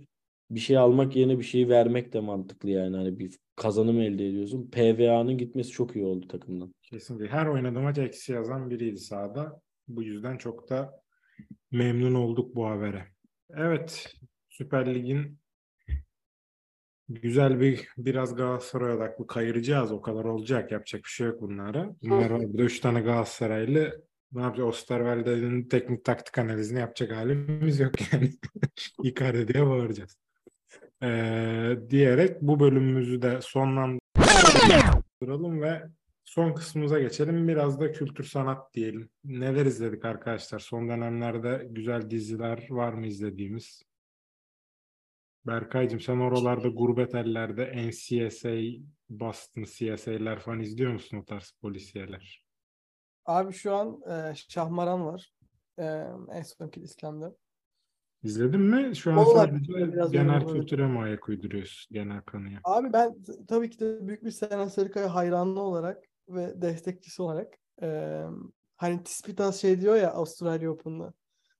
bir 0.56 0.60
şey 0.60 0.78
almak 0.78 1.16
yerine 1.16 1.39
bir 1.39 1.43
şey 1.43 1.70
vermek 1.70 2.14
de 2.14 2.20
mantıklı 2.20 2.70
yani. 2.70 2.97
Hani 2.97 3.20
bir 3.20 3.38
kazanım 3.56 3.99
elde 3.99 4.28
ediyorsun. 4.28 4.70
PVA'nın 4.72 5.38
gitmesi 5.38 5.70
çok 5.70 5.95
iyi 5.95 6.06
oldu 6.06 6.28
takımdan. 6.28 6.74
Kesinlikle. 6.82 7.28
Her 7.28 7.45
oynadığı 7.45 7.80
maç 7.80 7.97
eksi 7.97 8.32
yazan 8.32 8.70
biriydi 8.70 8.97
sahada. 8.97 9.62
Bu 9.88 10.04
yüzden 10.04 10.38
çok 10.38 10.70
da 10.70 11.01
memnun 11.72 12.14
olduk 12.14 12.56
bu 12.56 12.68
habere. 12.68 13.06
Evet. 13.49 14.14
Süper 14.49 14.95
Lig'in 14.95 15.39
güzel 17.10 17.60
bir 17.60 17.88
biraz 17.97 18.36
Galatasaray 18.36 18.93
odaklı 18.93 19.28
kayıracağız. 19.28 19.91
O 19.91 20.01
kadar 20.01 20.24
olacak. 20.26 20.72
Yapacak 20.72 21.04
bir 21.04 21.10
şey 21.10 21.28
yok 21.28 21.41
bunlara. 21.41 21.95
Bunlar 22.01 22.30
var. 22.30 22.47
Burada 22.47 22.64
üç 22.64 22.80
tane 22.80 23.01
Galatasaraylı 23.01 24.04
ne 24.32 24.41
yapacağız? 24.41 24.70
Osterwalder'in 24.70 25.68
teknik 25.68 26.06
taktik 26.06 26.38
analizini 26.38 26.80
yapacak 26.80 27.12
halimiz 27.12 27.80
yok 27.80 28.14
yani. 28.14 28.32
Icardi 29.04 29.54
diye 29.54 29.66
bağıracağız. 29.66 30.18
Ee, 31.04 31.78
diyerek 31.89 32.41
bu 32.41 32.60
bölümümüzü 32.60 33.22
de 33.22 33.41
sonlandıralım 33.41 35.62
ve 35.62 35.84
son 36.24 36.54
kısmımıza 36.54 36.99
geçelim. 36.99 37.47
Biraz 37.47 37.80
da 37.80 37.91
kültür 37.91 38.24
sanat 38.24 38.74
diyelim. 38.74 39.10
Neler 39.24 39.66
izledik 39.66 40.06
arkadaşlar? 40.06 40.60
Son 40.60 40.89
dönemlerde 40.89 41.68
güzel 41.70 42.10
diziler 42.10 42.68
var 42.70 42.93
mı 42.93 43.08
izlediğimiz? 43.08 43.84
Berkaycığım 45.47 45.99
sen 45.99 46.18
oralarda 46.18 46.68
gurbet 46.68 47.16
ellerde 47.16 47.88
NCSA, 47.88 48.56
Boston 49.10 49.64
CSA'ler 49.64 50.39
falan 50.39 50.60
izliyor 50.60 50.93
musun 50.93 51.18
o 51.18 51.26
tarz 51.26 51.54
polisiyeler? 51.62 52.43
Abi 53.26 53.54
şu 53.54 53.76
an 53.76 54.01
e, 54.12 54.36
Şahmaran 54.36 55.06
var. 55.06 55.34
E, 55.80 55.84
en 56.32 56.41
sonki 56.41 56.82
İslam'da. 56.82 57.36
İzledin 58.24 58.61
mi? 58.61 58.95
Şu 58.95 59.11
an 59.11 59.17
O 59.17 59.36
var. 59.36 59.47
sadece 59.47 59.93
Biraz 59.93 60.11
genel 60.11 60.47
kültüre 60.47 60.88
mi 60.88 60.99
ayak 60.99 61.30
uyduruyorsun? 61.30 61.93
Genel 61.93 62.21
kanıya. 62.21 62.59
Abi 62.63 62.93
ben 62.93 63.15
tabii 63.47 63.69
ki 63.69 63.80
de 63.80 64.07
büyük 64.07 64.26
bir 64.26 64.32
Sena 64.32 64.69
Sarıkaya 64.69 65.15
hayranı 65.15 65.61
olarak 65.61 66.03
ve 66.30 66.61
destekçisi 66.61 67.21
olarak 67.21 67.53
e, 67.82 68.19
hani 68.76 69.03
Tispitas 69.03 69.61
şey 69.61 69.82
diyor 69.82 69.95
ya 69.95 70.11
Avustralya 70.11 70.71
Open'da. 70.71 71.13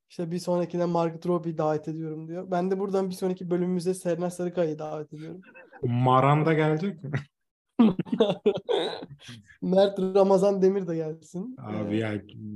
İşte 0.10 0.32
bir 0.32 0.40
sonrakine 0.40 0.86
Margot 0.86 1.26
Robbie 1.26 1.58
davet 1.58 1.88
ediyorum 1.88 2.28
diyor. 2.28 2.52
Ben 2.52 2.72
de 2.72 2.80
buradan 2.80 3.10
bir 3.10 3.16
sonraki 3.16 3.50
bölümümüzde 3.50 3.94
Serena 3.94 4.30
Sarıkaya'yı 4.30 4.80
davet 4.80 5.14
ediyorum. 5.14 5.42
Maranda 5.84 6.54
gelecek 6.54 7.04
mi? 7.04 7.12
Mert 9.62 10.00
Ramazan 10.00 10.62
Demir 10.62 10.88
de 10.88 10.96
gelsin. 10.96 11.56
Abi 11.58 11.98
ya, 11.98 12.14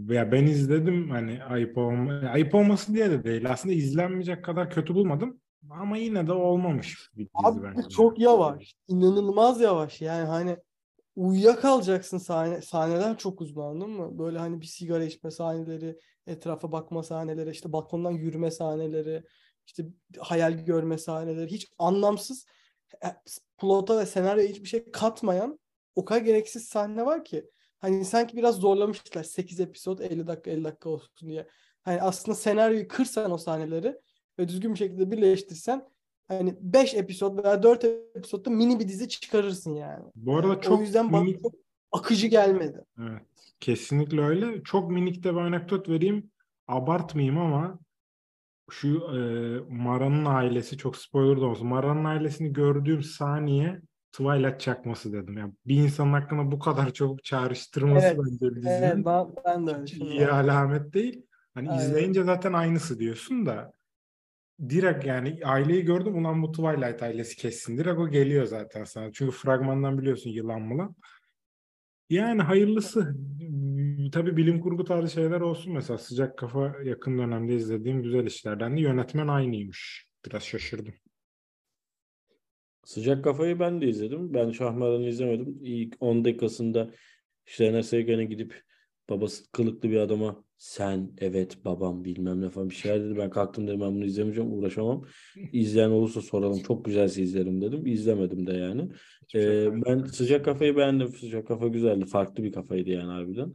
ya 0.09 0.31
ben 0.31 0.43
izledim 0.45 1.09
hani 1.09 1.43
ayıp 1.43 1.77
olma, 1.77 2.13
ayıp 2.13 2.55
olması 2.55 2.93
diye 2.93 3.11
de 3.11 3.23
değil. 3.23 3.51
Aslında 3.51 3.75
izlenmeyecek 3.75 4.45
kadar 4.45 4.69
kötü 4.69 4.95
bulmadım. 4.95 5.39
Ama 5.69 5.97
yine 5.97 6.27
de 6.27 6.33
olmamış 6.33 7.09
bir 7.13 7.25
dizi 7.25 7.29
Abi 7.33 7.63
bence. 7.63 7.89
çok 7.89 8.19
yavaş. 8.19 8.73
İnanılmaz 8.87 9.61
yavaş. 9.61 10.01
Yani 10.01 10.25
hani 10.27 10.57
uyuyakalacaksın 11.15 12.17
sahne, 12.17 12.61
sahneler 12.61 13.17
çok 13.17 13.41
uzun 13.41 13.61
anladın 13.61 13.89
mı? 13.89 14.19
Böyle 14.19 14.37
hani 14.39 14.61
bir 14.61 14.65
sigara 14.65 15.03
içme 15.03 15.31
sahneleri, 15.31 15.99
etrafa 16.27 16.71
bakma 16.71 17.03
sahneleri, 17.03 17.49
işte 17.49 17.73
balkondan 17.73 18.11
yürüme 18.11 18.51
sahneleri, 18.51 19.23
işte 19.65 19.85
hayal 20.19 20.51
görme 20.51 20.97
sahneleri. 20.97 21.51
Hiç 21.51 21.67
anlamsız 21.79 22.45
plota 23.57 23.99
ve 23.99 24.05
senaryoya 24.05 24.49
hiçbir 24.49 24.67
şey 24.67 24.91
katmayan 24.91 25.59
o 25.95 26.05
kadar 26.05 26.21
gereksiz 26.21 26.65
sahne 26.65 27.05
var 27.05 27.23
ki. 27.25 27.49
Hani 27.79 28.05
sanki 28.05 28.37
biraz 28.37 28.55
zorlamışlar. 28.55 29.23
8 29.23 29.59
episod 29.59 29.99
50 29.99 30.27
dakika 30.27 30.51
50 30.51 30.63
dakika 30.63 30.89
olsun 30.89 31.29
diye. 31.29 31.47
Hani 31.81 32.01
aslında 32.01 32.35
senaryoyu 32.35 32.87
kırsan 32.87 33.31
o 33.31 33.37
sahneleri 33.37 33.95
ve 34.39 34.47
düzgün 34.47 34.73
bir 34.73 34.79
şekilde 34.79 35.11
birleştirsen 35.11 35.87
hani 36.27 36.55
5 36.61 36.93
episod 36.93 37.43
veya 37.43 37.63
4 37.63 37.83
episodda 38.15 38.49
mini 38.49 38.79
bir 38.79 38.87
dizi 38.87 39.09
çıkarırsın 39.09 39.75
yani. 39.75 40.05
Bu 40.15 40.35
arada 40.37 40.47
Yani 40.47 40.61
çok 40.61 40.79
o 40.79 40.81
yüzden 40.81 41.13
bana 41.13 41.23
minik- 41.23 41.41
çok 41.41 41.53
akıcı 41.91 42.27
gelmedi. 42.27 42.85
Evet, 42.99 43.21
kesinlikle 43.59 44.21
öyle. 44.21 44.63
Çok 44.63 44.91
minik 44.91 45.23
de 45.23 45.33
bir 45.33 45.39
anekdot 45.39 45.89
vereyim. 45.89 46.31
Abartmayayım 46.67 47.37
ama 47.37 47.79
şu 48.69 48.87
e, 48.87 49.19
Mara'nın 49.73 50.25
ailesi 50.25 50.77
çok 50.77 50.97
spoiler 50.97 51.41
da 51.41 51.45
olsun. 51.45 51.67
Mara'nın 51.67 52.03
ailesini 52.05 52.53
gördüğüm 52.53 53.03
saniye 53.03 53.81
Twilight 54.11 54.59
çakması 54.59 55.13
dedim. 55.13 55.37
Yani 55.37 55.53
bir 55.65 55.75
insanın 55.75 56.13
hakkında 56.13 56.51
bu 56.51 56.59
kadar 56.59 56.93
çabuk 56.93 57.23
çağrıştırması 57.23 58.07
Evet, 58.07 58.19
bence 58.19 58.55
bir 58.55 58.61
dizinin 58.61 58.73
Evet 58.73 59.05
ben, 59.05 59.27
ben 59.45 59.67
de 59.67 59.75
öyle 59.75 59.91
iyi 59.91 60.27
alamet 60.27 60.93
değil. 60.93 61.25
Hani 61.53 61.69
Aynen. 61.69 61.81
izleyince 61.81 62.23
zaten 62.23 62.53
aynısı 62.53 62.99
diyorsun 62.99 63.45
da 63.45 63.71
direkt 64.69 65.05
yani 65.05 65.39
aileyi 65.45 65.85
gördüm 65.85 66.17
ulan 66.17 66.43
bu 66.43 66.51
Twilight 66.51 67.03
ailesi 67.03 67.35
kessin. 67.35 67.77
Direkt 67.77 67.99
o 67.99 68.09
geliyor 68.09 68.45
zaten 68.45 68.83
sana. 68.83 69.11
Çünkü 69.11 69.37
fragmandan 69.37 69.97
biliyorsun 69.97 70.29
yılan 70.29 70.61
mılan. 70.61 70.95
Yani 72.09 72.41
hayırlısı. 72.41 73.15
Tabii 74.11 74.37
bilim 74.37 74.61
kurgu 74.61 74.83
tarzı 74.83 75.13
şeyler 75.13 75.41
olsun 75.41 75.73
mesela. 75.73 75.97
Sıcak 75.97 76.37
Kafa 76.37 76.75
yakın 76.83 77.17
dönemde 77.17 77.55
izlediğim 77.55 78.03
güzel 78.03 78.25
işlerden 78.25 78.77
de 78.77 78.81
yönetmen 78.81 79.27
aynıymış. 79.27 80.07
Biraz 80.25 80.43
şaşırdım. 80.43 80.93
Sıcak 82.83 83.23
Kafayı 83.23 83.59
ben 83.59 83.81
de 83.81 83.87
izledim. 83.87 84.33
Ben 84.33 84.51
Şahmaran'ı 84.51 85.07
izlemedim. 85.07 85.59
İlk 85.63 85.95
10 85.99 86.25
dakikasında 86.25 86.89
Şener 87.45 87.81
Sevgen'e 87.81 88.25
gidip 88.25 88.63
babası 89.09 89.51
kılıklı 89.51 89.89
bir 89.89 89.97
adama 89.97 90.43
sen 90.57 91.11
evet 91.17 91.65
babam 91.65 92.03
bilmem 92.03 92.41
ne 92.41 92.49
falan 92.49 92.69
bir 92.69 92.75
şeyler 92.75 93.03
dedi. 93.03 93.17
Ben 93.17 93.29
kalktım 93.29 93.67
dedim 93.67 93.81
ben 93.81 93.95
bunu 93.95 94.05
izlemeyeceğim 94.05 94.53
uğraşamam. 94.53 95.05
İzleyen 95.51 95.89
olursa 95.89 96.21
soralım 96.21 96.63
çok 96.63 96.85
güzelse 96.85 97.21
izlerim 97.21 97.61
dedim. 97.61 97.87
İzlemedim 97.87 98.47
de 98.47 98.53
yani. 98.53 98.89
Şey 99.27 99.65
Ee, 99.65 99.85
ben. 99.85 100.03
Sıcak 100.03 100.45
Kafayı 100.45 100.75
beğendim. 100.75 101.07
Sıcak 101.07 101.47
Kafa 101.47 101.67
güzeldi. 101.67 102.05
Farklı 102.05 102.43
bir 102.43 102.51
kafaydı 102.51 102.89
yani 102.89 103.11
harbiden. 103.11 103.53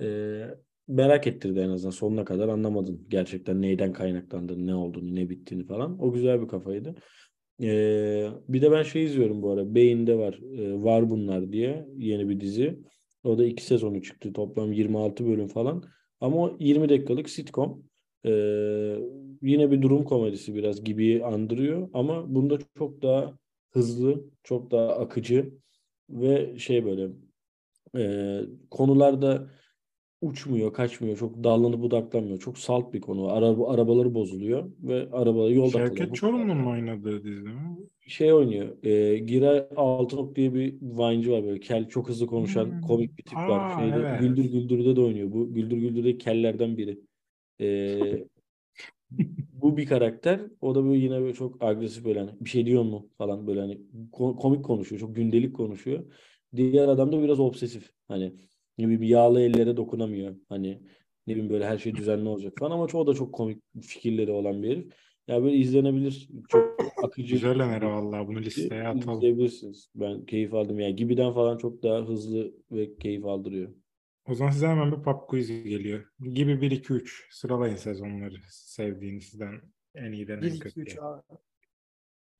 Ee, 0.00 0.44
merak 0.88 1.26
ettirdi 1.26 1.60
en 1.60 1.68
azından 1.68 1.90
sonuna 1.90 2.24
kadar 2.24 2.48
anlamadın 2.48 3.06
gerçekten 3.08 3.62
neyden 3.62 3.92
kaynaklandığını, 3.92 4.66
ne 4.66 4.74
olduğunu, 4.74 5.14
ne 5.14 5.30
bittiğini 5.30 5.66
falan. 5.66 6.02
O 6.02 6.12
güzel 6.12 6.42
bir 6.42 6.48
kafaydı. 6.48 6.94
Ee, 7.62 8.28
bir 8.48 8.62
de 8.62 8.70
ben 8.72 8.82
şey 8.82 9.04
izliyorum 9.04 9.42
bu 9.42 9.50
ara. 9.50 9.74
Beyin'de 9.74 10.18
var. 10.18 10.40
Ee, 10.58 10.82
var 10.82 11.10
bunlar 11.10 11.52
diye 11.52 11.88
yeni 11.96 12.28
bir 12.28 12.40
dizi. 12.40 12.80
O 13.24 13.38
da 13.38 13.44
iki 13.44 13.64
sezonu 13.64 14.02
çıktı. 14.02 14.32
Toplam 14.32 14.72
26 14.72 15.26
bölüm 15.26 15.48
falan. 15.48 15.84
Ama 16.20 16.36
o 16.36 16.56
20 16.60 16.88
dakikalık 16.88 17.30
sitcom. 17.30 17.84
Ee, 18.26 18.96
yine 19.42 19.70
bir 19.70 19.82
durum 19.82 20.04
komedisi 20.04 20.54
biraz 20.54 20.84
gibi 20.84 21.24
andırıyor. 21.24 21.88
Ama 21.92 22.34
bunda 22.34 22.58
çok 22.78 23.02
daha 23.02 23.38
hızlı, 23.70 24.24
çok 24.42 24.70
daha 24.70 24.88
akıcı 24.88 25.54
ve 26.10 26.58
şey 26.58 26.84
böyle 26.84 27.08
e, 27.96 28.40
konularda 28.70 29.50
uçmuyor, 30.24 30.72
kaçmıyor, 30.72 31.16
çok 31.16 31.44
dallanıp 31.44 31.80
budaklanmıyor. 31.80 32.38
Çok 32.40 32.58
salt 32.58 32.94
bir 32.94 33.00
konu. 33.00 33.28
Araba, 33.32 33.70
arabaları 33.74 34.14
bozuluyor 34.14 34.72
ve 34.82 35.10
arabaları 35.12 35.54
yolda 35.54 35.84
kalıyor. 35.84 35.96
Şevket 35.96 36.14
Çorumlu'nun 36.14 36.56
mu 36.56 36.70
oynadığı 36.70 37.24
dizi 37.24 37.40
mi? 37.48 37.76
şey 38.06 38.32
oynuyor. 38.32 38.84
E, 38.84 39.18
Giray 39.18 39.66
Altınok 39.76 40.36
diye 40.36 40.54
bir 40.54 40.72
Vine'ci 40.82 41.32
var 41.32 41.44
böyle. 41.44 41.60
Kel 41.60 41.88
çok 41.88 42.08
hızlı 42.08 42.26
konuşan 42.26 42.64
Hmm. 42.70 42.80
komik 42.80 43.18
bir 43.18 43.22
tip 43.24 43.38
Aa, 43.38 43.48
var. 43.48 43.80
Şeyde, 43.80 43.96
evet. 43.96 44.20
Güldür 44.20 44.44
Güldür'de 44.44 44.96
de 44.96 45.00
oynuyor. 45.00 45.32
Bu 45.32 45.54
Güldür 45.54 45.76
Güldür'deki 45.76 46.18
kellerden 46.18 46.76
biri. 46.76 47.00
E, 47.60 48.26
bu 49.52 49.76
bir 49.76 49.86
karakter. 49.86 50.40
O 50.60 50.74
da 50.74 50.84
böyle 50.84 50.98
yine 50.98 51.20
böyle 51.20 51.34
çok 51.34 51.62
agresif 51.64 52.04
böyle 52.04 52.20
hani 52.20 52.30
bir 52.40 52.50
şey 52.50 52.66
diyor 52.66 52.82
mu 52.82 53.10
falan 53.18 53.46
böyle 53.46 53.60
hani 53.60 53.80
ko- 54.12 54.36
komik 54.36 54.64
konuşuyor. 54.64 55.00
Çok 55.00 55.16
gündelik 55.16 55.56
konuşuyor. 55.56 56.04
Diğer 56.56 56.88
adam 56.88 57.12
da 57.12 57.22
biraz 57.22 57.40
obsesif. 57.40 57.90
Hani 58.08 58.32
ne 58.78 58.84
bileyim 58.84 59.02
yağlı 59.02 59.40
ellere 59.40 59.76
dokunamıyor. 59.76 60.36
Hani 60.48 60.82
ne 61.26 61.34
bileyim 61.34 61.50
böyle 61.50 61.66
her 61.66 61.78
şey 61.78 61.94
düzenli 61.94 62.28
olacak 62.28 62.52
falan 62.58 62.70
ama 62.70 62.84
o 62.84 63.06
da 63.06 63.14
çok 63.14 63.34
komik 63.34 63.62
fikirleri 63.82 64.30
olan 64.30 64.62
bir 64.62 64.70
herif. 64.70 64.92
Ya 65.28 65.42
böyle 65.42 65.56
izlenebilir. 65.56 66.28
Çok 66.48 66.80
akıcı. 67.04 67.34
Güzel 67.34 67.62
öneri 67.62 67.86
vallahi 67.86 68.26
bunu 68.26 68.40
listeye 68.40 68.88
atalım. 68.88 69.16
İzleyebilirsiniz. 69.18 69.90
Ben 69.94 70.24
keyif 70.24 70.54
aldım. 70.54 70.80
Yani 70.80 70.96
Gibi'den 70.96 71.34
falan 71.34 71.58
çok 71.58 71.82
daha 71.82 72.00
hızlı 72.00 72.54
ve 72.72 72.96
keyif 72.96 73.24
aldırıyor. 73.24 73.74
O 74.28 74.34
zaman 74.34 74.52
size 74.52 74.66
hemen 74.66 74.92
bir 74.92 75.02
pop 75.02 75.28
quiz 75.28 75.48
geliyor. 75.48 76.04
Gibi 76.20 76.52
1-2-3 76.52 77.26
sıralayın 77.30 77.76
sezonları 77.76 78.36
sevdiğinizden 78.50 79.60
en 79.94 80.12
iyiden 80.12 80.42
1 80.42 80.46
en 80.46 80.50
2 80.50 80.60
kötüye. 80.60 80.86
3 80.86 80.98
abi. 80.98 81.22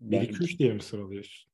Ben, 0.00 0.22
1-2-3 0.22 0.58
diye 0.58 0.72
mi 0.72 0.82
sıralıyorsun? 0.82 1.50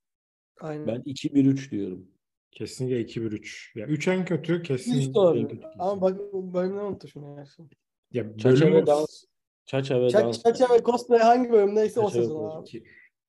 Aynen. 0.61 0.87
ben 0.87 1.03
2-1-3 1.03 1.71
diyorum. 1.71 2.09
Kesinlikle 2.51 3.01
2-1-3. 3.01 3.79
Ya 3.79 3.87
3 3.87 4.09
en 4.09 4.25
kötü 4.25 4.53
3 4.55 4.69
kesin. 4.69 5.15
doğru. 5.15 5.39
en 5.39 5.49
kötü 5.49 5.67
Ama 5.79 6.01
bak 6.01 6.19
bölümden 6.33 6.85
unuttu 6.85 7.09
şunu 7.09 7.37
yersin. 7.39 7.71
Ya 8.13 8.37
Çaça 8.37 8.73
ve 8.73 8.87
dans. 8.87 9.25
Çaça 9.67 10.03
ve 10.03 10.13
dans. 10.13 10.43
Çaça 10.43 10.75
ve 10.75 10.83
cosplay 10.85 11.19
hangi 11.19 11.51
bölümdeyse 11.53 12.01
o 12.01 12.05
Çaça 12.09 12.19
ve 12.19 12.23
sezon 12.23 12.51
abi. 12.51 12.65
Ki- 12.67 12.85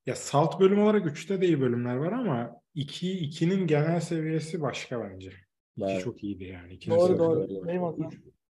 Ya 0.05 0.15
salt 0.15 0.59
bölüm 0.59 0.81
olarak 0.81 1.05
3'te 1.05 1.41
de 1.41 1.45
iyi 1.47 1.61
bölümler 1.61 1.95
var 1.95 2.11
ama 2.11 2.61
2 2.75 3.07
2'nin 3.19 3.67
genel 3.67 3.99
seviyesi 3.99 4.61
başka 4.61 5.01
bence. 5.03 5.27
2 5.27 5.37
Bayağı. 5.77 6.01
çok 6.01 6.23
iyiydi 6.23 6.43
yani. 6.43 6.73
İkinci 6.73 6.97
Doğru 6.97 7.07
sezon. 7.11 7.35
doğru. 7.49 7.67
Benim 7.67 7.83
hatam. 7.83 8.09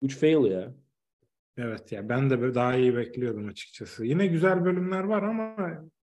3 0.02 0.16
fail 0.16 0.44
ya. 0.50 0.74
Evet 1.56 1.92
ya 1.92 2.08
ben 2.08 2.30
de 2.30 2.54
daha 2.54 2.76
iyi 2.76 2.96
bekliyordum 2.96 3.48
açıkçası. 3.48 4.04
Yine 4.06 4.26
güzel 4.26 4.64
bölümler 4.64 5.04
var 5.04 5.22
ama 5.22 5.56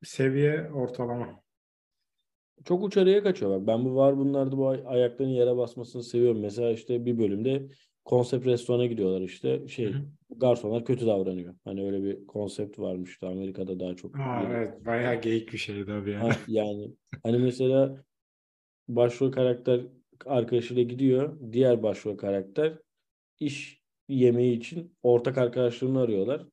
seviye 0.03 0.72
ortalama. 0.72 1.41
Çok 2.66 2.84
uç 2.84 2.97
araya 2.97 3.24
kaçıyor 3.24 3.51
bak. 3.51 3.68
Ben 3.68 3.86
bu 3.86 3.95
var 3.95 4.18
bunlarda 4.18 4.58
bu 4.58 4.68
ay- 4.68 4.84
ayaklarının 4.86 5.34
yere 5.34 5.58
basmasını 5.58 6.03
seviyorum. 6.03 6.41
Mesela 6.41 6.72
işte 6.72 7.05
bir 7.05 7.20
bölümde 7.20 7.68
konsept 8.05 8.45
restorana 8.45 8.86
gidiyorlar 8.86 9.22
işte. 9.22 9.68
Şey 9.68 9.93
Hı 9.93 9.97
hı. 9.97 10.03
garsonlar 10.30 10.86
kötü 10.86 11.05
davranıyor. 11.05 11.55
Hani 11.64 11.86
öyle 11.86 12.03
bir 12.03 12.28
konsept 12.28 12.80
varmıştı. 12.80 13.28
Amerika'da 13.28 13.80
daha 13.80 13.95
çok. 13.95 14.20
Aa, 14.20 14.43
evet 14.51 14.86
bayağı 14.86 15.22
geyik 15.22 15.53
bir 15.53 15.58
şeydi 15.58 15.91
abi 15.91 16.12
yani. 16.12 16.24
Ha, 16.24 16.38
yani 16.47 16.91
hani 17.24 17.38
mesela 17.38 18.03
başrol 18.88 19.32
karakter 19.32 19.82
arkadaşıyla 20.26 20.84
gidiyor. 20.84 21.38
Diğer 21.51 21.84
başrol 21.84 22.18
karakter 22.18 22.78
iş 23.39 23.82
yemeği 24.10 24.58
için 24.58 24.97
ortak 25.03 25.38
arkadaşlarını 25.38 25.99
arıyorlar. 25.99 26.45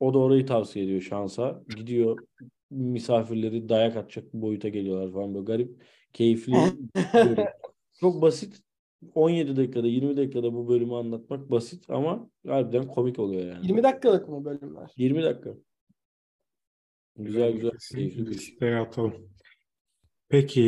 O 0.00 0.14
da 0.14 0.18
orayı 0.18 0.46
tavsiye 0.46 0.84
ediyor 0.84 1.00
şansa. 1.00 1.62
Gidiyor 1.76 2.26
misafirleri 2.72 3.68
dayak 3.68 3.96
atacak 3.96 4.32
boyuta 4.32 4.68
geliyorlar 4.68 5.12
falan 5.12 5.34
böyle 5.34 5.44
garip, 5.44 5.82
keyifli. 6.12 6.56
Çok 8.00 8.22
basit. 8.22 8.62
17 9.14 9.56
dakikada, 9.56 9.86
20 9.86 10.16
dakikada 10.16 10.54
bu 10.54 10.68
bölümü 10.68 10.94
anlatmak 10.94 11.50
basit 11.50 11.90
ama 11.90 12.30
harbiden 12.46 12.88
komik 12.88 13.18
oluyor 13.18 13.46
yani. 13.46 13.66
20 13.66 13.82
dakikalık 13.82 14.28
mı 14.28 14.44
bölümler? 14.44 14.90
20 14.96 15.22
dakika. 15.22 15.50
Güzel 17.16 17.52
güzel, 17.52 17.70
keyifli 17.92 18.60
bir 18.60 18.72
atalım. 18.72 19.14
Peki 20.28 20.62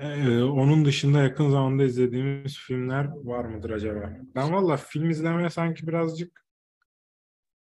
e, 0.00 0.42
onun 0.42 0.84
dışında 0.84 1.22
yakın 1.22 1.50
zamanda 1.50 1.84
izlediğimiz 1.84 2.58
filmler 2.58 3.08
var 3.24 3.44
mıdır 3.44 3.70
acaba? 3.70 4.16
Ben 4.34 4.52
valla 4.52 4.76
film 4.76 5.10
izlemeye 5.10 5.50
sanki 5.50 5.86
birazcık 5.86 6.46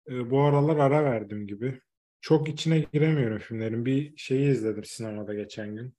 e, 0.09 0.31
bu 0.31 0.41
aralar 0.41 0.77
ara 0.77 1.03
verdim 1.03 1.47
gibi. 1.47 1.81
Çok 2.21 2.49
içine 2.49 2.79
giremiyorum 2.79 3.37
filmlerin. 3.37 3.85
Bir 3.85 4.17
şeyi 4.17 4.49
izledim 4.51 4.83
sinemada 4.83 5.33
geçen 5.33 5.75
gün. 5.75 5.95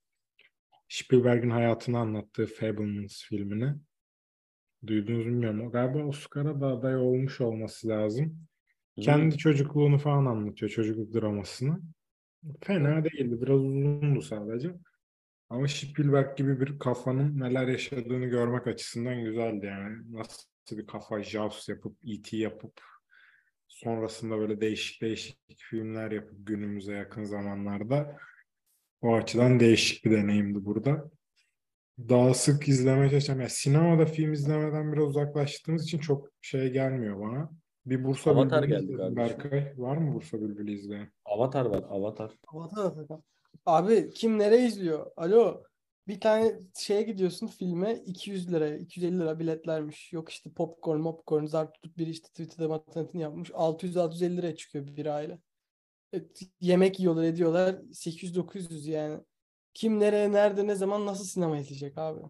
Spielberg'in 0.89 1.49
hayatını 1.49 1.99
anlattığı 1.99 2.45
Fablemans 2.45 3.23
filmini. 3.23 3.73
Duydunuz 4.87 5.25
mu 5.25 5.31
bilmiyorum. 5.31 5.71
Galiba 5.71 5.99
Oscar'a 5.99 6.61
da 6.61 6.67
aday 6.67 6.95
olmuş 6.95 7.41
olması 7.41 7.87
lazım. 7.87 8.47
Kendi 9.01 9.37
çocukluğunu 9.37 9.97
falan 9.97 10.25
anlatıyor. 10.25 10.71
Çocukluk 10.71 11.13
dramasını. 11.13 11.79
Fena 12.61 13.03
değildi. 13.03 13.41
Biraz 13.41 13.59
uzundu 13.59 14.21
sadece. 14.21 14.71
Ama 15.49 15.67
Spielberg 15.67 16.37
gibi 16.37 16.59
bir 16.59 16.79
kafanın 16.79 17.39
neler 17.39 17.67
yaşadığını 17.67 18.25
görmek 18.25 18.67
açısından 18.67 19.23
güzeldi 19.23 19.65
yani. 19.65 20.13
Nasıl 20.13 20.77
bir 20.77 20.87
kafa 20.87 21.23
Jaws 21.23 21.69
yapıp, 21.69 21.97
E.T. 22.03 22.37
yapıp 22.37 22.81
sonrasında 23.83 24.37
böyle 24.37 24.61
değişik 24.61 25.01
değişik 25.01 25.37
filmler 25.57 26.11
yapıp 26.11 26.47
günümüze 26.47 26.93
yakın 26.93 27.23
zamanlarda 27.23 28.17
o 29.01 29.15
açıdan 29.15 29.59
değişik 29.59 30.05
bir 30.05 30.11
deneyimdi 30.11 30.65
burada. 30.65 31.11
Daha 31.99 32.33
sık 32.33 32.67
izlemeye 32.67 33.09
çalışacağım. 33.09 33.39
Yani 33.39 33.49
sinemada 33.49 34.05
film 34.05 34.33
izlemeden 34.33 34.93
biraz 34.93 35.07
uzaklaştığımız 35.07 35.83
için 35.83 35.99
çok 35.99 36.29
şey 36.41 36.71
gelmiyor 36.71 37.21
bana. 37.21 37.49
Bir 37.85 38.03
Bursa 38.03 38.31
Avatar 38.31 38.63
Bülbülü 38.63 38.79
geldi 38.79 38.91
izledim 38.91 39.15
kardeşim. 39.15 39.39
Berkay. 39.39 39.73
Var 39.77 39.97
mı 39.97 40.13
Bursa 40.13 40.41
Bülbülü 40.41 40.71
izleyen? 40.71 41.11
Avatar 41.25 41.65
var. 41.65 41.83
Avatar. 41.89 42.31
Avatar 42.47 42.85
Atakan. 42.85 43.23
Abi 43.65 44.09
kim 44.09 44.39
nereye 44.39 44.67
izliyor? 44.67 45.11
Alo. 45.17 45.63
Bir 46.07 46.19
tane 46.19 46.59
şeye 46.77 47.01
gidiyorsun 47.01 47.47
filme 47.47 48.03
200 48.05 48.53
liraya, 48.53 48.77
250 48.77 49.19
lira 49.19 49.39
biletlermiş. 49.39 50.13
Yok 50.13 50.29
işte 50.29 50.49
popcorn, 50.49 51.03
popcorn, 51.03 51.45
zart 51.45 51.73
tutup 51.73 51.97
biri 51.97 52.09
işte 52.09 52.27
Twitter'da 52.27 52.67
matematiğini 52.67 53.23
yapmış. 53.23 53.49
600-650 53.49 54.37
liraya 54.37 54.55
çıkıyor 54.55 54.87
bir 54.87 55.05
aile. 55.05 55.39
E, 56.15 56.17
yemek 56.61 56.99
yiyorlar, 56.99 57.23
ediyorlar. 57.23 57.73
800-900 57.73 58.89
yani. 58.89 59.19
Kim 59.73 59.99
nereye, 59.99 60.31
nerede, 60.31 60.67
ne 60.67 60.75
zaman, 60.75 61.05
nasıl 61.05 61.25
sinema 61.25 61.57
izleyecek 61.57 61.97
abi? 61.97 62.21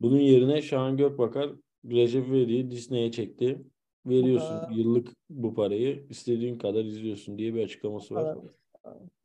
Bunun 0.00 0.20
yerine 0.20 0.62
Şahan 0.62 0.96
Gökbakar 0.96 1.50
Recep 1.84 2.28
İvedik'i 2.28 2.70
Disney'e 2.70 3.12
çekti. 3.12 3.62
Veriyorsun 4.06 4.54
Aa. 4.54 4.70
yıllık 4.72 5.08
bu 5.30 5.54
parayı 5.54 6.06
istediğin 6.10 6.58
kadar 6.58 6.84
izliyorsun 6.84 7.38
diye 7.38 7.54
bir 7.54 7.64
açıklaması 7.64 8.14
var. 8.14 8.36
Ya 8.36 8.42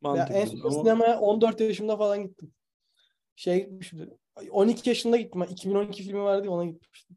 Mantıklı 0.00 0.34
en 0.34 0.44
son 0.44 0.60
ama 0.60 0.70
sinemaya 0.70 1.20
14 1.20 1.60
yaşımda 1.60 1.96
falan 1.96 2.22
gittim. 2.22 2.52
Şey 3.36 3.58
gitmişimdir. 3.64 4.08
12 4.50 4.88
yaşında 4.88 5.16
gittim. 5.16 5.42
2012 5.50 6.02
filmi 6.02 6.20
vardı 6.20 6.46
ya 6.46 6.50
ona 6.52 6.64
gitmiştim. 6.64 7.16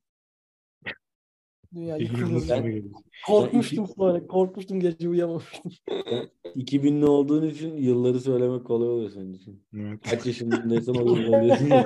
Dünya 1.75 1.97
geliyor. 1.97 2.83
Korkmuştum 3.27 3.87
sonra. 3.87 4.27
Korkmuştum 4.27 4.79
gece 4.79 5.09
uyuyamamıştım. 5.09 5.71
2000'li 6.45 7.05
olduğun 7.05 7.49
için 7.49 7.77
yılları 7.77 8.19
söylemek 8.19 8.65
kolay 8.65 8.87
oluyor 8.87 9.09
senin 9.09 9.33
için. 9.33 9.63
Evet. 9.75 9.99
Kaç 10.09 10.25
yaşındaysan 10.25 10.95
o 10.95 10.99
yılda 11.17 11.43
diyorsun 11.43 11.67
ya. 11.67 11.85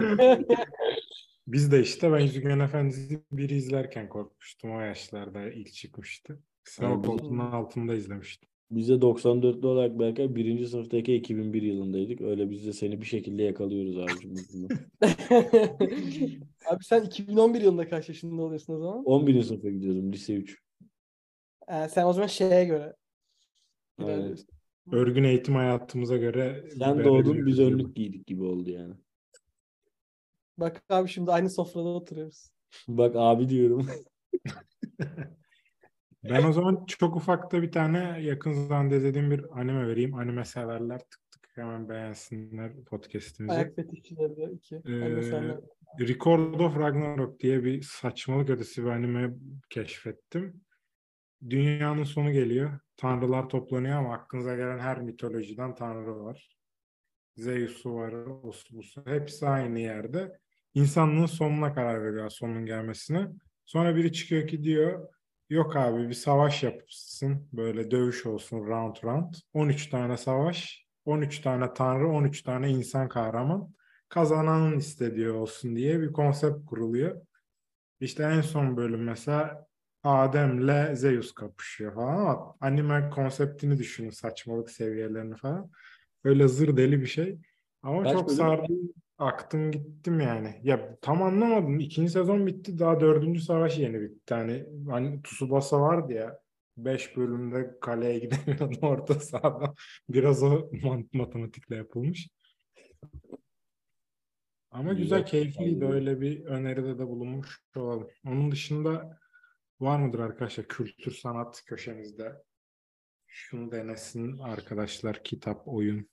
Biz 1.48 1.72
de 1.72 1.82
işte 1.82 2.12
ben 2.12 2.20
Yüzüklerin 2.20 2.60
Efendisi 2.60 3.24
biri 3.32 3.56
izlerken 3.56 4.10
korkmuştum. 4.10 4.72
O 4.76 4.80
yaşlarda 4.82 5.52
ilk 5.52 5.74
çıkmıştı. 5.74 6.40
Yani 6.82 6.92
bizim- 6.92 7.02
koltuğunun 7.04 7.40
altında 7.40 7.96
izlemiştim. 7.96 8.50
Biz 8.72 8.90
de 8.90 8.94
94'lü 8.94 9.68
olarak 9.68 10.00
belki 10.00 10.36
birinci 10.36 10.68
sınıftaki 10.68 11.16
2001 11.16 11.62
yılındaydık. 11.62 12.22
Öyle 12.22 12.50
biz 12.50 12.68
de 12.68 12.74
seni 12.74 13.02
bir 13.02 13.06
şekilde 13.06 13.44
yakalıyoruz 13.44 13.98
abicim. 13.98 14.68
Abi 16.70 16.84
sen 16.84 17.04
2011 17.04 17.62
yılında 17.62 17.90
kaç 17.90 18.10
yaşında 18.10 18.42
oluyorsun 18.42 18.74
o 18.74 18.80
zaman? 18.80 19.04
11. 19.04 19.44
sınıfa 19.44 19.70
gidiyordum. 19.70 20.14
Lise 20.14 20.34
3. 20.34 20.62
Ee, 21.68 21.90
sen 21.90 22.06
o 22.06 22.14
zaman 22.14 22.28
şeye 22.28 22.66
göre. 22.66 22.96
Aynen. 23.98 24.38
Örgün 24.92 25.24
eğitim 25.24 25.56
hayatımıza 25.56 26.18
göre 26.18 26.66
Sen 26.78 27.04
doğdun 27.04 27.46
biz 27.46 27.60
önlük 27.60 27.96
giydik 27.96 28.28
gibi 28.28 28.44
oldu 28.44 28.70
yani. 28.70 28.94
Bak 30.58 30.84
abi 30.90 31.10
şimdi 31.10 31.32
aynı 31.32 31.50
sofrada 31.50 31.88
oturuyoruz. 31.88 32.50
Bak 32.88 33.16
abi 33.16 33.50
diyorum. 33.50 33.88
Ben 36.30 36.44
o 36.44 36.54
zaman 36.54 36.86
çok 36.88 37.16
ufakta 37.16 37.62
bir 37.62 37.72
tane 37.72 38.22
yakın 38.22 38.54
zamanda 38.54 38.96
izlediğim 38.96 39.32
bir 39.32 39.60
anime 39.60 39.88
vereyim. 39.88 40.14
Anime 40.14 40.46
severler 40.46 41.00
tık 41.00 41.32
tık 41.32 41.58
hemen 41.58 41.90
beğensinler 41.90 42.84
podcast'imizi. 42.84 43.54
Ayak 43.54 43.76
fetişçileri 43.76 44.54
iki. 44.54 44.76
Ee. 44.76 45.58
Record 46.00 46.60
of 46.60 46.78
Ragnarok 46.78 47.40
diye 47.40 47.64
bir 47.64 47.82
saçmalık 47.82 48.50
ötesi 48.50 48.84
bir 48.84 48.90
anime 48.90 49.34
keşfettim. 49.70 50.62
Dünyanın 51.50 52.04
sonu 52.04 52.32
geliyor. 52.32 52.80
Tanrılar 52.98 53.50
toplanıyor 53.50 53.98
ama 53.98 54.14
aklınıza 54.14 54.56
gelen 54.56 54.80
her 54.80 55.02
mitolojiden 55.02 55.76
tanrı 55.76 56.24
var. 56.24 56.58
Zeus'u 57.38 57.96
var, 57.96 58.14
osu 58.44 58.78
busu. 58.78 59.06
Hepsi 59.06 59.48
aynı 59.48 59.80
yerde. 59.80 60.40
İnsanlığın 60.74 61.26
sonuna 61.26 61.74
karar 61.74 62.04
veriyor 62.04 62.30
sonun 62.30 62.66
gelmesine. 62.66 63.28
Sonra 63.66 63.96
biri 63.96 64.14
çıkıyor 64.14 64.48
ki 64.48 64.64
diyor 64.64 65.08
yok 65.50 65.76
abi 65.76 66.10
bir 66.10 66.14
savaş 66.14 66.64
yapsın. 66.64 67.48
Böyle 67.54 67.92
dövüş 67.92 68.26
olsun 68.26 68.68
round 68.68 68.96
round. 69.04 69.34
13 69.54 69.90
tane 69.90 70.18
savaş, 70.18 70.86
13 71.06 71.40
tane 71.40 71.74
tanrı, 71.74 72.08
13 72.08 72.42
tane 72.42 72.70
insan 72.70 73.10
kahraman 73.10 73.74
kazananın 74.10 74.78
istediği 74.78 75.30
olsun 75.30 75.76
diye 75.76 76.02
bir 76.02 76.14
konsept 76.14 76.66
kuruluyor. 76.66 77.22
İşte 78.00 78.24
en 78.24 78.42
son 78.42 78.78
bölüm 78.78 79.04
mesela 79.04 79.66
Adem'le 80.04 80.96
Zeus 80.96 81.32
kapışıyor 81.34 81.96
falan 81.96 82.18
ama 82.18 82.56
anime 82.62 83.10
konseptini 83.10 83.78
düşünün 83.78 84.10
saçmalık 84.10 84.72
seviyelerini 84.72 85.36
falan. 85.36 85.72
Öyle 86.24 86.48
zır 86.48 86.78
deli 86.78 87.02
bir 87.02 87.06
şey. 87.08 87.40
Ama 87.84 88.04
Kaç 88.04 88.14
çok 88.14 88.32
sardı. 88.32 88.74
Aktım 89.20 89.72
gittim 89.72 90.20
yani. 90.20 90.60
Ya 90.64 90.98
tam 91.02 91.24
anlamadım. 91.24 91.80
İkinci 91.80 92.12
sezon 92.12 92.48
bitti. 92.48 92.80
Daha 92.80 93.00
dördüncü 93.00 93.42
savaş 93.42 93.78
yeni 93.78 94.02
bitti. 94.02 94.34
Hani, 94.34 94.66
hani 94.90 95.22
Tsubasa 95.22 95.82
vardı 95.82 96.14
ya. 96.14 96.40
Beş 96.78 97.18
bölümde 97.18 97.78
kaleye 97.82 98.20
gidemiyordu 98.20 98.78
orta 98.82 99.14
sahada. 99.14 99.74
Biraz 100.10 100.44
o 100.44 100.70
mat- 100.84 101.14
matematikle 101.14 101.76
yapılmış. 101.76 102.30
Ama 104.72 104.94
Güzel. 104.94 105.04
güzel, 105.04 105.26
keyifliydi. 105.26 105.86
Öyle 105.86 106.22
bir 106.22 106.46
öneride 106.46 107.00
de 107.00 107.08
bulunmuş 107.08 107.60
olalım. 107.76 108.08
Onun 108.26 108.52
dışında 108.52 109.20
var 109.80 110.00
mıdır 110.00 110.20
arkadaşlar 110.20 110.68
kültür 110.68 111.12
sanat 111.12 111.64
köşenizde? 111.66 112.34
Şunu 113.28 113.72
denesin 113.72 114.38
arkadaşlar. 114.38 115.24
Kitap, 115.24 115.68
oyun. 115.68 116.09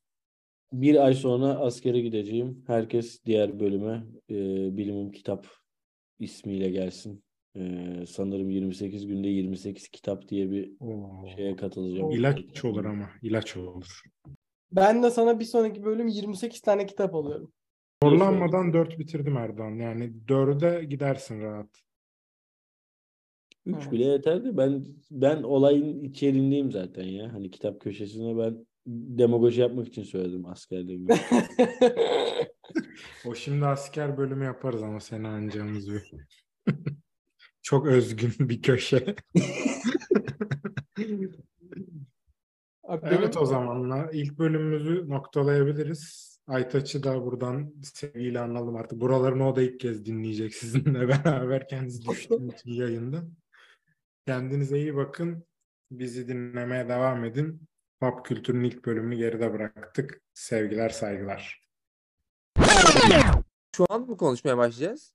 Bir 0.72 1.04
ay 1.06 1.14
sonra 1.14 1.46
askere 1.46 2.00
gideceğim. 2.00 2.64
Herkes 2.66 3.24
diğer 3.24 3.60
bölüme 3.60 4.06
e, 4.30 4.34
bilimum 4.76 5.10
kitap 5.10 5.46
ismiyle 6.18 6.70
gelsin. 6.70 7.24
E, 7.56 7.60
sanırım 8.06 8.50
28 8.50 9.06
günde 9.06 9.28
28 9.28 9.88
kitap 9.88 10.28
diye 10.28 10.50
bir 10.50 10.72
Oo. 10.80 11.26
şeye 11.36 11.56
katılacağım. 11.56 12.10
İlaç 12.10 12.64
olur 12.64 12.84
ama. 12.84 13.10
ilaç 13.22 13.56
olur. 13.56 14.02
Ben 14.72 15.02
de 15.02 15.10
sana 15.10 15.40
bir 15.40 15.44
sonraki 15.44 15.84
bölüm 15.84 16.08
28 16.08 16.60
tane 16.60 16.86
kitap 16.86 17.14
alıyorum. 17.14 17.52
Zorlanmadan 18.02 18.72
4 18.72 18.98
bitirdim 18.98 19.36
Erdoğan. 19.36 19.74
Yani 19.74 20.12
4'e 20.28 20.84
gidersin 20.84 21.40
rahat. 21.40 21.82
3 23.66 23.86
Hı. 23.86 23.90
bile 23.92 24.04
yeterdi. 24.04 24.56
Ben 24.56 24.86
ben 25.10 25.42
olayın 25.42 26.04
içeriğindeyim 26.04 26.72
zaten 26.72 27.04
ya. 27.04 27.32
Hani 27.32 27.50
kitap 27.50 27.80
köşesine 27.80 28.38
ben 28.38 28.66
demagoji 28.86 29.60
yapmak 29.60 29.88
için 29.88 30.02
söyledim 30.02 30.46
askerle 30.46 30.92
ilgili. 30.92 31.20
O 33.26 33.34
şimdi 33.34 33.66
asker 33.66 34.18
bölümü 34.18 34.44
yaparız 34.44 34.82
ama 34.82 35.00
seni 35.00 35.28
anacağımız 35.28 35.92
bir. 35.92 36.12
Çok 37.62 37.86
özgün 37.86 38.32
bir 38.38 38.62
köşe. 38.62 39.16
Abi 42.84 43.06
Evet 43.06 43.36
o 43.36 43.46
zamanla 43.46 44.10
ilk 44.12 44.38
bölümümüzü 44.38 45.08
noktalayabiliriz. 45.08 46.36
Aytaç'ı 46.46 47.02
da 47.02 47.24
buradan 47.24 47.74
sevgiyle 47.82 48.40
analım 48.40 48.76
artık. 48.76 49.00
Buralarını 49.00 49.48
o 49.48 49.56
da 49.56 49.62
ilk 49.62 49.80
kez 49.80 50.06
dinleyecek 50.06 50.54
sizinle 50.54 51.08
beraber 51.08 51.68
kendisi 51.68 52.08
düştüğü 52.08 52.52
için 52.54 52.70
yayında. 52.70 53.24
Kendinize 54.26 54.78
iyi 54.78 54.96
bakın. 54.96 55.44
Bizi 55.90 56.28
dinlemeye 56.28 56.88
devam 56.88 57.24
edin. 57.24 57.60
Pop 58.00 58.24
kültürün 58.26 58.64
ilk 58.64 58.86
bölümünü 58.86 59.16
geride 59.16 59.52
bıraktık. 59.52 60.22
Sevgiler, 60.34 60.88
saygılar. 60.88 61.66
Şu 63.76 63.86
an 63.88 64.00
mı 64.00 64.16
konuşmaya 64.16 64.56
başlayacağız? 64.56 65.14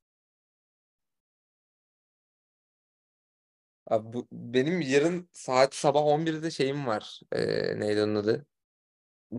Abi 3.88 4.14
bu, 4.14 4.28
benim 4.32 4.82
yarın 4.82 5.30
saat 5.32 5.76
sabah 5.76 6.02
11'de 6.02 6.52
şeyim 6.52 6.88
var. 6.88 7.22
Ee, 7.32 7.80
neydi 7.80 8.02
onun 8.04 8.16
adı? 8.16 8.46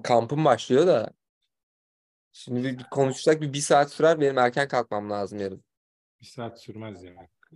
Kampım 0.05 0.45
başlıyor 0.45 0.86
da. 0.86 1.12
Şimdi 2.32 2.62
bir, 2.64 2.78
bir 2.78 2.84
konuşsak 2.90 3.40
bir, 3.40 3.53
bir 3.53 3.59
saat 3.61 3.93
sürer. 3.93 4.20
Benim 4.20 4.38
erken 4.38 4.68
kalkmam 4.68 5.11
lazım 5.11 5.38
yarın. 5.38 5.64
Bir 6.20 6.26
saat 6.26 6.62
sürmez 6.62 7.03
ya. 7.03 7.12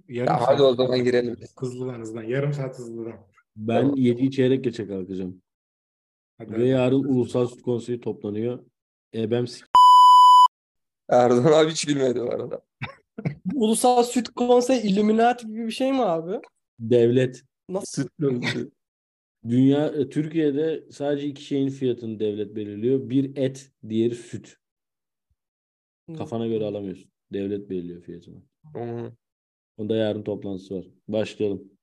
Yarım 0.08 0.32
Ya 0.32 0.38
saat. 0.38 0.48
hadi 0.48 0.62
o 0.62 0.74
zaman 0.74 1.04
girelim. 1.04 1.36
Hızlıdan 1.60 2.00
hızlıdan. 2.00 2.22
Yarım 2.22 2.52
saat 2.52 2.78
hızlıdan. 2.78 3.26
Ben 3.56 3.80
Tamam. 3.80 3.96
7 3.96 4.30
çeyrek 4.30 4.64
geçe 4.64 4.88
kalkacağım. 4.88 5.42
Hadi. 6.38 6.52
Ve 6.52 6.68
yarın 6.68 7.04
Ulusal 7.04 7.46
Süt 7.46 7.62
Konseyi 7.62 8.00
toplanıyor. 8.00 8.64
Ebem 9.14 9.46
s- 9.46 9.64
Erdoğan 11.08 11.52
abi 11.64 11.70
hiç 11.70 11.84
gülmedi 11.84 12.20
bu 12.20 12.30
arada. 12.30 12.60
Ulusal 13.54 14.02
Süt 14.02 14.28
Konsey 14.28 14.86
Illuminati 14.90 15.46
gibi 15.46 15.66
bir 15.66 15.70
şey 15.70 15.92
mi 15.92 16.02
abi? 16.02 16.40
devlet. 16.80 17.42
Nasıl? 17.68 18.02
Süt 18.02 18.12
döndü. 18.20 18.70
Dünya 19.48 19.86
e, 19.86 20.08
Türkiye'de 20.08 20.84
sadece 20.90 21.26
iki 21.26 21.44
şeyin 21.44 21.68
fiyatını 21.68 22.20
devlet 22.20 22.56
belirliyor. 22.56 23.10
Bir 23.10 23.36
et, 23.36 23.70
diğeri 23.88 24.14
süt. 24.14 24.56
Kafana 26.18 26.46
göre 26.46 26.64
alamıyorsun. 26.64 27.10
Devlet 27.32 27.70
belirliyor 27.70 28.02
fiyatını. 28.02 28.42
Hı. 28.74 29.12
Onda 29.76 29.96
yarın 29.96 30.22
toplantısı 30.22 30.74
var. 30.76 30.86
Başlayalım. 31.08 31.75